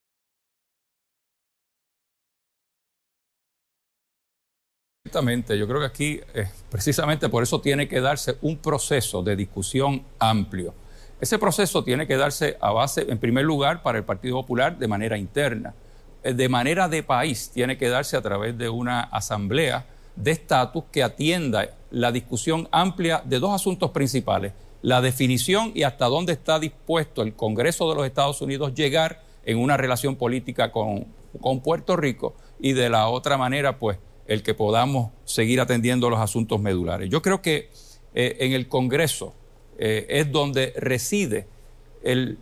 Exactamente, 5.07 5.57
yo 5.57 5.69
creo 5.69 5.79
que 5.79 5.87
aquí 5.87 6.21
eh, 6.35 6.49
precisamente 6.69 7.29
por 7.29 7.45
eso 7.45 7.61
tiene 7.61 7.87
que 7.87 8.01
darse 8.01 8.39
un 8.43 8.57
proceso 8.57 9.23
de 9.23 9.37
discusión 9.37 10.03
amplio. 10.19 10.75
Ese 11.21 11.39
proceso 11.39 11.85
tiene 11.85 12.09
que 12.09 12.17
darse 12.17 12.57
a 12.61 12.73
base, 12.73 13.07
en 13.09 13.19
primer 13.19 13.45
lugar, 13.45 13.83
para 13.85 13.99
el 13.99 14.05
Partido 14.05 14.35
Popular 14.35 14.77
de 14.77 14.89
manera 14.89 15.17
interna. 15.17 15.75
Eh, 16.25 16.35
de 16.35 16.49
manera 16.49 16.89
de 16.89 17.05
país 17.05 17.51
tiene 17.55 17.79
que 17.79 17.89
darse 17.89 18.17
a 18.17 18.21
través 18.21 18.59
de 18.59 18.69
una 18.69 19.03
asamblea 19.03 19.87
de 20.17 20.33
estatus 20.33 20.83
que 20.91 21.05
atienda 21.05 21.69
la 21.93 22.11
discusión 22.11 22.69
amplia 22.73 23.23
de 23.25 23.39
dos 23.39 23.55
asuntos 23.55 23.93
principales. 23.93 24.55
La 24.87 25.01
definición 25.01 25.73
y 25.75 25.83
hasta 25.83 26.07
dónde 26.07 26.33
está 26.33 26.61
dispuesto 26.61 27.23
el 27.23 27.35
Congreso 27.35 27.89
de 27.89 27.97
los 27.97 28.07
Estados 28.07 28.41
Unidos 28.41 28.73
llegar 28.73 29.21
en 29.45 29.59
una 29.59 29.77
relación 29.77 30.15
política 30.15 30.71
con, 30.71 31.09
con 31.41 31.59
Puerto 31.59 31.97
Rico 31.97 32.37
y 32.61 32.73
de 32.73 32.89
la 32.89 33.09
otra 33.09 33.37
manera, 33.37 33.81
pues, 33.81 33.99
el 34.29 34.45
que 34.45 34.55
podamos 34.55 35.11
seguir 35.25 35.61
atendiendo 35.61 36.09
los 36.09 36.21
asuntos 36.21 36.61
medulares. 36.61 37.11
Yo 37.11 37.21
creo 37.21 37.43
que 37.43 37.69
eh, 38.15 38.37
en 38.39 38.53
el 38.53 38.69
Congreso 38.69 39.35
eh, 39.77 40.07
es 40.09 40.31
donde 40.31 40.73
reside 40.77 41.49
el, 42.05 42.39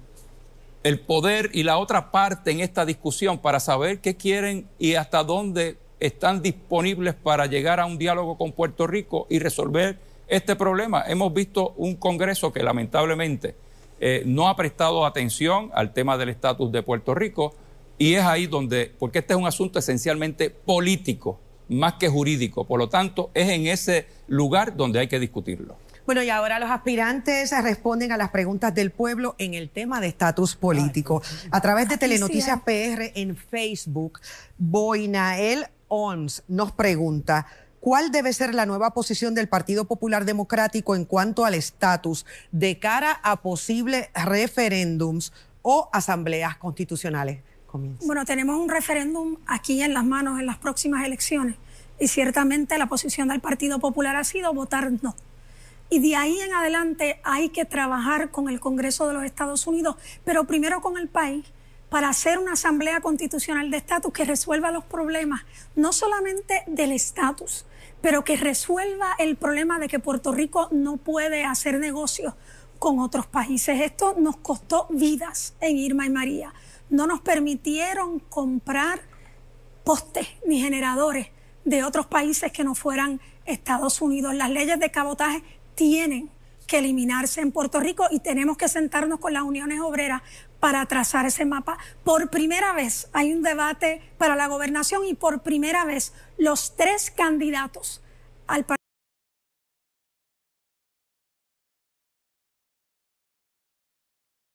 el 0.82 1.00
poder 1.00 1.48
y 1.54 1.62
la 1.62 1.78
otra 1.78 2.10
parte 2.10 2.50
en 2.50 2.60
esta 2.60 2.84
discusión 2.84 3.38
para 3.38 3.58
saber 3.58 4.02
qué 4.02 4.18
quieren 4.18 4.68
y 4.78 4.96
hasta 4.96 5.24
dónde 5.24 5.78
están 5.98 6.42
disponibles 6.42 7.14
para 7.14 7.46
llegar 7.46 7.80
a 7.80 7.86
un 7.86 7.96
diálogo 7.96 8.36
con 8.36 8.52
Puerto 8.52 8.86
Rico 8.86 9.26
y 9.30 9.38
resolver 9.38 9.98
este 10.28 10.56
problema. 10.56 11.04
Hemos 11.06 11.32
visto 11.32 11.74
un 11.76 11.96
Congreso 11.96 12.52
que 12.52 12.62
lamentablemente 12.62 13.54
eh, 14.00 14.22
no 14.26 14.48
ha 14.48 14.56
prestado 14.56 15.06
atención 15.06 15.70
al 15.74 15.92
tema 15.92 16.16
del 16.16 16.28
estatus 16.28 16.70
de 16.72 16.82
Puerto 16.82 17.14
Rico 17.14 17.54
y 17.98 18.14
es 18.14 18.24
ahí 18.24 18.46
donde, 18.46 18.92
porque 18.98 19.20
este 19.20 19.34
es 19.34 19.38
un 19.38 19.46
asunto 19.46 19.78
esencialmente 19.78 20.50
político, 20.50 21.40
más 21.68 21.94
que 21.94 22.08
jurídico. 22.08 22.64
Por 22.64 22.78
lo 22.78 22.88
tanto, 22.88 23.30
es 23.34 23.48
en 23.48 23.66
ese 23.66 24.06
lugar 24.26 24.76
donde 24.76 24.98
hay 24.98 25.08
que 25.08 25.20
discutirlo. 25.20 25.76
Bueno, 26.06 26.22
y 26.22 26.28
ahora 26.28 26.58
los 26.58 26.70
aspirantes 26.70 27.50
responden 27.62 28.12
a 28.12 28.18
las 28.18 28.30
preguntas 28.30 28.74
del 28.74 28.90
pueblo 28.90 29.36
en 29.38 29.54
el 29.54 29.70
tema 29.70 30.00
de 30.00 30.08
estatus 30.08 30.54
político. 30.54 31.22
A 31.50 31.62
través 31.62 31.88
de 31.88 31.96
Telenoticias 31.96 32.60
PR 32.60 33.12
en 33.14 33.36
Facebook, 33.36 34.20
Boinael 34.58 35.66
Ons 35.88 36.42
nos 36.48 36.72
pregunta, 36.72 37.46
¿cuál 37.84 38.10
debe 38.10 38.32
ser 38.32 38.54
la 38.54 38.64
nueva 38.64 38.94
posición 38.94 39.34
del 39.34 39.46
Partido 39.46 39.84
Popular 39.84 40.24
Democrático 40.24 40.96
en 40.96 41.04
cuanto 41.04 41.44
al 41.44 41.52
estatus 41.52 42.24
de 42.50 42.78
cara 42.78 43.20
a 43.22 43.42
posibles 43.42 44.08
referéndums 44.14 45.34
o 45.60 45.90
asambleas 45.92 46.56
constitucionales? 46.56 47.42
Bueno, 48.06 48.24
tenemos 48.24 48.56
un 48.56 48.70
referéndum 48.70 49.36
aquí 49.46 49.82
en 49.82 49.92
las 49.92 50.02
manos 50.02 50.40
en 50.40 50.46
las 50.46 50.56
próximas 50.56 51.04
elecciones 51.04 51.56
y 52.00 52.08
ciertamente 52.08 52.78
la 52.78 52.86
posición 52.86 53.28
del 53.28 53.40
Partido 53.42 53.78
Popular 53.78 54.16
ha 54.16 54.24
sido 54.24 54.54
votar 54.54 54.90
no. 55.02 55.14
Y 55.90 55.98
de 55.98 56.16
ahí 56.16 56.40
en 56.40 56.54
adelante 56.54 57.20
hay 57.22 57.50
que 57.50 57.66
trabajar 57.66 58.30
con 58.30 58.48
el 58.48 58.60
Congreso 58.60 59.06
de 59.08 59.12
los 59.12 59.24
Estados 59.24 59.66
Unidos, 59.66 59.96
pero 60.24 60.44
primero 60.44 60.80
con 60.80 60.96
el 60.96 61.08
país, 61.08 61.44
para 61.90 62.08
hacer 62.08 62.38
una 62.38 62.54
asamblea 62.54 63.02
constitucional 63.02 63.70
de 63.70 63.76
estatus 63.76 64.12
que 64.12 64.24
resuelva 64.24 64.70
los 64.70 64.84
problemas, 64.84 65.42
no 65.76 65.92
solamente 65.92 66.64
del 66.66 66.92
estatus, 66.92 67.66
pero 68.04 68.22
que 68.22 68.36
resuelva 68.36 69.14
el 69.18 69.36
problema 69.36 69.78
de 69.78 69.88
que 69.88 69.98
Puerto 69.98 70.30
Rico 70.30 70.68
no 70.70 70.98
puede 70.98 71.46
hacer 71.46 71.78
negocios 71.78 72.34
con 72.78 72.98
otros 72.98 73.26
países. 73.26 73.80
Esto 73.80 74.14
nos 74.18 74.36
costó 74.36 74.86
vidas 74.90 75.54
en 75.62 75.78
Irma 75.78 76.04
y 76.04 76.10
María 76.10 76.52
no 76.90 77.06
nos 77.06 77.22
permitieron 77.22 78.18
comprar 78.18 79.00
postes 79.84 80.28
ni 80.46 80.60
generadores 80.60 81.28
de 81.64 81.82
otros 81.82 82.04
países 82.04 82.52
que 82.52 82.62
no 82.62 82.74
fueran 82.74 83.22
Estados 83.46 84.02
Unidos. 84.02 84.34
Las 84.34 84.50
leyes 84.50 84.78
de 84.78 84.90
cabotaje 84.90 85.42
tienen 85.74 86.30
que 86.66 86.80
eliminarse 86.80 87.40
en 87.40 87.52
Puerto 87.52 87.80
Rico 87.80 88.04
y 88.10 88.20
tenemos 88.20 88.58
que 88.58 88.68
sentarnos 88.68 89.18
con 89.18 89.32
las 89.32 89.44
uniones 89.44 89.80
obreras 89.80 90.20
para 90.64 90.86
trazar 90.86 91.26
ese 91.26 91.44
mapa. 91.44 91.76
Por 92.04 92.30
primera 92.30 92.72
vez 92.72 93.10
hay 93.12 93.34
un 93.34 93.42
debate 93.42 94.00
para 94.16 94.34
la 94.34 94.46
gobernación 94.46 95.04
y 95.04 95.12
por 95.12 95.42
primera 95.42 95.84
vez 95.84 96.14
los 96.38 96.74
tres 96.74 97.10
candidatos 97.10 98.00
al 98.46 98.64
partido 98.64 98.78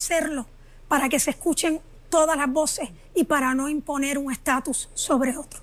hacerlo 0.01 0.47
para 0.88 1.10
que 1.10 1.20
se 1.20 1.30
escuchen 1.30 1.80
todas 2.10 2.36
las 2.36 2.51
voces 2.51 2.89
y 3.14 3.26
para 3.26 3.53
no 3.53 3.70
imponer 3.70 4.18
un 4.18 4.32
estatus 4.32 4.89
sobre 4.95 5.38
otro. 5.38 5.60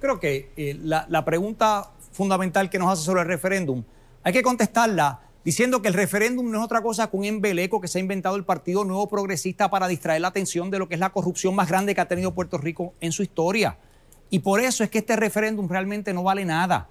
Creo 0.00 0.18
que 0.18 0.50
eh, 0.56 0.76
la, 0.82 1.24
pregunta 1.24 1.92
fundamental 2.10 2.68
que 2.68 2.80
nos 2.80 2.90
hace 2.90 3.04
sobre 3.04 3.20
el 3.20 3.28
referéndum, 3.28 3.84
hay 4.24 4.32
que 4.32 4.42
contestarla 4.42 5.20
diciendo 5.48 5.80
que 5.80 5.88
el 5.88 5.94
referéndum 5.94 6.50
no 6.50 6.58
es 6.58 6.64
otra 6.66 6.82
cosa 6.82 7.08
que 7.08 7.16
un 7.16 7.24
embeleco 7.24 7.80
que 7.80 7.88
se 7.88 7.96
ha 7.96 8.02
inventado 8.02 8.36
el 8.36 8.44
Partido 8.44 8.84
Nuevo 8.84 9.08
Progresista 9.08 9.70
para 9.70 9.88
distraer 9.88 10.20
la 10.20 10.28
atención 10.28 10.70
de 10.70 10.78
lo 10.78 10.90
que 10.90 10.94
es 10.94 11.00
la 11.00 11.08
corrupción 11.08 11.54
más 11.54 11.70
grande 11.70 11.94
que 11.94 12.02
ha 12.02 12.06
tenido 12.06 12.34
Puerto 12.34 12.58
Rico 12.58 12.92
en 13.00 13.12
su 13.12 13.22
historia. 13.22 13.78
Y 14.28 14.40
por 14.40 14.60
eso 14.60 14.84
es 14.84 14.90
que 14.90 14.98
este 14.98 15.16
referéndum 15.16 15.66
realmente 15.66 16.12
no 16.12 16.22
vale 16.22 16.44
nada. 16.44 16.90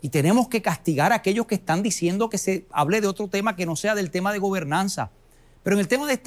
Y 0.00 0.08
tenemos 0.08 0.48
que 0.48 0.62
castigar 0.62 1.12
a 1.12 1.14
aquellos 1.14 1.46
que 1.46 1.54
están 1.54 1.84
diciendo 1.84 2.28
que 2.28 2.38
se 2.38 2.66
hable 2.72 3.00
de 3.00 3.06
otro 3.06 3.28
tema 3.28 3.54
que 3.54 3.66
no 3.66 3.76
sea 3.76 3.94
del 3.94 4.10
tema 4.10 4.32
de 4.32 4.40
gobernanza. 4.40 5.12
Pero 5.62 5.76
en 5.76 5.80
el 5.80 5.86
tema 5.86 6.08
de 6.08 6.14
esta 6.14 6.26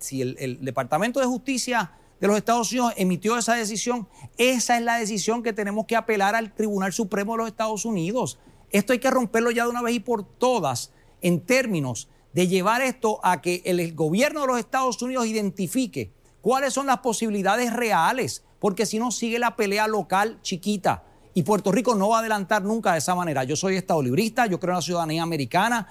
si 0.00 0.20
el, 0.20 0.58
Departamento 0.62 1.18
de 1.18 1.24
Justicia 1.24 1.92
de 2.20 2.28
los 2.28 2.36
Estados 2.36 2.70
Unidos 2.72 2.94
emitió 2.96 3.36
esa 3.36 3.54
decisión, 3.54 4.08
esa 4.38 4.76
es 4.76 4.82
la 4.82 4.96
decisión 4.96 5.42
que 5.42 5.52
tenemos 5.52 5.86
que 5.86 5.96
apelar 5.96 6.34
al 6.34 6.54
Tribunal 6.54 6.92
Supremo 6.92 7.32
de 7.32 7.38
los 7.38 7.48
Estados 7.48 7.84
Unidos. 7.84 8.38
Esto 8.70 8.92
hay 8.92 8.98
que 8.98 9.10
romperlo 9.10 9.50
ya 9.50 9.64
de 9.64 9.70
una 9.70 9.82
vez 9.82 9.94
y 9.94 10.00
por 10.00 10.24
todas 10.24 10.92
en 11.20 11.40
términos 11.40 12.08
de 12.32 12.48
llevar 12.48 12.82
esto 12.82 13.20
a 13.22 13.40
que 13.40 13.62
el 13.64 13.94
gobierno 13.94 14.42
de 14.42 14.46
los 14.46 14.58
Estados 14.58 15.00
Unidos 15.00 15.26
identifique 15.26 16.12
cuáles 16.40 16.72
son 16.74 16.86
las 16.86 16.98
posibilidades 16.98 17.72
reales, 17.72 18.44
porque 18.60 18.86
si 18.86 18.98
no 18.98 19.10
sigue 19.10 19.38
la 19.38 19.56
pelea 19.56 19.88
local 19.88 20.38
chiquita. 20.42 21.04
Y 21.34 21.42
Puerto 21.42 21.70
Rico 21.70 21.94
no 21.94 22.10
va 22.10 22.16
a 22.16 22.20
adelantar 22.20 22.62
nunca 22.62 22.92
de 22.92 22.98
esa 22.98 23.14
manera. 23.14 23.44
Yo 23.44 23.56
soy 23.56 23.76
estado 23.76 24.02
librista, 24.02 24.46
yo 24.46 24.58
creo 24.58 24.72
en 24.72 24.76
la 24.76 24.82
ciudadanía 24.82 25.22
americana, 25.22 25.90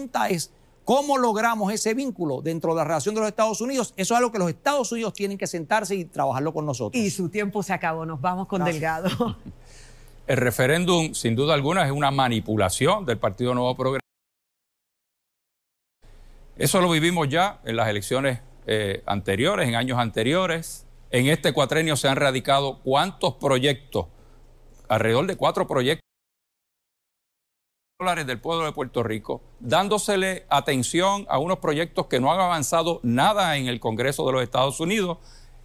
pregunta 0.00 0.28
es, 0.28 0.50
¿cómo 0.90 1.18
logramos 1.18 1.72
ese 1.72 1.94
vínculo 1.94 2.42
dentro 2.42 2.72
de 2.72 2.78
la 2.78 2.84
relación 2.84 3.14
de 3.14 3.20
los 3.20 3.28
Estados 3.28 3.60
Unidos? 3.60 3.94
Eso 3.96 4.14
es 4.14 4.18
algo 4.18 4.32
que 4.32 4.40
los 4.40 4.48
Estados 4.48 4.90
Unidos 4.90 5.12
tienen 5.12 5.38
que 5.38 5.46
sentarse 5.46 5.94
y 5.94 6.04
trabajarlo 6.04 6.52
con 6.52 6.66
nosotros. 6.66 7.00
Y 7.00 7.10
su 7.10 7.28
tiempo 7.28 7.62
se 7.62 7.72
acabó, 7.72 8.04
nos 8.04 8.20
vamos 8.20 8.48
con 8.48 8.64
Delgado. 8.64 9.08
El 10.26 10.36
referéndum, 10.36 11.14
sin 11.14 11.36
duda 11.36 11.54
alguna, 11.54 11.86
es 11.86 11.92
una 11.92 12.10
manipulación 12.10 13.06
del 13.06 13.18
Partido 13.18 13.54
Nuevo 13.54 13.76
Progresista 13.76 14.08
Eso 16.56 16.80
lo 16.80 16.90
vivimos 16.90 17.28
ya 17.28 17.60
en 17.64 17.76
las 17.76 17.86
elecciones 17.86 18.40
eh, 18.66 19.04
anteriores, 19.06 19.68
en 19.68 19.76
años 19.76 19.96
anteriores. 19.96 20.86
En 21.12 21.28
este 21.28 21.52
cuatrenio 21.52 21.94
se 21.94 22.08
han 22.08 22.16
radicado 22.16 22.80
cuántos 22.80 23.34
proyectos, 23.34 24.06
alrededor 24.88 25.28
de 25.28 25.36
cuatro 25.36 25.68
proyectos 25.68 25.99
dólares 28.00 28.26
del 28.26 28.40
pueblo 28.40 28.64
de 28.64 28.72
Puerto 28.72 29.02
Rico, 29.02 29.42
dándosele 29.60 30.46
atención 30.48 31.26
a 31.28 31.38
unos 31.38 31.58
proyectos 31.58 32.06
que 32.06 32.18
no 32.18 32.32
han 32.32 32.40
avanzado 32.40 32.98
nada 33.02 33.58
en 33.58 33.66
el 33.66 33.78
Congreso 33.78 34.24
de 34.24 34.32
los 34.32 34.42
Estados 34.42 34.80
Unidos, 34.80 35.18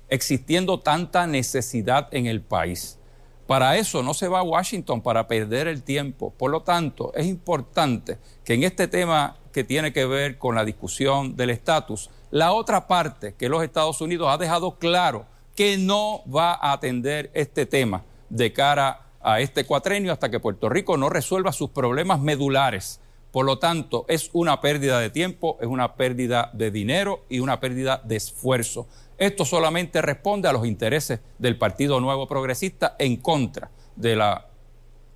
existiendo 0.10 0.82
tanta 0.82 1.28
necesidad 1.28 2.10
en 2.12 2.26
el 2.26 2.42
país. 2.42 3.00
Para 3.48 3.78
eso 3.78 4.04
no 4.04 4.14
se 4.14 4.28
va 4.28 4.40
a 4.40 4.44
Washington 4.44 5.02
para 5.02 5.30
perder 5.30 5.70
el 5.70 5.82
tiempo. 5.82 6.34
Por 6.38 6.52
lo 6.52 6.62
tanto, 6.62 7.14
es 7.16 7.26
importante 7.26 8.18
que 8.44 8.56
en 8.56 8.64
este 8.64 8.90
tema 8.90 9.38
que 9.54 9.64
tiene 9.64 9.94
que 9.94 10.06
ver 10.06 10.38
con 10.38 10.56
la 10.56 10.66
discusión 10.66 11.38
del 11.38 11.52
estatus, 11.52 12.10
la 12.32 12.52
otra 12.52 12.86
parte 12.86 13.34
que 13.36 13.48
los 13.48 13.64
Estados 13.64 14.02
Unidos 14.02 14.28
ha 14.30 14.38
dejado 14.38 14.78
claro 14.78 15.26
que 15.56 15.78
no 15.78 16.22
va 16.30 16.52
a 16.54 16.74
atender 16.74 17.32
este 17.34 17.66
tema 17.66 18.04
de 18.30 18.52
cara 18.52 19.05
a 19.26 19.40
este 19.40 19.66
cuatrenio 19.66 20.14
hasta 20.14 20.30
que 20.30 20.40
Puerto 20.40 20.70
Rico 20.70 20.98
no 20.98 21.10
resuelva 21.10 21.52
sus 21.52 21.72
problemas 21.72 22.22
medulares. 22.22 23.02
Por 23.32 23.46
lo 23.46 23.58
tanto, 23.58 24.06
es 24.08 24.30
una 24.34 24.62
pérdida 24.62 25.00
de 25.00 25.10
tiempo, 25.10 25.58
es 25.60 25.68
una 25.68 25.96
pérdida 25.96 26.52
de 26.54 26.70
dinero 26.70 27.26
y 27.28 27.40
una 27.40 27.60
pérdida 27.60 28.00
de 28.04 28.18
esfuerzo. 28.18 28.88
Esto 29.18 29.44
solamente 29.44 30.02
responde 30.04 30.48
a 30.48 30.54
los 30.54 30.66
intereses 30.68 31.22
del 31.40 31.58
Partido 31.58 32.00
Nuevo 32.00 32.28
Progresista 32.28 32.96
en 33.00 33.18
contra 33.18 33.72
de 33.96 34.16
la 34.16 34.48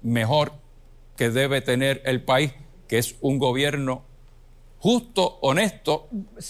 mejor 0.01 0.53
que 1.15 1.29
debe 1.29 1.61
tener 1.61 2.01
el 2.03 2.23
país, 2.23 2.53
que 2.87 2.97
es 2.97 3.15
un 3.21 3.37
gobierno 3.37 4.05
justo, 4.79 5.39
honesto 5.41 6.07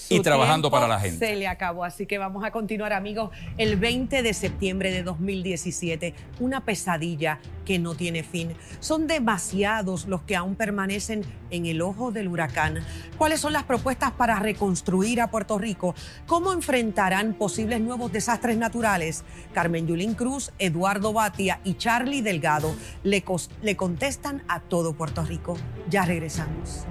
y 0.10 0.20
trabajando 0.22 0.70
para 0.70 0.88
la 0.88 1.00
gente. 1.00 1.28
Se 1.28 1.36
le 1.36 1.48
acabó, 1.48 1.84
así 1.84 2.06
que 2.06 2.18
vamos 2.18 2.44
a 2.44 2.52
continuar, 2.52 2.94
amigos. 2.94 3.32
El 3.58 3.76
20 3.76 4.22
de 4.22 4.34
septiembre 4.34 4.92
de 4.92 5.04
2017, 5.04 6.14
una 6.40 6.64
pesadilla 6.64 7.40
que 7.66 7.80
no 7.80 7.96
tiene 7.96 8.24
fin. 8.24 8.54
Son 8.80 9.08
demasiados 9.08 10.08
los 10.08 10.22
que 10.22 10.36
aún 10.36 10.56
permanecen 10.56 11.24
en 11.50 11.66
el 11.66 11.82
ojo 11.82 12.12
del 12.12 12.28
huracán. 12.28 12.80
¿Cuáles 13.18 13.42
son 13.42 13.54
las 13.54 13.64
propuestas 13.64 14.12
para 14.12 14.38
reconstruir 14.40 15.22
a 15.22 15.32
Puerto 15.32 15.58
Rico? 15.58 15.96
¿Cómo 16.28 16.54
enfrentarán 16.54 17.34
posibles 17.34 17.82
nuevos 17.82 18.12
desastres 18.12 18.58
naturales? 18.58 19.24
Carmen 19.54 19.88
Yulín 19.88 20.14
Cruz, 20.14 20.52
Eduardo 20.60 21.14
Batia 21.14 21.62
y 21.64 21.76
Charlie 21.76 22.22
Delgado 22.22 22.76
le, 23.04 23.24
le 23.62 23.76
contestan 23.76 24.44
a 24.48 24.60
todo 24.60 24.94
Puerto 24.94 25.24
Rico. 25.24 25.58
Ya 25.90 26.06
regresamos. 26.06 26.86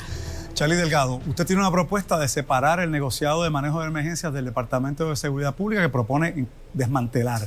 Charlie 0.54 0.76
Delgado, 0.76 1.20
usted 1.28 1.46
tiene 1.46 1.62
una 1.62 1.70
propuesta 1.70 2.18
de 2.18 2.26
separar 2.26 2.80
el 2.80 2.90
negociado 2.90 3.44
de 3.44 3.50
manejo 3.50 3.80
de 3.80 3.86
emergencias 3.86 4.32
del 4.32 4.44
Departamento 4.44 5.08
de 5.08 5.14
Seguridad 5.14 5.54
Pública 5.54 5.82
que 5.82 5.88
propone 5.88 6.46
desmantelar. 6.74 7.42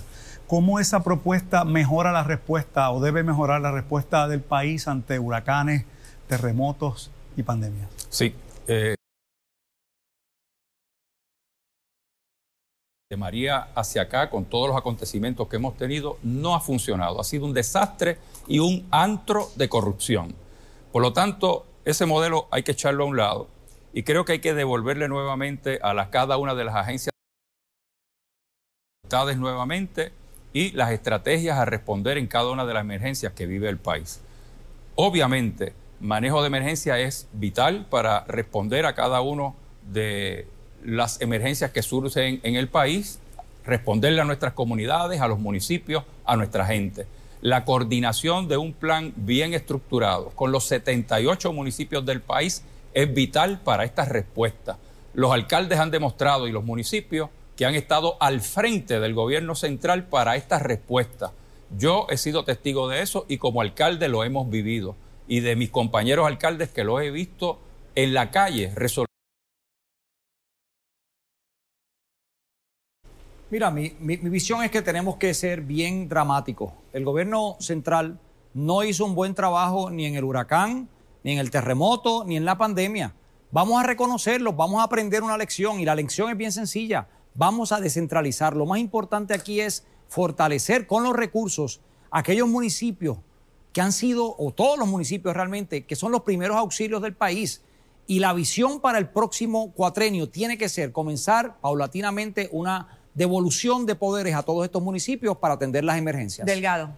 ¿Cómo 0.47 0.79
esa 0.79 1.03
propuesta 1.03 1.65
mejora 1.65 2.11
la 2.11 2.23
respuesta 2.23 2.89
o 2.91 3.01
debe 3.01 3.23
mejorar 3.23 3.61
la 3.61 3.71
respuesta 3.71 4.27
del 4.27 4.41
país 4.41 4.87
ante 4.87 5.19
huracanes, 5.19 5.85
terremotos 6.27 7.11
y 7.35 7.43
pandemias? 7.43 7.89
Sí. 8.09 8.35
Eh, 8.67 8.95
de 13.11 13.17
María 13.17 13.67
hacia 13.75 14.03
acá, 14.03 14.29
con 14.29 14.45
todos 14.45 14.69
los 14.69 14.77
acontecimientos 14.77 15.49
que 15.49 15.57
hemos 15.57 15.75
tenido, 15.75 16.17
no 16.23 16.55
ha 16.55 16.61
funcionado. 16.61 17.19
Ha 17.19 17.25
sido 17.25 17.45
un 17.45 17.53
desastre 17.53 18.17
y 18.47 18.59
un 18.59 18.87
antro 18.89 19.49
de 19.57 19.67
corrupción. 19.67 20.33
Por 20.93 21.01
lo 21.01 21.11
tanto, 21.11 21.65
ese 21.83 22.05
modelo 22.05 22.47
hay 22.51 22.63
que 22.63 22.71
echarlo 22.71 23.03
a 23.03 23.07
un 23.07 23.17
lado 23.17 23.49
y 23.93 24.03
creo 24.03 24.23
que 24.23 24.31
hay 24.31 24.39
que 24.39 24.53
devolverle 24.53 25.09
nuevamente 25.09 25.77
a 25.83 26.09
cada 26.09 26.37
una 26.37 26.55
de 26.55 26.63
las 26.63 26.75
agencias 26.75 27.11
nuevamente 29.37 30.13
y 30.53 30.71
las 30.71 30.91
estrategias 30.91 31.57
a 31.57 31.65
responder 31.65 32.17
en 32.17 32.27
cada 32.27 32.49
una 32.49 32.65
de 32.65 32.73
las 32.73 32.81
emergencias 32.81 33.33
que 33.33 33.45
vive 33.45 33.67
el 33.67 33.77
país. 33.77 34.21
Obviamente, 34.95 35.73
manejo 35.99 36.39
de 36.39 36.47
emergencia 36.47 36.97
es 36.97 37.27
vital 37.33 37.87
para 37.89 38.23
responder 38.23 38.85
a 38.85 38.95
cada 38.95 39.19
uno 39.19 39.57
de 39.91 40.47
las 40.83 41.21
emergencias 41.21 41.71
que 41.71 41.81
surgen 41.81 42.39
en 42.43 42.55
el 42.55 42.67
país, 42.67 43.19
responderle 43.65 44.21
a 44.21 44.25
nuestras 44.25 44.53
comunidades, 44.53 45.21
a 45.21 45.27
los 45.27 45.39
municipios, 45.39 46.03
a 46.25 46.35
nuestra 46.35 46.65
gente 46.65 47.05
la 47.41 47.65
coordinación 47.65 48.47
de 48.47 48.57
un 48.57 48.71
plan 48.71 49.13
bien 49.15 49.53
estructurado 49.53 50.29
con 50.29 50.51
los 50.51 50.65
78 50.65 51.51
municipios 51.51 52.05
del 52.05 52.21
país 52.21 52.63
es 52.93 53.11
vital 53.13 53.59
para 53.63 53.83
esta 53.83 54.05
respuesta. 54.05 54.77
Los 55.13 55.31
alcaldes 55.31 55.79
han 55.79 55.91
demostrado 55.91 56.47
y 56.47 56.51
los 56.51 56.63
municipios 56.63 57.29
que 57.55 57.65
han 57.65 57.75
estado 57.75 58.15
al 58.19 58.41
frente 58.41 58.99
del 58.99 59.13
gobierno 59.13 59.55
central 59.55 60.05
para 60.05 60.35
esta 60.35 60.59
respuesta. 60.59 61.31
Yo 61.75 62.05
he 62.09 62.17
sido 62.17 62.43
testigo 62.43 62.87
de 62.87 63.01
eso 63.01 63.25
y 63.27 63.37
como 63.37 63.61
alcalde 63.61 64.07
lo 64.07 64.23
hemos 64.23 64.49
vivido. 64.49 64.95
Y 65.27 65.39
de 65.39 65.55
mis 65.55 65.69
compañeros 65.69 66.27
alcaldes 66.27 66.69
que 66.69 66.83
lo 66.83 66.99
he 66.99 67.09
visto 67.09 67.59
en 67.95 68.13
la 68.13 68.29
calle 68.29 68.71
resolver 68.75 69.10
Mira, 73.51 73.69
mi, 73.69 73.89
visión 73.99 74.63
es 74.63 74.71
que 74.71 74.81
tenemos 74.81 75.17
que 75.17 75.33
ser 75.33 75.59
bien 75.59 76.07
dramáticos. 76.07 76.71
El 76.93 77.03
gobierno 77.03 77.57
central 77.59 78.17
no 78.53 78.81
hizo 78.85 79.03
un 79.03 79.13
buen 79.13 79.35
trabajo 79.35 79.91
ni 79.91 80.05
en 80.05 80.15
el 80.15 80.23
huracán, 80.23 80.87
ni 81.25 81.33
en 81.33 81.37
el 81.37 81.51
terremoto, 81.51 82.23
ni 82.23 82.37
en 82.37 82.45
la 82.45 82.57
pandemia. 82.57 83.13
Vamos 83.51 83.77
a 83.77 83.85
reconocerlo, 83.85 84.53
vamos 84.53 84.79
a 84.79 84.83
aprender 84.83 85.21
una 85.21 85.37
lección 85.37 85.81
y 85.81 85.85
la 85.85 85.95
lección 85.95 86.29
es 86.29 86.37
bien 86.37 86.53
sencilla. 86.53 87.09
Vamos 87.33 87.73
a 87.73 87.81
descentralizar. 87.81 88.55
Lo 88.55 88.65
más 88.65 88.79
importante 88.79 89.33
aquí 89.33 89.59
es 89.59 89.85
fortalecer 90.07 90.87
con 90.87 91.03
los 91.03 91.13
recursos 91.13 91.81
aquellos 92.09 92.47
municipios 92.47 93.17
que 93.73 93.81
han 93.81 93.91
sido, 93.91 94.33
o 94.37 94.53
todos 94.53 94.79
los 94.79 94.87
municipios 94.87 95.35
realmente, 95.35 95.85
que 95.85 95.97
son 95.97 96.13
los 96.13 96.21
primeros 96.21 96.55
auxilios 96.55 97.01
del 97.01 97.15
país. 97.17 97.63
Y 98.07 98.19
la 98.19 98.31
visión 98.31 98.79
para 98.79 98.97
el 98.97 99.09
próximo 99.09 99.73
cuatrenio 99.73 100.29
tiene 100.29 100.57
que 100.57 100.69
ser 100.69 100.93
comenzar 100.93 101.59
paulatinamente 101.59 102.47
una 102.53 103.00
devolución 103.13 103.85
de 103.85 103.95
poderes 103.95 104.35
a 104.35 104.43
todos 104.43 104.65
estos 104.65 104.81
municipios 104.81 105.37
para 105.37 105.55
atender 105.55 105.83
las 105.83 105.97
emergencias. 105.97 106.45
Delgado. 106.45 106.91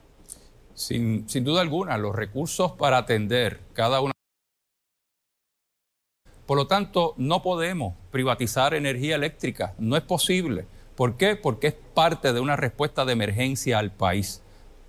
Sin, 0.74 1.28
sin 1.30 1.44
duda 1.44 1.62
alguna, 1.62 1.98
los 1.98 2.16
recursos 2.16 2.72
para 2.74 2.98
atender 2.98 3.60
cada 3.74 4.02
una. 4.02 4.14
Por 6.46 6.58
lo 6.58 6.68
tanto, 6.68 7.14
no 7.18 7.42
podemos 7.42 7.96
privatizar 8.12 8.74
energía 8.74 9.16
eléctrica, 9.16 9.76
no 9.78 9.96
es 9.96 10.04
posible. 10.04 10.66
¿Por 10.96 11.16
qué? 11.16 11.36
Porque 11.36 11.68
es 11.68 11.76
parte 11.94 12.34
de 12.34 12.40
una 12.40 12.56
respuesta 12.56 13.06
de 13.06 13.14
emergencia 13.14 13.80
al 13.80 13.92
país. 13.92 14.42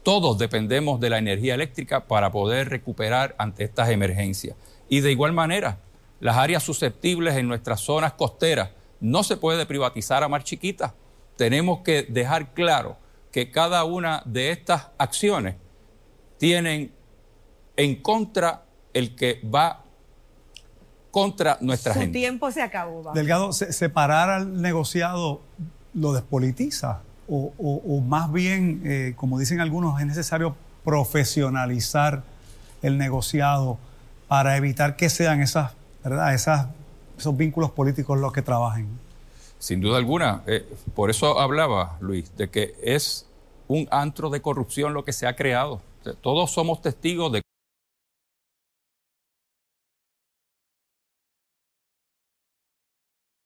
Todos 0.03 0.37
dependemos 0.37 1.01
de 1.01 1.11
la 1.11 1.19
energía 1.19 1.55
eléctrica 1.55 2.07
para 2.07 2.31
poder 2.31 2.69
recuperar 2.69 3.35
ante 3.39 3.65
estas 3.65 3.89
emergencias. 3.89 4.57
Y 4.89 5.01
de 5.01 5.13
igual 5.13 5.33
manera, 5.33 5.79
las 6.21 6.37
áreas 6.37 6.63
susceptibles 6.63 7.37
en 7.37 7.49
nuestras 7.49 7.81
zonas 7.81 8.13
costeras 8.13 8.71
no 9.01 9.23
se 9.23 9.37
puede 9.37 9.65
privatizar 9.65 10.23
a 10.23 10.29
mar 10.29 10.45
chiquita 10.45 10.95
tenemos 11.37 11.81
que 11.81 12.03
dejar 12.03 12.55
claro 12.55 12.97
que 13.31 13.51
cada 13.51 13.85
una 13.85 14.23
de 14.25 14.51
estas 14.51 14.89
acciones 14.99 15.57
tienen 16.39 16.93
en 17.77 17.97
contra 17.97 18.65
el 18.93 19.17
que 19.17 19.41
va 19.45 19.83
contra 21.11 21.59
nuestra 21.61 21.95
gente. 21.95 22.07
Su 22.09 22.13
tiempo 22.13 22.51
se 22.51 22.63
acabó. 22.63 23.13
Delgado, 23.13 23.53
separar 23.53 24.31
al 24.31 24.61
negociado 24.61 25.41
lo 25.95 26.13
despolitiza 26.13 27.03
o, 27.29 28.01
más 28.07 28.31
bien, 28.33 28.83
eh, 28.85 29.15
como 29.17 29.39
dicen 29.39 29.61
algunos, 29.61 30.01
es 30.01 30.07
necesario 30.07 30.57
profesionalizar 30.85 32.23
el 32.83 32.99
negociado 32.99 33.79
para 34.29 34.57
evitar 34.57 34.97
que 34.97 35.09
sean 35.09 35.41
esas, 35.41 35.73
¿verdad? 36.03 36.35
Esas, 36.35 36.67
esos 37.17 37.37
vínculos 37.37 37.71
políticos 37.71 38.19
los 38.19 38.33
que 38.33 38.43
trabajen. 38.43 38.89
Sin 39.65 39.81
duda 39.81 39.97
alguna. 39.97 40.43
Eh, 40.47 40.63
por 40.95 41.09
eso 41.09 41.41
hablaba, 41.41 41.97
Luis, 42.03 42.37
de 42.37 42.51
que 42.51 42.75
es 42.83 43.27
un 43.67 43.89
antro 43.91 44.29
de 44.29 44.43
corrupción 44.43 44.93
lo 44.93 45.07
que 45.07 45.15
se 45.15 45.27
ha 45.27 45.37
creado. 45.37 45.81
todos 46.21 46.51
somos 46.51 46.83
testigos 46.83 47.33
de 47.33 47.41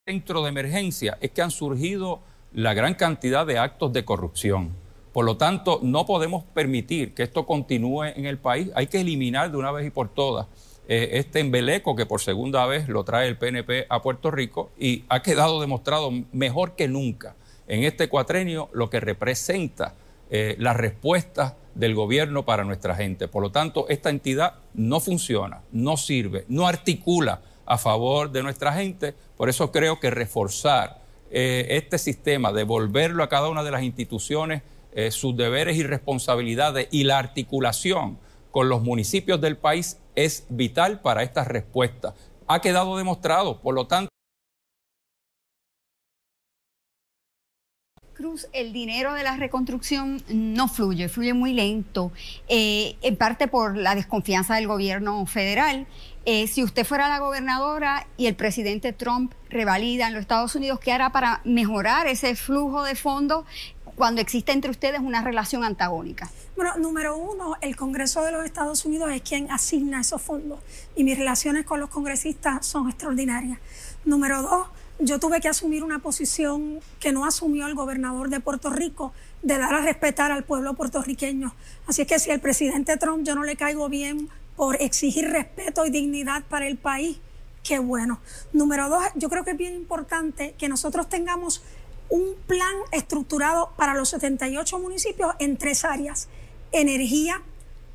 centro 0.05 0.43
de 0.43 0.49
emergencia 0.49 1.17
es 1.21 1.31
que 1.31 1.41
han 1.41 1.51
surgido 1.51 2.19
la 2.51 2.73
gran 2.73 2.95
cantidad 2.95 3.47
de 3.47 3.57
actos 3.57 3.93
de 3.93 4.03
corrupción. 4.03 4.75
Por 5.13 5.23
lo 5.23 5.37
tanto, 5.37 5.79
no 5.81 6.05
podemos 6.05 6.43
permitir 6.43 7.13
que 7.13 7.23
esto 7.23 7.45
continúe 7.45 8.03
en 8.03 8.25
el 8.25 8.37
país. 8.37 8.71
Hay 8.75 8.87
que 8.87 8.99
eliminar 8.99 9.51
de 9.51 9.57
una 9.57 9.71
vez 9.71 9.87
y 9.87 9.89
por 9.89 10.09
todas 10.09 10.47
eh, 10.89 11.19
este 11.19 11.39
embeleco 11.39 11.95
que 11.95 12.05
por 12.05 12.19
segunda 12.19 12.65
vez 12.65 12.89
lo 12.89 13.05
trae 13.05 13.27
el 13.27 13.37
PNP 13.37 13.85
a 13.87 14.01
Puerto 14.01 14.31
Rico 14.31 14.71
y 14.77 15.05
ha 15.07 15.21
quedado 15.21 15.61
demostrado 15.61 16.11
mejor 16.33 16.75
que 16.75 16.87
nunca 16.87 17.35
en 17.67 17.83
este 17.83 18.09
cuatrenio 18.09 18.69
lo 18.73 18.89
que 18.89 18.99
representa 18.99 19.93
eh, 20.31 20.55
la 20.59 20.73
respuesta 20.73 21.55
del 21.75 21.95
gobierno 21.95 22.43
para 22.43 22.63
nuestra 22.63 22.95
gente. 22.95 23.27
Por 23.27 23.43
lo 23.43 23.51
tanto, 23.51 23.87
esta 23.87 24.09
entidad 24.09 24.55
no 24.73 24.99
funciona, 24.99 25.61
no 25.71 25.95
sirve, 25.95 26.45
no 26.49 26.67
articula 26.67 27.41
a 27.65 27.77
favor 27.77 28.31
de 28.31 28.43
nuestra 28.43 28.73
gente. 28.73 29.13
Por 29.37 29.47
eso 29.47 29.71
creo 29.71 29.99
que 29.99 30.09
reforzar 30.09 30.99
eh, 31.31 31.67
este 31.69 31.99
sistema, 31.99 32.51
devolverlo 32.51 33.23
a 33.23 33.29
cada 33.29 33.49
una 33.49 33.63
de 33.63 33.71
las 33.71 33.83
instituciones 33.83 34.63
eh, 34.91 35.11
sus 35.11 35.37
deberes 35.37 35.77
y 35.77 35.83
responsabilidades 35.83 36.87
y 36.89 37.03
la 37.03 37.19
articulación 37.19 38.17
con 38.51 38.69
los 38.69 38.81
municipios 38.81 39.39
del 39.41 39.57
país 39.57 39.97
es 40.15 40.45
vital 40.49 41.01
para 41.01 41.23
esta 41.23 41.43
respuesta. 41.43 42.15
Ha 42.47 42.61
quedado 42.61 42.97
demostrado, 42.97 43.61
por 43.61 43.75
lo 43.75 43.87
tanto. 43.87 44.09
Cruz, 48.19 48.47
el 48.51 48.73
dinero 48.73 49.13
de 49.13 49.23
la 49.23 49.37
reconstrucción 49.37 50.21
no 50.27 50.67
fluye, 50.67 51.07
fluye 51.07 51.33
muy 51.33 51.53
lento, 51.53 52.11
eh, 52.49 52.97
en 53.01 53.15
parte 53.15 53.47
por 53.47 53.77
la 53.77 53.95
desconfianza 53.95 54.55
del 54.55 54.67
gobierno 54.67 55.25
federal. 55.25 55.87
Eh, 56.25 56.47
si 56.47 56.61
usted 56.61 56.85
fuera 56.85 57.07
la 57.07 57.19
gobernadora 57.19 58.07
y 58.17 58.25
el 58.25 58.35
presidente 58.35 58.91
Trump 58.91 59.33
revalida 59.49 60.07
en 60.07 60.13
los 60.13 60.19
Estados 60.19 60.53
Unidos, 60.53 60.81
¿qué 60.81 60.91
hará 60.91 61.13
para 61.13 61.39
mejorar 61.45 62.07
ese 62.07 62.35
flujo 62.35 62.83
de 62.83 62.95
fondos 62.95 63.45
cuando 63.99 64.21
existe 64.21 64.53
entre 64.53 64.71
ustedes 64.71 65.01
una 65.01 65.21
relación 65.21 65.65
antagónica? 65.65 66.31
Bueno, 66.55 66.77
número 66.77 67.17
uno, 67.17 67.57
el 67.59 67.75
Congreso 67.75 68.23
de 68.23 68.31
los 68.31 68.45
Estados 68.45 68.85
Unidos 68.85 69.11
es 69.11 69.21
quien 69.21 69.51
asigna 69.51 69.99
esos 69.99 70.21
fondos 70.21 70.59
y 70.95 71.03
mis 71.03 71.17
relaciones 71.17 71.65
con 71.65 71.81
los 71.81 71.89
congresistas 71.89 72.65
son 72.65 72.87
extraordinarias. 72.87 73.59
Número 74.05 74.41
dos, 74.41 74.67
yo 74.99 75.19
tuve 75.19 75.41
que 75.41 75.49
asumir 75.49 75.83
una 75.83 75.99
posición 75.99 76.79
que 77.01 77.11
no 77.11 77.25
asumió 77.25 77.67
el 77.67 77.75
gobernador 77.75 78.29
de 78.29 78.39
Puerto 78.39 78.69
Rico 78.69 79.11
de 79.41 79.57
dar 79.57 79.73
a 79.73 79.81
respetar 79.81 80.31
al 80.31 80.45
pueblo 80.45 80.75
puertorriqueño. 80.75 81.53
Así 81.85 82.05
que 82.05 82.19
si 82.19 82.31
el 82.31 82.39
presidente 82.39 82.95
Trump 82.95 83.25
yo 83.25 83.35
no 83.35 83.43
le 83.43 83.57
caigo 83.57 83.89
bien 83.89 84.29
por 84.55 84.81
exigir 84.81 85.29
respeto 85.29 85.85
y 85.85 85.89
dignidad 85.89 86.45
para 86.45 86.67
el 86.67 86.77
país, 86.77 87.19
qué 87.63 87.79
bueno. 87.79 88.21
Número 88.53 88.87
dos, 88.87 89.03
yo 89.15 89.29
creo 89.29 89.43
que 89.43 89.51
es 89.51 89.57
bien 89.57 89.75
importante 89.75 90.55
que 90.57 90.69
nosotros 90.69 91.09
tengamos 91.09 91.61
un 92.09 92.35
plan 92.47 92.75
estructurado 92.91 93.71
para 93.77 93.93
los 93.93 94.09
78 94.09 94.79
municipios 94.79 95.33
en 95.39 95.57
tres 95.57 95.85
áreas, 95.85 96.27
energía, 96.71 97.41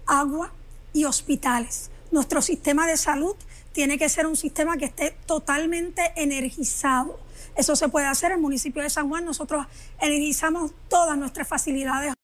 agua 0.07 0.53
y 0.93 1.05
hospitales. 1.05 1.91
Nuestro 2.11 2.41
sistema 2.41 2.87
de 2.87 2.97
salud 2.97 3.37
tiene 3.73 3.99
que 3.99 4.09
ser 4.09 4.27
un 4.27 4.37
sistema 4.37 4.77
que 4.77 4.85
esté 4.87 5.11
totalmente 5.27 6.13
energizado. 6.17 7.19
Eso 7.57 7.75
se 7.75 7.89
puede 7.89 8.07
hacer 8.07 8.31
en 8.31 8.37
el 8.37 8.43
municipio 8.43 8.83
de 8.83 8.91
San 8.91 9.09
Juan. 9.09 9.25
Nosotros 9.25 9.67
energizamos 10.01 10.73
todas 10.89 11.19
nuestras 11.19 11.49
facilidades. 11.49 12.15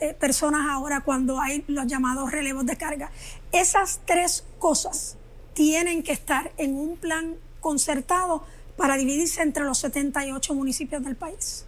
Eh, 0.00 0.14
personas 0.14 0.66
ahora 0.68 1.02
cuando 1.02 1.40
hay 1.40 1.64
los 1.68 1.86
llamados 1.86 2.32
relevos 2.32 2.66
de 2.66 2.76
carga. 2.76 3.10
Esas 3.52 4.00
tres 4.04 4.44
cosas 4.58 5.16
tienen 5.54 6.02
que 6.02 6.12
estar 6.12 6.52
en 6.58 6.74
un 6.74 6.96
plan 6.96 7.36
concertado 7.60 8.44
para 8.76 8.96
dividirse 8.96 9.42
entre 9.42 9.64
los 9.64 9.78
78 9.78 10.54
municipios 10.54 11.04
del 11.04 11.16
país. 11.16 11.64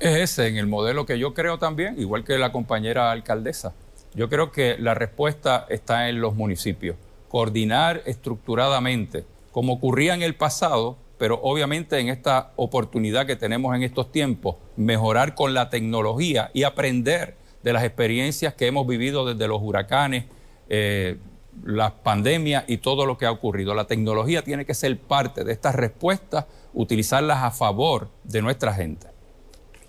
Es 0.00 0.16
ese 0.16 0.48
en 0.48 0.56
el 0.56 0.66
modelo 0.66 1.04
que 1.04 1.18
yo 1.18 1.34
creo 1.34 1.58
también, 1.58 2.00
igual 2.00 2.24
que 2.24 2.38
la 2.38 2.52
compañera 2.52 3.10
alcaldesa. 3.10 3.74
Yo 4.14 4.28
creo 4.30 4.50
que 4.50 4.76
la 4.78 4.94
respuesta 4.94 5.66
está 5.68 6.08
en 6.08 6.20
los 6.20 6.34
municipios. 6.34 6.96
Coordinar 7.28 8.02
estructuradamente, 8.06 9.24
como 9.52 9.74
ocurría 9.74 10.14
en 10.14 10.22
el 10.22 10.34
pasado, 10.34 10.96
pero 11.20 11.38
obviamente 11.42 11.98
en 11.98 12.08
esta 12.08 12.52
oportunidad 12.56 13.26
que 13.26 13.36
tenemos 13.36 13.76
en 13.76 13.82
estos 13.82 14.10
tiempos, 14.10 14.56
mejorar 14.78 15.34
con 15.34 15.52
la 15.52 15.68
tecnología 15.68 16.50
y 16.54 16.62
aprender 16.62 17.36
de 17.62 17.74
las 17.74 17.84
experiencias 17.84 18.54
que 18.54 18.66
hemos 18.66 18.86
vivido 18.86 19.26
desde 19.26 19.46
los 19.46 19.60
huracanes, 19.60 20.24
eh, 20.70 21.18
las 21.62 21.92
pandemias 21.92 22.64
y 22.68 22.78
todo 22.78 23.04
lo 23.04 23.18
que 23.18 23.26
ha 23.26 23.32
ocurrido. 23.32 23.74
La 23.74 23.86
tecnología 23.86 24.40
tiene 24.40 24.64
que 24.64 24.72
ser 24.72 24.98
parte 24.98 25.44
de 25.44 25.52
estas 25.52 25.74
respuestas, 25.74 26.46
utilizarlas 26.72 27.42
a 27.42 27.50
favor 27.50 28.08
de 28.24 28.40
nuestra 28.40 28.72
gente. 28.72 29.06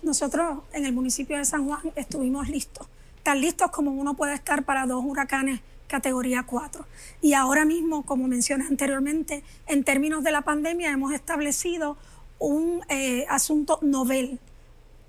Nosotros 0.02 0.58
en 0.74 0.84
el 0.84 0.92
municipio 0.92 1.38
de 1.38 1.46
San 1.46 1.66
Juan 1.66 1.92
estuvimos 1.96 2.50
listos, 2.50 2.86
tan 3.22 3.40
listos 3.40 3.70
como 3.70 3.90
uno 3.90 4.12
puede 4.12 4.34
estar 4.34 4.66
para 4.66 4.84
dos 4.84 5.02
huracanes 5.02 5.62
categoría 5.92 6.44
4. 6.44 6.86
Y 7.20 7.34
ahora 7.34 7.66
mismo, 7.66 8.04
como 8.04 8.26
mencioné 8.26 8.64
anteriormente, 8.66 9.44
en 9.66 9.84
términos 9.84 10.24
de 10.24 10.32
la 10.32 10.40
pandemia 10.40 10.90
hemos 10.90 11.12
establecido 11.12 11.98
un 12.38 12.80
eh, 12.88 13.26
asunto 13.28 13.78
novel 13.82 14.40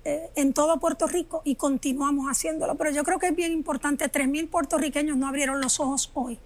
eh, 0.04 0.30
en 0.36 0.52
todo 0.52 0.78
Puerto 0.78 1.06
Rico 1.06 1.40
y 1.42 1.54
continuamos 1.54 2.26
haciéndolo. 2.30 2.74
Pero 2.76 2.90
yo 2.90 3.02
creo 3.02 3.18
que 3.18 3.28
es 3.28 3.34
bien 3.34 3.52
importante, 3.52 4.04
3.000 4.12 4.50
puertorriqueños 4.50 5.16
no 5.16 5.26
abrieron 5.26 5.62
los 5.62 5.80
ojos 5.80 6.10
hoy. 6.12 6.38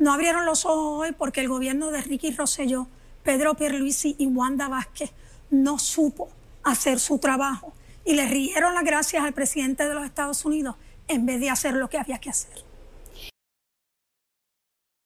No 0.00 0.12
abrieron 0.12 0.44
los 0.46 0.64
ojos 0.64 1.06
hoy 1.06 1.12
porque 1.12 1.40
el 1.40 1.48
gobierno 1.48 1.92
de 1.92 2.02
Ricky 2.02 2.32
Rosselló, 2.32 2.88
Pedro 3.22 3.54
Pierluisi 3.54 4.16
y 4.18 4.26
Wanda 4.26 4.68
Vázquez 4.68 5.12
no 5.50 5.78
supo 5.78 6.28
hacer 6.64 6.98
su 6.98 7.18
trabajo 7.18 7.72
y 8.04 8.14
le 8.14 8.26
rieron 8.26 8.74
las 8.74 8.84
gracias 8.84 9.22
al 9.22 9.32
presidente 9.32 9.86
de 9.86 9.94
los 9.94 10.04
Estados 10.04 10.44
Unidos 10.44 10.74
en 11.06 11.24
vez 11.24 11.38
de 11.38 11.50
hacer 11.50 11.74
lo 11.74 11.88
que 11.88 11.98
había 11.98 12.18
que 12.18 12.30
hacer. 12.30 12.69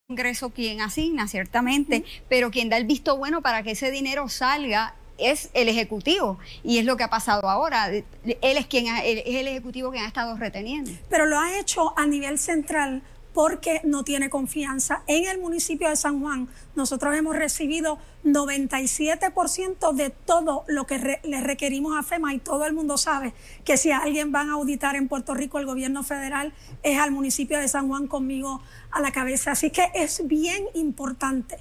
Congreso 0.07 0.50
quien 0.50 0.82
asigna, 0.82 1.28
ciertamente, 1.28 2.05
pero 2.28 2.50
quien 2.50 2.68
da 2.68 2.76
el 2.76 2.84
visto 2.84 3.16
bueno 3.16 3.40
para 3.40 3.62
que 3.62 3.70
ese 3.70 3.90
dinero 3.90 4.28
salga 4.28 4.94
es 5.16 5.48
el 5.55 5.66
Ejecutivo 5.70 6.38
y 6.62 6.76
es 6.76 6.84
lo 6.84 6.98
que 6.98 7.05
ha 7.05 7.09
pasado 7.09 7.48
ahora. 7.48 7.88
Él 7.88 8.05
es, 8.22 8.66
quien 8.66 8.86
es 8.86 9.24
el 9.24 9.48
Ejecutivo 9.48 9.90
quien 9.90 10.05
ha 10.05 10.07
estado 10.07 10.36
reteniendo. 10.36 10.90
Pero 11.09 11.24
lo 11.24 11.40
ha 11.40 11.59
hecho 11.59 11.98
a 11.98 12.05
nivel 12.05 12.38
central 12.38 13.02
porque 13.35 13.80
no 13.85 14.05
tiene 14.05 14.30
confianza. 14.30 15.03
En 15.07 15.28
el 15.28 15.39
municipio 15.41 15.91
de 15.91 15.97
San 15.97 16.20
Juan, 16.20 16.49
nosotros 16.76 17.14
hemos 17.16 17.37
recibido 17.37 17.99
97% 18.24 19.93
de 19.93 20.11
todo 20.11 20.64
lo 20.68 20.87
que 20.87 21.20
le 21.22 21.41
requerimos 21.41 21.99
a 21.99 22.03
FEMA 22.03 22.32
y 22.32 22.39
todo 22.39 22.64
el 22.64 22.72
mundo 22.72 22.97
sabe 22.97 23.35
que 23.64 23.76
si 23.76 23.91
alguien 23.91 24.32
van 24.32 24.49
a 24.49 24.55
auditar 24.55 24.97
en 24.97 25.09
Puerto 25.09 25.35
Rico 25.35 25.59
el 25.59 25.66
gobierno 25.66 26.03
federal 26.05 26.55
es 26.82 26.99
al 26.99 27.11
municipio 27.11 27.59
de 27.59 27.68
San 27.68 27.89
Juan 27.89 28.07
conmigo 28.07 28.62
a 28.93 29.01
la 29.03 29.11
cabeza. 29.11 29.51
Así 29.51 29.70
que 29.70 29.91
es 29.95 30.26
bien 30.26 30.64
importante 30.74 31.59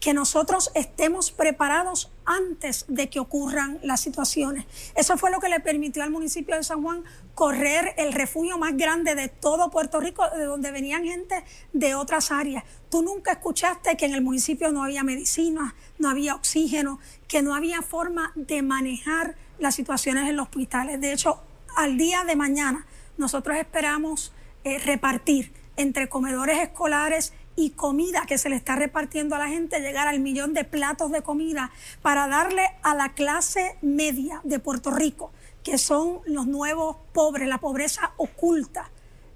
que 0.00 0.14
nosotros 0.14 0.70
estemos 0.74 1.30
preparados 1.30 2.10
antes 2.24 2.86
de 2.88 3.10
que 3.10 3.20
ocurran 3.20 3.78
las 3.82 4.00
situaciones. 4.00 4.64
Eso 4.94 5.18
fue 5.18 5.30
lo 5.30 5.40
que 5.40 5.50
le 5.50 5.60
permitió 5.60 6.02
al 6.02 6.10
municipio 6.10 6.56
de 6.56 6.64
San 6.64 6.82
Juan 6.82 7.04
correr 7.34 7.94
el 7.98 8.14
refugio 8.14 8.56
más 8.56 8.76
grande 8.76 9.14
de 9.14 9.28
todo 9.28 9.70
Puerto 9.70 10.00
Rico, 10.00 10.24
de 10.34 10.44
donde 10.44 10.72
venían 10.72 11.04
gente 11.04 11.44
de 11.74 11.94
otras 11.94 12.30
áreas. 12.32 12.64
Tú 12.88 13.02
nunca 13.02 13.32
escuchaste 13.32 13.96
que 13.98 14.06
en 14.06 14.14
el 14.14 14.22
municipio 14.22 14.72
no 14.72 14.82
había 14.82 15.04
medicina, 15.04 15.74
no 15.98 16.08
había 16.08 16.34
oxígeno, 16.34 16.98
que 17.28 17.42
no 17.42 17.54
había 17.54 17.82
forma 17.82 18.32
de 18.34 18.62
manejar 18.62 19.36
las 19.58 19.74
situaciones 19.74 20.30
en 20.30 20.36
los 20.36 20.44
hospitales. 20.44 20.98
De 21.00 21.12
hecho, 21.12 21.42
al 21.76 21.98
día 21.98 22.24
de 22.24 22.36
mañana 22.36 22.86
nosotros 23.18 23.58
esperamos 23.58 24.32
eh, 24.64 24.78
repartir 24.78 25.52
entre 25.76 26.08
comedores 26.08 26.58
escolares 26.58 27.32
y 27.56 27.70
comida 27.70 28.24
que 28.26 28.38
se 28.38 28.48
le 28.48 28.56
está 28.56 28.76
repartiendo 28.76 29.34
a 29.34 29.38
la 29.38 29.48
gente, 29.48 29.80
llegar 29.80 30.08
al 30.08 30.20
millón 30.20 30.54
de 30.54 30.64
platos 30.64 31.10
de 31.10 31.22
comida 31.22 31.70
para 32.02 32.26
darle 32.28 32.64
a 32.82 32.94
la 32.94 33.12
clase 33.12 33.76
media 33.82 34.40
de 34.44 34.58
Puerto 34.58 34.90
Rico, 34.90 35.32
que 35.62 35.78
son 35.78 36.20
los 36.26 36.46
nuevos 36.46 36.96
pobres, 37.12 37.48
la 37.48 37.58
pobreza 37.58 38.12
oculta, 38.16 38.90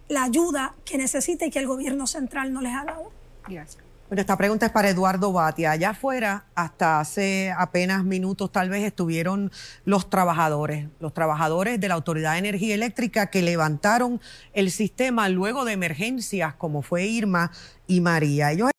la 0.09 0.25
ayuda 0.25 0.75
que 0.85 0.99
necesita 0.99 1.47
y 1.47 1.51
que 1.51 1.59
el 1.59 1.67
gobierno 1.67 2.07
central 2.07 2.53
no 2.53 2.61
les 2.61 2.75
ha 2.75 2.85
dado. 2.85 3.11
Bueno, 4.15 4.21
esta 4.21 4.37
pregunta 4.37 4.67
es 4.67 4.71
para 4.71 4.91
Eduardo 4.91 5.33
Batia. 5.33 5.73
Allá 5.73 5.91
afuera, 5.91 6.45
hasta 6.55 7.01
hace 7.01 7.53
apenas 7.59 8.05
minutos 8.05 8.53
tal 8.53 8.71
vez, 8.71 8.85
estuvieron 8.85 9.51
los 9.85 10.09
trabajadores, 10.09 10.87
los 11.01 11.13
trabajadores 11.13 11.81
de 11.81 11.89
la 11.89 11.95
Autoridad 11.95 12.35
de 12.35 12.39
Energía 12.39 12.77
Eléctrica 12.77 13.27
que 13.27 13.43
levantaron 13.43 14.21
el 14.53 14.71
sistema 14.71 15.29
luego 15.29 15.65
de 15.65 15.73
emergencias 15.73 16.55
como 16.55 16.83
fue 16.83 17.07
Irma 17.07 17.51
y 17.89 18.01
María. 18.03 18.53
Ellos 18.53 18.71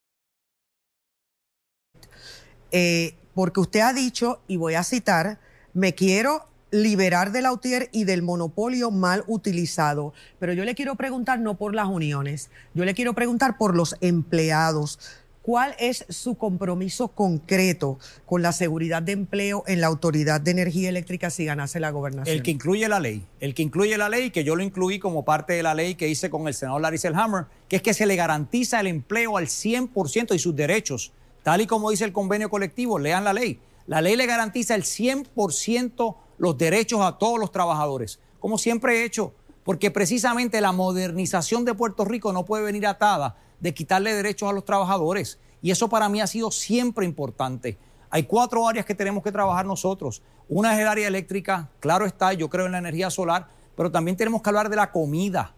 eh, 2.72 3.18
porque 3.34 3.60
usted 3.60 3.82
ha 3.82 3.92
dicho, 3.92 4.42
y 4.48 4.56
voy 4.56 4.76
a 4.76 4.86
citar, 4.86 5.42
me 5.74 5.96
quiero 5.96 6.48
liberar 6.72 7.34
del 7.34 7.46
autier 7.46 7.90
y 7.92 8.06
del 8.06 8.22
monopolio 8.22 8.90
mal 8.90 9.26
utilizado. 9.28 10.14
Pero 10.40 10.54
yo 10.54 10.64
le 10.64 10.76
quiero 10.76 10.96
preguntar 10.96 11.40
no 11.40 11.58
por 11.58 11.76
las 11.76 11.88
uniones, 11.88 12.52
yo 12.74 12.86
le 12.86 12.94
quiero 12.94 13.14
preguntar 13.14 13.58
por 13.58 13.76
los 13.76 13.98
empleados. 14.00 15.00
¿Cuál 15.46 15.76
es 15.78 16.08
su 16.10 16.40
compromiso 16.40 17.10
concreto 17.10 18.00
con 18.26 18.42
la 18.42 18.52
seguridad 18.52 19.04
de 19.04 19.12
empleo 19.12 19.64
en 19.68 19.80
la 19.80 19.86
Autoridad 19.86 20.42
de 20.42 20.50
Energía 20.50 20.90
Eléctrica 20.90 21.30
si 21.30 21.46
ganase 21.46 21.80
la 21.80 21.92
gobernación? 21.92 22.36
El 22.36 22.42
que 22.42 22.50
incluye 22.50 22.90
la 22.90 23.00
ley. 23.00 23.24
El 23.40 23.54
que 23.54 23.62
incluye 23.62 23.96
la 23.96 24.10
ley, 24.10 24.32
que 24.32 24.44
yo 24.44 24.56
lo 24.56 24.64
incluí 24.64 24.98
como 24.98 25.24
parte 25.24 25.54
de 25.54 25.62
la 25.62 25.76
ley 25.76 25.94
que 25.94 26.08
hice 26.08 26.32
con 26.32 26.48
el 26.48 26.56
senador 26.56 26.82
Larry 26.82 26.98
Selhammer, 26.98 27.46
que 27.70 27.76
es 27.76 27.84
que 27.84 27.94
se 27.94 28.08
le 28.08 28.16
garantiza 28.16 28.80
el 28.80 28.88
empleo 28.88 29.38
al 29.38 29.46
100% 29.46 30.34
y 30.34 30.40
sus 30.40 30.56
derechos. 30.56 31.14
Tal 31.44 31.62
y 31.62 31.68
como 31.68 31.92
dice 31.92 32.06
el 32.06 32.12
convenio 32.12 32.50
colectivo, 32.50 32.98
lean 32.98 33.24
la 33.24 33.34
ley. 33.34 33.60
La 33.86 34.02
ley 34.02 34.16
le 34.16 34.26
garantiza 34.26 34.74
el 34.74 34.82
100% 34.82 36.16
los 36.40 36.58
derechos 36.58 37.02
a 37.02 37.20
todos 37.20 37.38
los 37.38 37.52
trabajadores, 37.52 38.20
como 38.40 38.58
siempre 38.58 38.96
he 38.96 39.06
hecho, 39.06 39.36
porque 39.64 39.92
precisamente 39.92 40.60
la 40.60 40.72
modernización 40.72 41.66
de 41.66 41.76
Puerto 41.76 42.04
Rico 42.04 42.34
no 42.34 42.46
puede 42.46 42.64
venir 42.64 42.88
atada 42.88 43.38
de 43.66 43.74
quitarle 43.74 44.14
derechos 44.14 44.48
a 44.48 44.54
los 44.54 44.64
trabajadores. 44.64 45.40
Y 45.60 45.72
eso 45.72 45.90
para 45.90 46.08
mí 46.08 46.22
ha 46.22 46.28
sido 46.28 46.52
siempre 46.52 47.04
importante. 47.04 47.80
Hay 48.12 48.26
cuatro 48.26 48.68
áreas 48.68 48.86
que 48.86 48.94
tenemos 48.94 49.24
que 49.24 49.32
trabajar 49.32 49.66
nosotros. 49.66 50.22
Una 50.48 50.76
es 50.76 50.82
el 50.82 50.88
área 50.88 51.08
eléctrica, 51.08 51.72
claro 51.80 52.06
está, 52.06 52.32
yo 52.34 52.48
creo 52.48 52.68
en 52.68 52.74
la 52.74 52.78
energía 52.78 53.10
solar, 53.10 53.48
pero 53.76 53.92
también 53.92 54.16
tenemos 54.16 54.44
que 54.44 54.50
hablar 54.52 54.70
de 54.70 54.76
la 54.76 54.92
comida. 54.92 55.56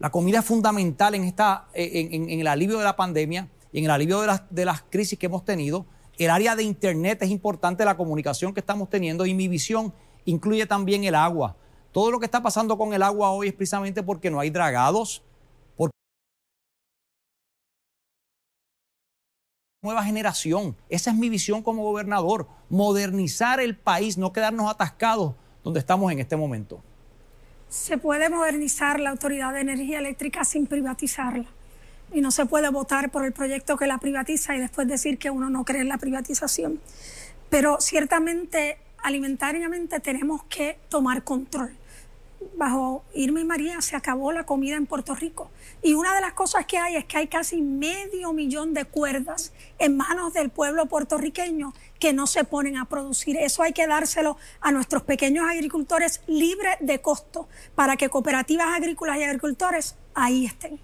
La 0.00 0.10
comida 0.10 0.40
es 0.40 0.44
fundamental 0.44 1.14
en, 1.14 1.22
esta, 1.22 1.68
en, 1.74 2.28
el 2.28 2.48
alivio 2.48 2.76
de 2.76 2.82
la 2.82 2.96
pandemia 2.96 3.48
y 3.72 3.78
en 3.78 3.84
el 3.84 3.92
alivio 3.92 4.20
de 4.20 4.26
las, 4.26 4.42
de 4.50 4.64
las 4.64 4.82
crisis 4.90 5.16
que 5.16 5.26
hemos 5.26 5.44
tenido. 5.44 5.86
El 6.18 6.30
área 6.30 6.56
de 6.56 6.64
Internet 6.64 7.22
es 7.22 7.30
importante, 7.30 7.84
la 7.84 7.96
comunicación 7.96 8.52
que 8.52 8.58
estamos 8.58 8.90
teniendo 8.90 9.26
y 9.26 9.34
mi 9.34 9.46
visión 9.46 9.94
incluye 10.24 10.66
también 10.66 11.04
el 11.04 11.14
agua. 11.14 11.54
Todo 11.92 12.10
lo 12.10 12.18
que 12.18 12.24
está 12.24 12.42
pasando 12.42 12.76
con 12.76 12.92
el 12.94 13.04
agua 13.04 13.30
hoy 13.30 13.46
es 13.46 13.54
precisamente 13.54 14.02
porque 14.02 14.28
no 14.28 14.40
hay 14.40 14.50
dragados, 14.50 15.22
nueva 19.84 20.02
generación. 20.02 20.76
Esa 20.88 21.10
es 21.10 21.16
mi 21.16 21.28
visión 21.28 21.62
como 21.62 21.82
gobernador, 21.82 22.48
modernizar 22.70 23.60
el 23.60 23.76
país, 23.76 24.18
no 24.18 24.32
quedarnos 24.32 24.68
atascados 24.70 25.34
donde 25.62 25.78
estamos 25.78 26.10
en 26.10 26.18
este 26.18 26.36
momento. 26.36 26.82
Se 27.68 27.98
puede 27.98 28.28
modernizar 28.30 28.98
la 28.98 29.10
Autoridad 29.10 29.52
de 29.52 29.60
Energía 29.60 29.98
Eléctrica 29.98 30.44
sin 30.44 30.66
privatizarla. 30.66 31.46
Y 32.12 32.20
no 32.20 32.30
se 32.30 32.46
puede 32.46 32.68
votar 32.70 33.10
por 33.10 33.24
el 33.24 33.32
proyecto 33.32 33.76
que 33.76 33.86
la 33.86 33.98
privatiza 33.98 34.54
y 34.54 34.60
después 34.60 34.88
decir 34.88 35.18
que 35.18 35.30
uno 35.30 35.50
no 35.50 35.64
cree 35.64 35.80
en 35.80 35.88
la 35.88 35.98
privatización. 35.98 36.80
Pero 37.50 37.78
ciertamente, 37.80 38.78
alimentariamente, 39.02 40.00
tenemos 40.00 40.44
que 40.44 40.78
tomar 40.88 41.24
control 41.24 41.76
bajo 42.56 43.04
Irma 43.14 43.40
y 43.40 43.44
María 43.44 43.80
se 43.80 43.96
acabó 43.96 44.32
la 44.32 44.46
comida 44.46 44.76
en 44.76 44.86
Puerto 44.86 45.14
Rico. 45.14 45.50
Y 45.82 45.94
una 45.94 46.14
de 46.14 46.20
las 46.20 46.32
cosas 46.32 46.66
que 46.66 46.78
hay 46.78 46.96
es 46.96 47.04
que 47.04 47.18
hay 47.18 47.28
casi 47.28 47.62
medio 47.62 48.32
millón 48.32 48.74
de 48.74 48.84
cuerdas 48.84 49.52
en 49.78 49.96
manos 49.96 50.32
del 50.32 50.50
pueblo 50.50 50.86
puertorriqueño 50.86 51.72
que 51.98 52.12
no 52.12 52.26
se 52.26 52.44
ponen 52.44 52.76
a 52.76 52.84
producir. 52.84 53.36
Eso 53.36 53.62
hay 53.62 53.72
que 53.72 53.86
dárselo 53.86 54.36
a 54.60 54.72
nuestros 54.72 55.02
pequeños 55.02 55.44
agricultores 55.48 56.22
libre 56.26 56.70
de 56.80 57.00
costo 57.00 57.48
para 57.74 57.96
que 57.96 58.08
cooperativas 58.08 58.68
agrícolas 58.68 59.18
y 59.18 59.24
agricultores 59.24 59.96
ahí 60.14 60.46
estén. 60.46 60.78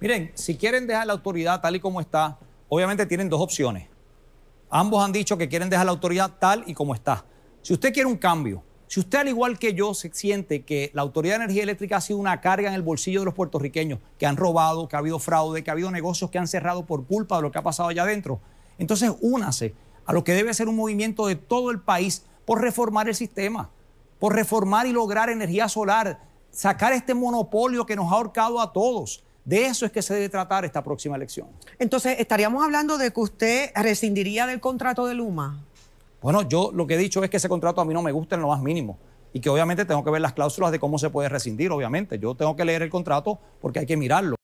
Miren, 0.00 0.32
si 0.34 0.56
quieren 0.56 0.86
dejar 0.86 1.06
la 1.06 1.14
autoridad 1.14 1.60
tal 1.60 1.76
y 1.76 1.80
como 1.80 2.00
está, 2.00 2.38
obviamente 2.68 3.06
tienen 3.06 3.28
dos 3.28 3.40
opciones. 3.40 3.88
Ambos 4.68 5.04
han 5.04 5.12
dicho 5.12 5.38
que 5.38 5.48
quieren 5.48 5.70
dejar 5.70 5.86
la 5.86 5.92
autoridad 5.92 6.32
tal 6.38 6.64
y 6.66 6.74
como 6.74 6.94
está. 6.94 7.24
Si 7.62 7.72
usted 7.72 7.92
quiere 7.92 8.08
un 8.08 8.16
cambio, 8.16 8.62
si 8.88 9.00
usted, 9.00 9.18
al 9.18 9.28
igual 9.28 9.58
que 9.58 9.74
yo, 9.74 9.94
se 9.94 10.12
siente 10.12 10.64
que 10.64 10.90
la 10.94 11.02
Autoridad 11.02 11.38
de 11.38 11.44
Energía 11.44 11.64
Eléctrica 11.64 11.96
ha 11.96 12.00
sido 12.00 12.18
una 12.18 12.40
carga 12.40 12.68
en 12.68 12.74
el 12.74 12.82
bolsillo 12.82 13.20
de 13.20 13.26
los 13.26 13.34
puertorriqueños, 13.34 13.98
que 14.18 14.26
han 14.26 14.36
robado, 14.36 14.88
que 14.88 14.96
ha 14.96 15.00
habido 15.00 15.18
fraude, 15.18 15.64
que 15.64 15.70
ha 15.70 15.72
habido 15.72 15.90
negocios 15.90 16.30
que 16.30 16.38
han 16.38 16.46
cerrado 16.46 16.86
por 16.86 17.04
culpa 17.04 17.36
de 17.36 17.42
lo 17.42 17.50
que 17.50 17.58
ha 17.58 17.62
pasado 17.62 17.88
allá 17.88 18.04
adentro, 18.04 18.40
entonces 18.78 19.12
únase 19.20 19.74
a 20.04 20.12
lo 20.12 20.22
que 20.22 20.34
debe 20.34 20.54
ser 20.54 20.68
un 20.68 20.76
movimiento 20.76 21.26
de 21.26 21.34
todo 21.34 21.70
el 21.70 21.80
país 21.80 22.24
por 22.44 22.60
reformar 22.60 23.08
el 23.08 23.14
sistema, 23.14 23.70
por 24.18 24.34
reformar 24.34 24.86
y 24.86 24.92
lograr 24.92 25.30
energía 25.30 25.68
solar, 25.68 26.20
sacar 26.50 26.92
este 26.92 27.12
monopolio 27.14 27.86
que 27.86 27.96
nos 27.96 28.10
ha 28.12 28.16
ahorcado 28.16 28.60
a 28.60 28.72
todos. 28.72 29.24
De 29.44 29.66
eso 29.66 29.84
es 29.86 29.92
que 29.92 30.02
se 30.02 30.14
debe 30.14 30.28
tratar 30.28 30.64
esta 30.64 30.82
próxima 30.82 31.16
elección. 31.16 31.48
Entonces, 31.78 32.16
¿estaríamos 32.18 32.64
hablando 32.64 32.98
de 32.98 33.12
que 33.12 33.20
usted 33.20 33.70
rescindiría 33.74 34.46
del 34.46 34.60
contrato 34.60 35.06
de 35.06 35.14
Luma? 35.14 35.65
Bueno, 36.26 36.42
yo 36.42 36.72
lo 36.74 36.88
que 36.88 36.94
he 36.94 36.98
dicho 36.98 37.22
es 37.22 37.30
que 37.30 37.36
ese 37.36 37.48
contrato 37.48 37.80
a 37.80 37.84
mí 37.84 37.94
no 37.94 38.02
me 38.02 38.10
gusta 38.10 38.34
en 38.34 38.42
lo 38.42 38.48
más 38.48 38.60
mínimo 38.60 38.98
y 39.32 39.38
que 39.38 39.48
obviamente 39.48 39.84
tengo 39.84 40.02
que 40.02 40.10
ver 40.10 40.20
las 40.20 40.32
cláusulas 40.32 40.72
de 40.72 40.80
cómo 40.80 40.98
se 40.98 41.08
puede 41.08 41.28
rescindir, 41.28 41.70
obviamente. 41.70 42.18
Yo 42.18 42.34
tengo 42.34 42.56
que 42.56 42.64
leer 42.64 42.82
el 42.82 42.90
contrato 42.90 43.38
porque 43.60 43.78
hay 43.78 43.86
que 43.86 43.96
mirarlo. 43.96 44.34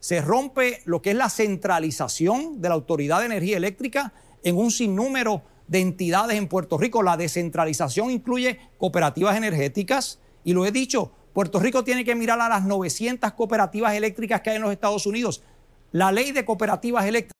Se 0.00 0.22
rompe 0.22 0.80
lo 0.86 1.02
que 1.02 1.10
es 1.10 1.16
la 1.16 1.28
centralización 1.28 2.62
de 2.62 2.70
la 2.70 2.74
Autoridad 2.74 3.20
de 3.20 3.26
Energía 3.26 3.58
Eléctrica 3.58 4.14
en 4.42 4.56
un 4.56 4.70
sinnúmero 4.70 5.42
de 5.68 5.80
entidades 5.80 6.38
en 6.38 6.48
Puerto 6.48 6.78
Rico. 6.78 7.02
La 7.02 7.18
descentralización 7.18 8.10
incluye 8.10 8.58
cooperativas 8.78 9.36
energéticas 9.36 10.20
y 10.42 10.54
lo 10.54 10.64
he 10.64 10.72
dicho, 10.72 11.12
Puerto 11.32 11.58
Rico 11.58 11.82
tiene 11.84 12.04
que 12.04 12.14
mirar 12.14 12.40
a 12.40 12.48
las 12.48 12.64
900 12.64 13.32
cooperativas 13.32 13.94
eléctricas 13.94 14.40
que 14.40 14.50
hay 14.50 14.56
en 14.56 14.62
los 14.62 14.72
Estados 14.72 15.06
Unidos. 15.06 15.42
La 15.90 16.12
ley 16.12 16.32
de 16.32 16.44
cooperativas 16.44 17.04
eléctricas 17.06 17.32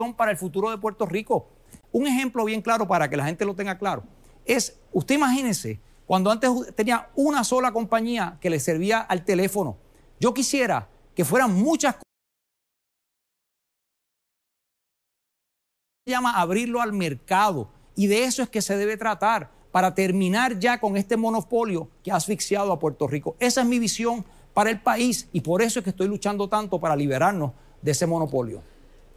son 0.00 0.14
para 0.14 0.30
el 0.30 0.36
futuro 0.36 0.70
de 0.70 0.78
Puerto 0.78 1.06
Rico. 1.06 1.48
Un 1.92 2.06
ejemplo 2.06 2.44
bien 2.44 2.62
claro 2.62 2.86
para 2.86 3.08
que 3.10 3.16
la 3.16 3.26
gente 3.26 3.44
lo 3.44 3.54
tenga 3.54 3.78
claro 3.78 4.04
es, 4.48 4.80
usted 4.92 5.14
imagínese, 5.14 5.78
cuando 6.06 6.30
antes 6.30 6.50
tenía 6.74 7.10
una 7.14 7.44
sola 7.44 7.70
compañía 7.70 8.38
que 8.40 8.50
le 8.50 8.58
servía 8.58 9.00
al 9.00 9.24
teléfono. 9.24 9.76
Yo 10.18 10.32
quisiera 10.32 10.88
que 11.14 11.24
fueran 11.24 11.52
muchas 11.52 11.96
se 16.06 16.12
llama 16.12 16.40
abrirlo 16.40 16.80
al 16.80 16.94
mercado 16.94 17.70
y 17.94 18.06
de 18.06 18.24
eso 18.24 18.42
es 18.42 18.48
que 18.48 18.62
se 18.62 18.78
debe 18.78 18.96
tratar 18.96 19.50
para 19.70 19.94
terminar 19.94 20.58
ya 20.58 20.78
con 20.78 20.96
este 20.96 21.16
monopolio 21.16 21.88
que 22.02 22.10
ha 22.10 22.16
asfixiado 22.16 22.72
a 22.72 22.78
Puerto 22.78 23.06
Rico. 23.06 23.36
Esa 23.38 23.62
es 23.62 23.66
mi 23.66 23.78
visión 23.78 24.24
para 24.54 24.70
el 24.70 24.80
país 24.80 25.28
y 25.32 25.40
por 25.40 25.62
eso 25.62 25.80
es 25.80 25.84
que 25.84 25.90
estoy 25.90 26.08
luchando 26.08 26.48
tanto 26.48 26.80
para 26.80 26.96
liberarnos 26.96 27.52
de 27.82 27.92
ese 27.92 28.06
monopolio. 28.06 28.62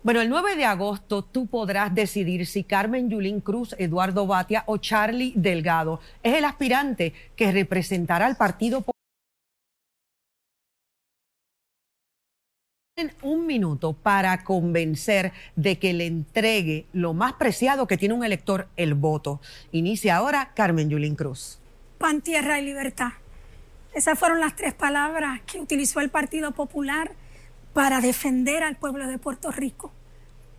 Bueno, 0.04 0.22
el 0.22 0.30
9 0.30 0.56
de 0.56 0.66
agosto 0.66 1.24
tú 1.24 1.46
podrás 1.46 1.94
decidir 1.94 2.48
si 2.48 2.64
Carmen 2.64 3.10
Yulín 3.10 3.40
Cruz, 3.40 3.76
Eduardo 3.78 4.26
Batia 4.26 4.64
o 4.66 4.78
Charlie 4.78 5.34
Delgado 5.36 6.00
es 6.24 6.36
el 6.36 6.46
aspirante 6.46 7.14
que 7.36 7.52
representará 7.52 8.26
al 8.26 8.36
Partido 8.36 8.84
un 13.22 13.46
minuto 13.46 13.94
para 13.94 14.44
convencer 14.44 15.32
de 15.56 15.80
que 15.80 15.94
le 15.94 16.06
entregue 16.06 16.86
lo 16.94 17.14
más 17.14 17.34
preciado 17.34 17.88
que 17.88 17.98
tiene 17.98 18.14
un 18.14 18.24
elector, 18.24 18.68
el 18.78 18.94
voto. 18.94 19.42
Inicia 19.72 20.18
ahora 20.18 20.52
Carmen 20.54 20.90
Yulín 20.90 21.16
Cruz. 21.16 21.60
Pan, 21.98 22.22
tierra 22.22 22.60
y 22.60 22.66
libertad. 22.66 23.14
Esas 23.94 24.18
fueron 24.18 24.40
las 24.40 24.56
tres 24.56 24.74
palabras 24.74 25.42
que 25.42 25.60
utilizó 25.60 26.00
el 26.00 26.10
Partido 26.10 26.52
Popular 26.52 27.12
para 27.74 28.02
defender 28.02 28.64
al 28.64 28.76
pueblo 28.76 29.08
de 29.08 29.18
Puerto 29.18 29.52
Rico. 29.52 29.92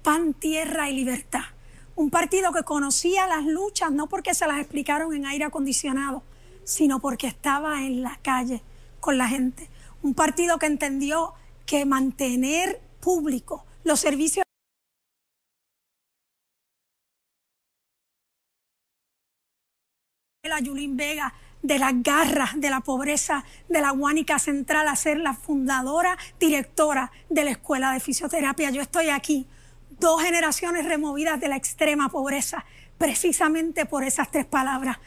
Pan, 0.03 0.35
tierra 0.35 0.91
y 0.91 0.95
libertad. 0.95 1.45
Un 1.95 2.11
partido 2.11 2.53
que 2.53 2.63
conocía 2.63 3.27
las 3.27 3.45
luchas 3.45 3.91
no 3.91 4.09
porque 4.09 4.35
se 4.35 4.47
las 4.47 4.59
explicaron 4.59 5.15
en 5.15 5.27
aire 5.27 5.45
acondicionado, 5.45 6.23
sino 6.65 7.01
porque 7.01 7.27
estaba 7.27 7.83
en 7.83 8.03
la 8.03 8.19
calle 8.23 8.63
con 9.01 9.19
la 9.19 9.29
gente. 9.29 9.69
Un 10.03 10.15
partido 10.15 10.59
que 10.59 10.67
entendió 10.67 11.35
que 11.67 11.85
mantener 11.85 12.81
público 13.01 13.65
los 13.85 14.01
servicios 14.01 14.45
de 20.43 20.49
la 20.49 20.61
Yulín 20.61 20.97
Vega, 20.97 21.35
de 21.63 21.79
las 21.79 22.03
garras 22.03 22.61
de 22.61 22.69
la 22.69 22.81
pobreza 22.81 23.45
de 23.69 23.81
la 23.81 23.91
Guánica 23.91 24.39
Central 24.39 24.89
a 24.89 24.97
ser 24.97 25.19
la 25.19 25.35
fundadora, 25.35 26.19
directora 26.41 27.13
de 27.31 27.45
la 27.45 27.51
Escuela 27.53 27.93
de 27.93 28.01
Fisioterapia. 28.01 28.71
Yo 28.71 28.83
estoy 28.83 29.09
aquí, 29.09 29.47
dos 30.01 30.21
generaciones 30.21 30.85
removidas 30.85 31.41
de 31.41 31.49
la 31.49 31.57
extrema 31.57 32.09
pobreza, 32.09 32.65
precisamente 32.99 33.87
por 33.87 34.03
esas 34.03 34.31
tres 34.31 34.45
palabras, 34.45 34.99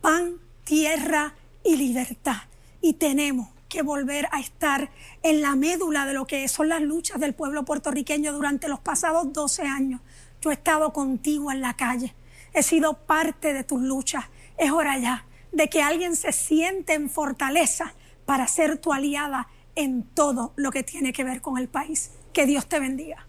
pan, 0.00 0.40
tierra 0.64 1.34
y 1.62 1.76
libertad. 1.76 2.42
Y 2.80 2.94
tenemos 2.94 3.48
que 3.70 3.80
volver 3.80 4.28
a 4.32 4.40
estar 4.40 4.90
en 5.22 5.40
la 5.40 5.56
médula 5.56 6.04
de 6.04 6.12
lo 6.12 6.26
que 6.26 6.46
son 6.48 6.68
las 6.68 6.82
luchas 6.82 7.18
del 7.18 7.34
pueblo 7.34 7.64
puertorriqueño 7.64 8.32
durante 8.34 8.68
los 8.68 8.80
pasados 8.80 9.32
12 9.32 9.62
años. 9.62 10.02
Yo 10.42 10.50
he 10.50 10.54
estado 10.54 10.92
contigo 10.92 11.50
en 11.50 11.62
la 11.62 11.74
calle, 11.74 12.14
he 12.52 12.62
sido 12.62 12.94
parte 12.94 13.54
de 13.54 13.64
tus 13.64 13.80
luchas. 13.80 14.24
Es 14.58 14.70
hora 14.70 14.98
ya 14.98 15.24
de 15.52 15.68
que 15.68 15.82
alguien 15.82 16.16
se 16.16 16.32
siente 16.32 16.94
en 16.94 17.08
fortaleza 17.08 17.94
para 18.26 18.46
ser 18.46 18.76
tu 18.76 18.92
aliada 18.92 19.48
en 19.76 20.02
todo 20.02 20.52
lo 20.56 20.70
que 20.70 20.82
tiene 20.82 21.12
que 21.12 21.24
ver 21.24 21.40
con 21.40 21.56
el 21.56 21.68
país. 21.68 22.10
Que 22.32 22.46
Dios 22.46 22.66
te 22.66 22.80
bendiga. 22.80 23.26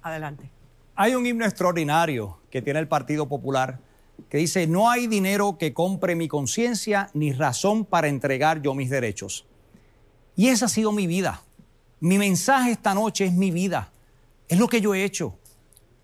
Adelante. 0.00 0.50
Hay 0.94 1.14
un 1.14 1.26
himno 1.26 1.44
extraordinario 1.44 2.38
que 2.50 2.62
tiene 2.62 2.80
el 2.80 2.88
Partido 2.88 3.28
Popular 3.28 3.80
que 4.28 4.38
dice, 4.38 4.66
no 4.66 4.90
hay 4.90 5.06
dinero 5.06 5.58
que 5.58 5.74
compre 5.74 6.14
mi 6.14 6.28
conciencia 6.28 7.10
ni 7.14 7.32
razón 7.32 7.84
para 7.84 8.08
entregar 8.08 8.62
yo 8.62 8.74
mis 8.74 8.88
derechos. 8.90 9.46
Y 10.36 10.48
esa 10.48 10.66
ha 10.66 10.68
sido 10.68 10.92
mi 10.92 11.06
vida. 11.06 11.42
Mi 12.00 12.18
mensaje 12.18 12.72
esta 12.72 12.94
noche 12.94 13.26
es 13.26 13.32
mi 13.32 13.50
vida. 13.50 13.92
Es 14.48 14.58
lo 14.58 14.68
que 14.68 14.80
yo 14.80 14.94
he 14.94 15.04
hecho. 15.04 15.38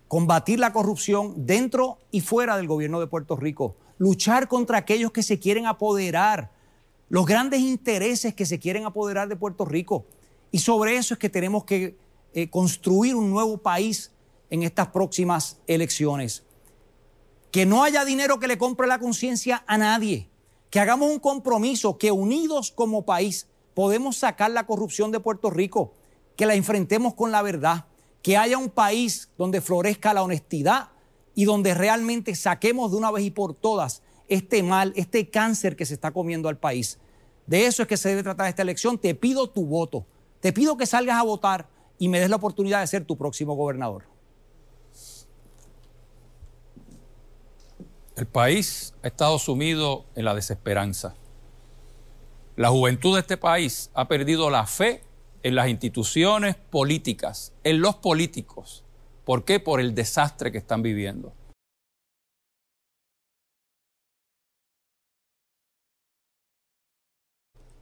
Combatir 0.07 0.59
la 0.59 0.73
corrupción 0.73 1.45
dentro 1.45 1.99
y 2.11 2.21
fuera 2.21 2.55
del 2.57 2.67
gobierno 2.67 2.99
de 2.99 3.07
Puerto 3.07 3.35
Rico. 3.35 3.75
Luchar 3.97 4.47
contra 4.47 4.77
aquellos 4.77 5.11
que 5.11 5.23
se 5.23 5.39
quieren 5.39 5.65
apoderar. 5.65 6.51
Los 7.09 7.25
grandes 7.25 7.61
intereses 7.61 8.33
que 8.33 8.45
se 8.45 8.59
quieren 8.59 8.85
apoderar 8.85 9.27
de 9.27 9.35
Puerto 9.35 9.65
Rico. 9.65 10.05
Y 10.51 10.59
sobre 10.59 10.95
eso 10.95 11.15
es 11.15 11.19
que 11.19 11.29
tenemos 11.29 11.63
que 11.63 11.97
eh, 12.33 12.49
construir 12.49 13.15
un 13.15 13.31
nuevo 13.31 13.57
país 13.57 14.11
en 14.49 14.63
estas 14.63 14.87
próximas 14.87 15.59
elecciones. 15.67 16.43
Que 17.51 17.65
no 17.65 17.83
haya 17.83 18.05
dinero 18.05 18.39
que 18.39 18.47
le 18.47 18.57
compre 18.57 18.87
la 18.87 18.99
conciencia 18.99 19.63
a 19.67 19.77
nadie. 19.77 20.29
Que 20.69 20.79
hagamos 20.79 21.09
un 21.09 21.19
compromiso 21.19 21.97
que 21.97 22.11
unidos 22.11 22.71
como 22.71 23.05
país 23.05 23.47
podemos 23.73 24.17
sacar 24.17 24.51
la 24.51 24.65
corrupción 24.65 25.11
de 25.11 25.19
Puerto 25.19 25.49
Rico. 25.49 25.93
Que 26.35 26.45
la 26.45 26.55
enfrentemos 26.55 27.15
con 27.15 27.31
la 27.31 27.41
verdad. 27.41 27.85
Que 28.21 28.37
haya 28.37 28.57
un 28.57 28.69
país 28.69 29.29
donde 29.37 29.61
florezca 29.61 30.13
la 30.13 30.23
honestidad 30.23 30.89
y 31.35 31.45
donde 31.45 31.73
realmente 31.73 32.35
saquemos 32.35 32.91
de 32.91 32.97
una 32.97 33.11
vez 33.11 33.23
y 33.23 33.31
por 33.31 33.53
todas 33.53 34.03
este 34.27 34.61
mal, 34.61 34.93
este 34.95 35.29
cáncer 35.29 35.75
que 35.75 35.85
se 35.85 35.93
está 35.93 36.11
comiendo 36.11 36.49
al 36.49 36.57
país. 36.57 36.99
De 37.47 37.65
eso 37.65 37.81
es 37.81 37.87
que 37.87 37.97
se 37.97 38.09
debe 38.09 38.23
tratar 38.23 38.47
esta 38.47 38.61
elección. 38.61 38.97
Te 38.97 39.15
pido 39.15 39.49
tu 39.49 39.65
voto. 39.65 40.05
Te 40.39 40.53
pido 40.53 40.77
que 40.77 40.85
salgas 40.85 41.17
a 41.17 41.23
votar 41.23 41.67
y 41.97 42.07
me 42.07 42.19
des 42.19 42.29
la 42.29 42.35
oportunidad 42.35 42.81
de 42.81 42.87
ser 42.87 43.05
tu 43.05 43.17
próximo 43.17 43.55
gobernador. 43.55 44.08
El 48.19 48.27
país 48.27 48.93
ha 49.01 49.07
estado 49.07 49.39
sumido 49.39 50.05
en 50.13 50.25
la 50.25 50.35
desesperanza. 50.35 51.15
La 52.57 52.67
juventud 52.67 53.13
de 53.13 53.21
este 53.21 53.37
país 53.37 53.91
ha 53.93 54.09
perdido 54.09 54.49
la 54.49 54.65
fe 54.65 55.03
en 55.41 55.55
las 55.55 55.69
instituciones 55.69 56.57
políticas, 56.57 57.53
en 57.63 57.79
los 57.79 57.95
políticos. 57.95 58.83
¿Por 59.23 59.45
qué? 59.45 59.61
Por 59.61 59.79
el 59.79 59.95
desastre 59.95 60.51
que 60.51 60.57
están 60.57 60.81
viviendo. 60.81 61.31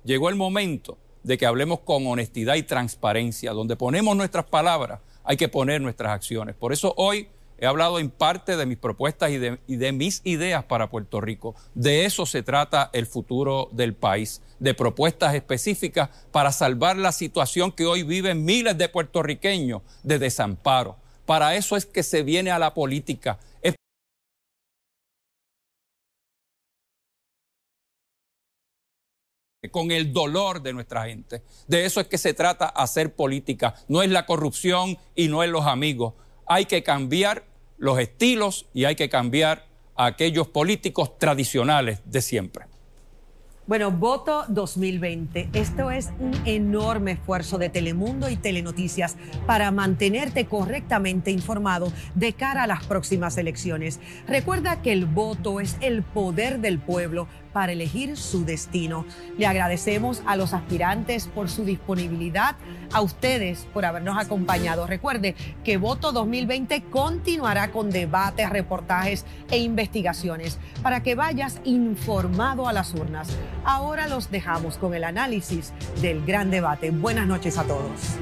Llegó 0.04 0.30
el 0.30 0.36
momento 0.36 1.00
de 1.24 1.40
que 1.40 1.48
hablemos 1.48 1.80
con 1.80 2.06
honestidad 2.06 2.54
y 2.58 2.62
transparencia. 2.62 3.54
Donde 3.54 3.76
ponemos 3.76 4.16
nuestras 4.16 4.46
palabras, 4.46 5.02
hay 5.24 5.36
que 5.36 5.50
poner 5.50 5.82
nuestras 5.82 6.12
acciones. 6.12 6.56
Por 6.56 6.74
eso 6.74 6.94
hoy 6.96 7.28
he 7.58 7.66
hablado 7.66 8.00
en 8.00 8.10
parte 8.10 8.56
de 8.56 8.66
mis 8.66 8.78
propuestas 8.78 9.32
y 9.32 9.38
de, 9.38 9.92
mis 9.92 10.22
ideas 10.24 10.64
para 10.66 10.90
Puerto 10.90 11.22
Rico. 11.22 11.56
De 11.74 12.06
eso 12.06 12.26
se 12.26 12.44
trata 12.44 12.90
el 12.94 13.06
futuro 13.06 13.70
del 13.72 13.94
país, 13.94 14.42
de 14.60 14.74
propuestas 14.74 15.36
específicas 15.36 16.10
para 16.32 16.52
salvar 16.52 16.98
la 16.98 17.12
situación 17.12 17.72
que 17.72 17.86
hoy 17.86 18.04
viven 18.04 18.46
miles 18.46 18.78
de 18.78 18.90
puertorriqueños 18.90 19.82
de 20.04 20.20
desamparo. 20.20 20.98
Para 21.26 21.56
eso 21.56 21.76
es 21.76 21.86
que 21.86 22.04
se 22.04 22.24
viene 22.24 22.52
a 22.52 22.60
la 22.60 22.74
política, 22.74 23.40
con 29.72 29.92
el 29.92 30.14
dolor 30.14 30.62
de 30.62 30.74
nuestra 30.74 31.06
gente. 31.06 31.42
De 31.68 31.86
eso 31.86 32.00
es 32.00 32.08
que 32.08 32.18
se 32.18 32.34
trata 32.34 32.68
hacer 32.68 33.14
política. 33.14 33.76
No 33.88 34.02
es 34.02 34.10
la 34.10 34.26
corrupción 34.26 34.98
y 35.16 35.28
no 35.28 35.44
es 35.44 35.50
los 35.50 35.66
amigos. 35.66 36.14
Hay 36.48 36.66
que 36.66 36.82
cambiar 36.82 37.44
los 37.78 38.00
estilos 38.00 38.68
y 38.74 38.86
hay 38.86 38.96
que 38.96 39.10
cambiar 39.10 39.66
a 39.96 40.06
aquellos 40.06 40.48
políticos 40.48 41.18
tradicionales 41.20 42.02
de 42.06 42.22
siempre. 42.22 42.66
Bueno, 43.68 43.92
voto 43.92 44.46
2020. 44.48 45.50
Esto 45.52 45.92
es 45.92 46.14
un 46.22 46.32
enorme 46.46 47.12
esfuerzo 47.12 47.58
de 47.58 47.68
Telemundo 47.68 48.30
y 48.30 48.38
Telenoticias 48.38 49.18
para 49.46 49.72
mantenerte 49.72 50.46
correctamente 50.46 51.32
informado 51.32 51.92
de 52.16 52.32
cara 52.32 52.64
a 52.64 52.68
las 52.68 52.86
próximas 52.86 53.38
elecciones. 53.38 54.00
Recuerda 54.26 54.82
que 54.82 54.94
el 54.94 55.06
voto 55.06 55.60
es 55.60 55.76
el 55.82 56.02
poder 56.02 56.62
del 56.62 56.80
pueblo 56.80 57.28
para 57.58 57.72
elegir 57.72 58.18
su 58.18 58.46
destino. 58.46 59.04
Le 59.36 59.48
agradecemos 59.48 60.22
a 60.28 60.36
los 60.36 60.54
aspirantes 60.54 61.26
por 61.26 61.50
su 61.50 61.66
disponibilidad, 61.66 62.56
a 62.94 63.02
ustedes 63.02 63.68
por 63.74 63.84
habernos 63.84 64.16
acompañado. 64.20 64.86
Recuerde 64.86 65.34
que 65.64 65.78
Voto 65.78 66.12
2020 66.12 66.84
continuará 66.84 67.72
con 67.72 67.90
debates, 67.90 68.48
reportajes 68.52 69.26
e 69.50 69.58
investigaciones 69.58 70.60
para 70.84 71.02
que 71.02 71.16
vayas 71.16 71.60
informado 71.64 72.68
a 72.68 72.74
las 72.74 72.94
urnas. 72.94 73.28
Ahora 73.66 74.08
los 74.08 74.30
dejamos 74.30 74.78
con 74.78 74.94
el 74.94 75.04
análisis 75.04 75.74
del 76.00 76.24
gran 76.24 76.52
debate. 76.52 76.92
Buenas 76.92 77.26
noches 77.26 77.58
a 77.58 77.64
todos. 77.64 78.20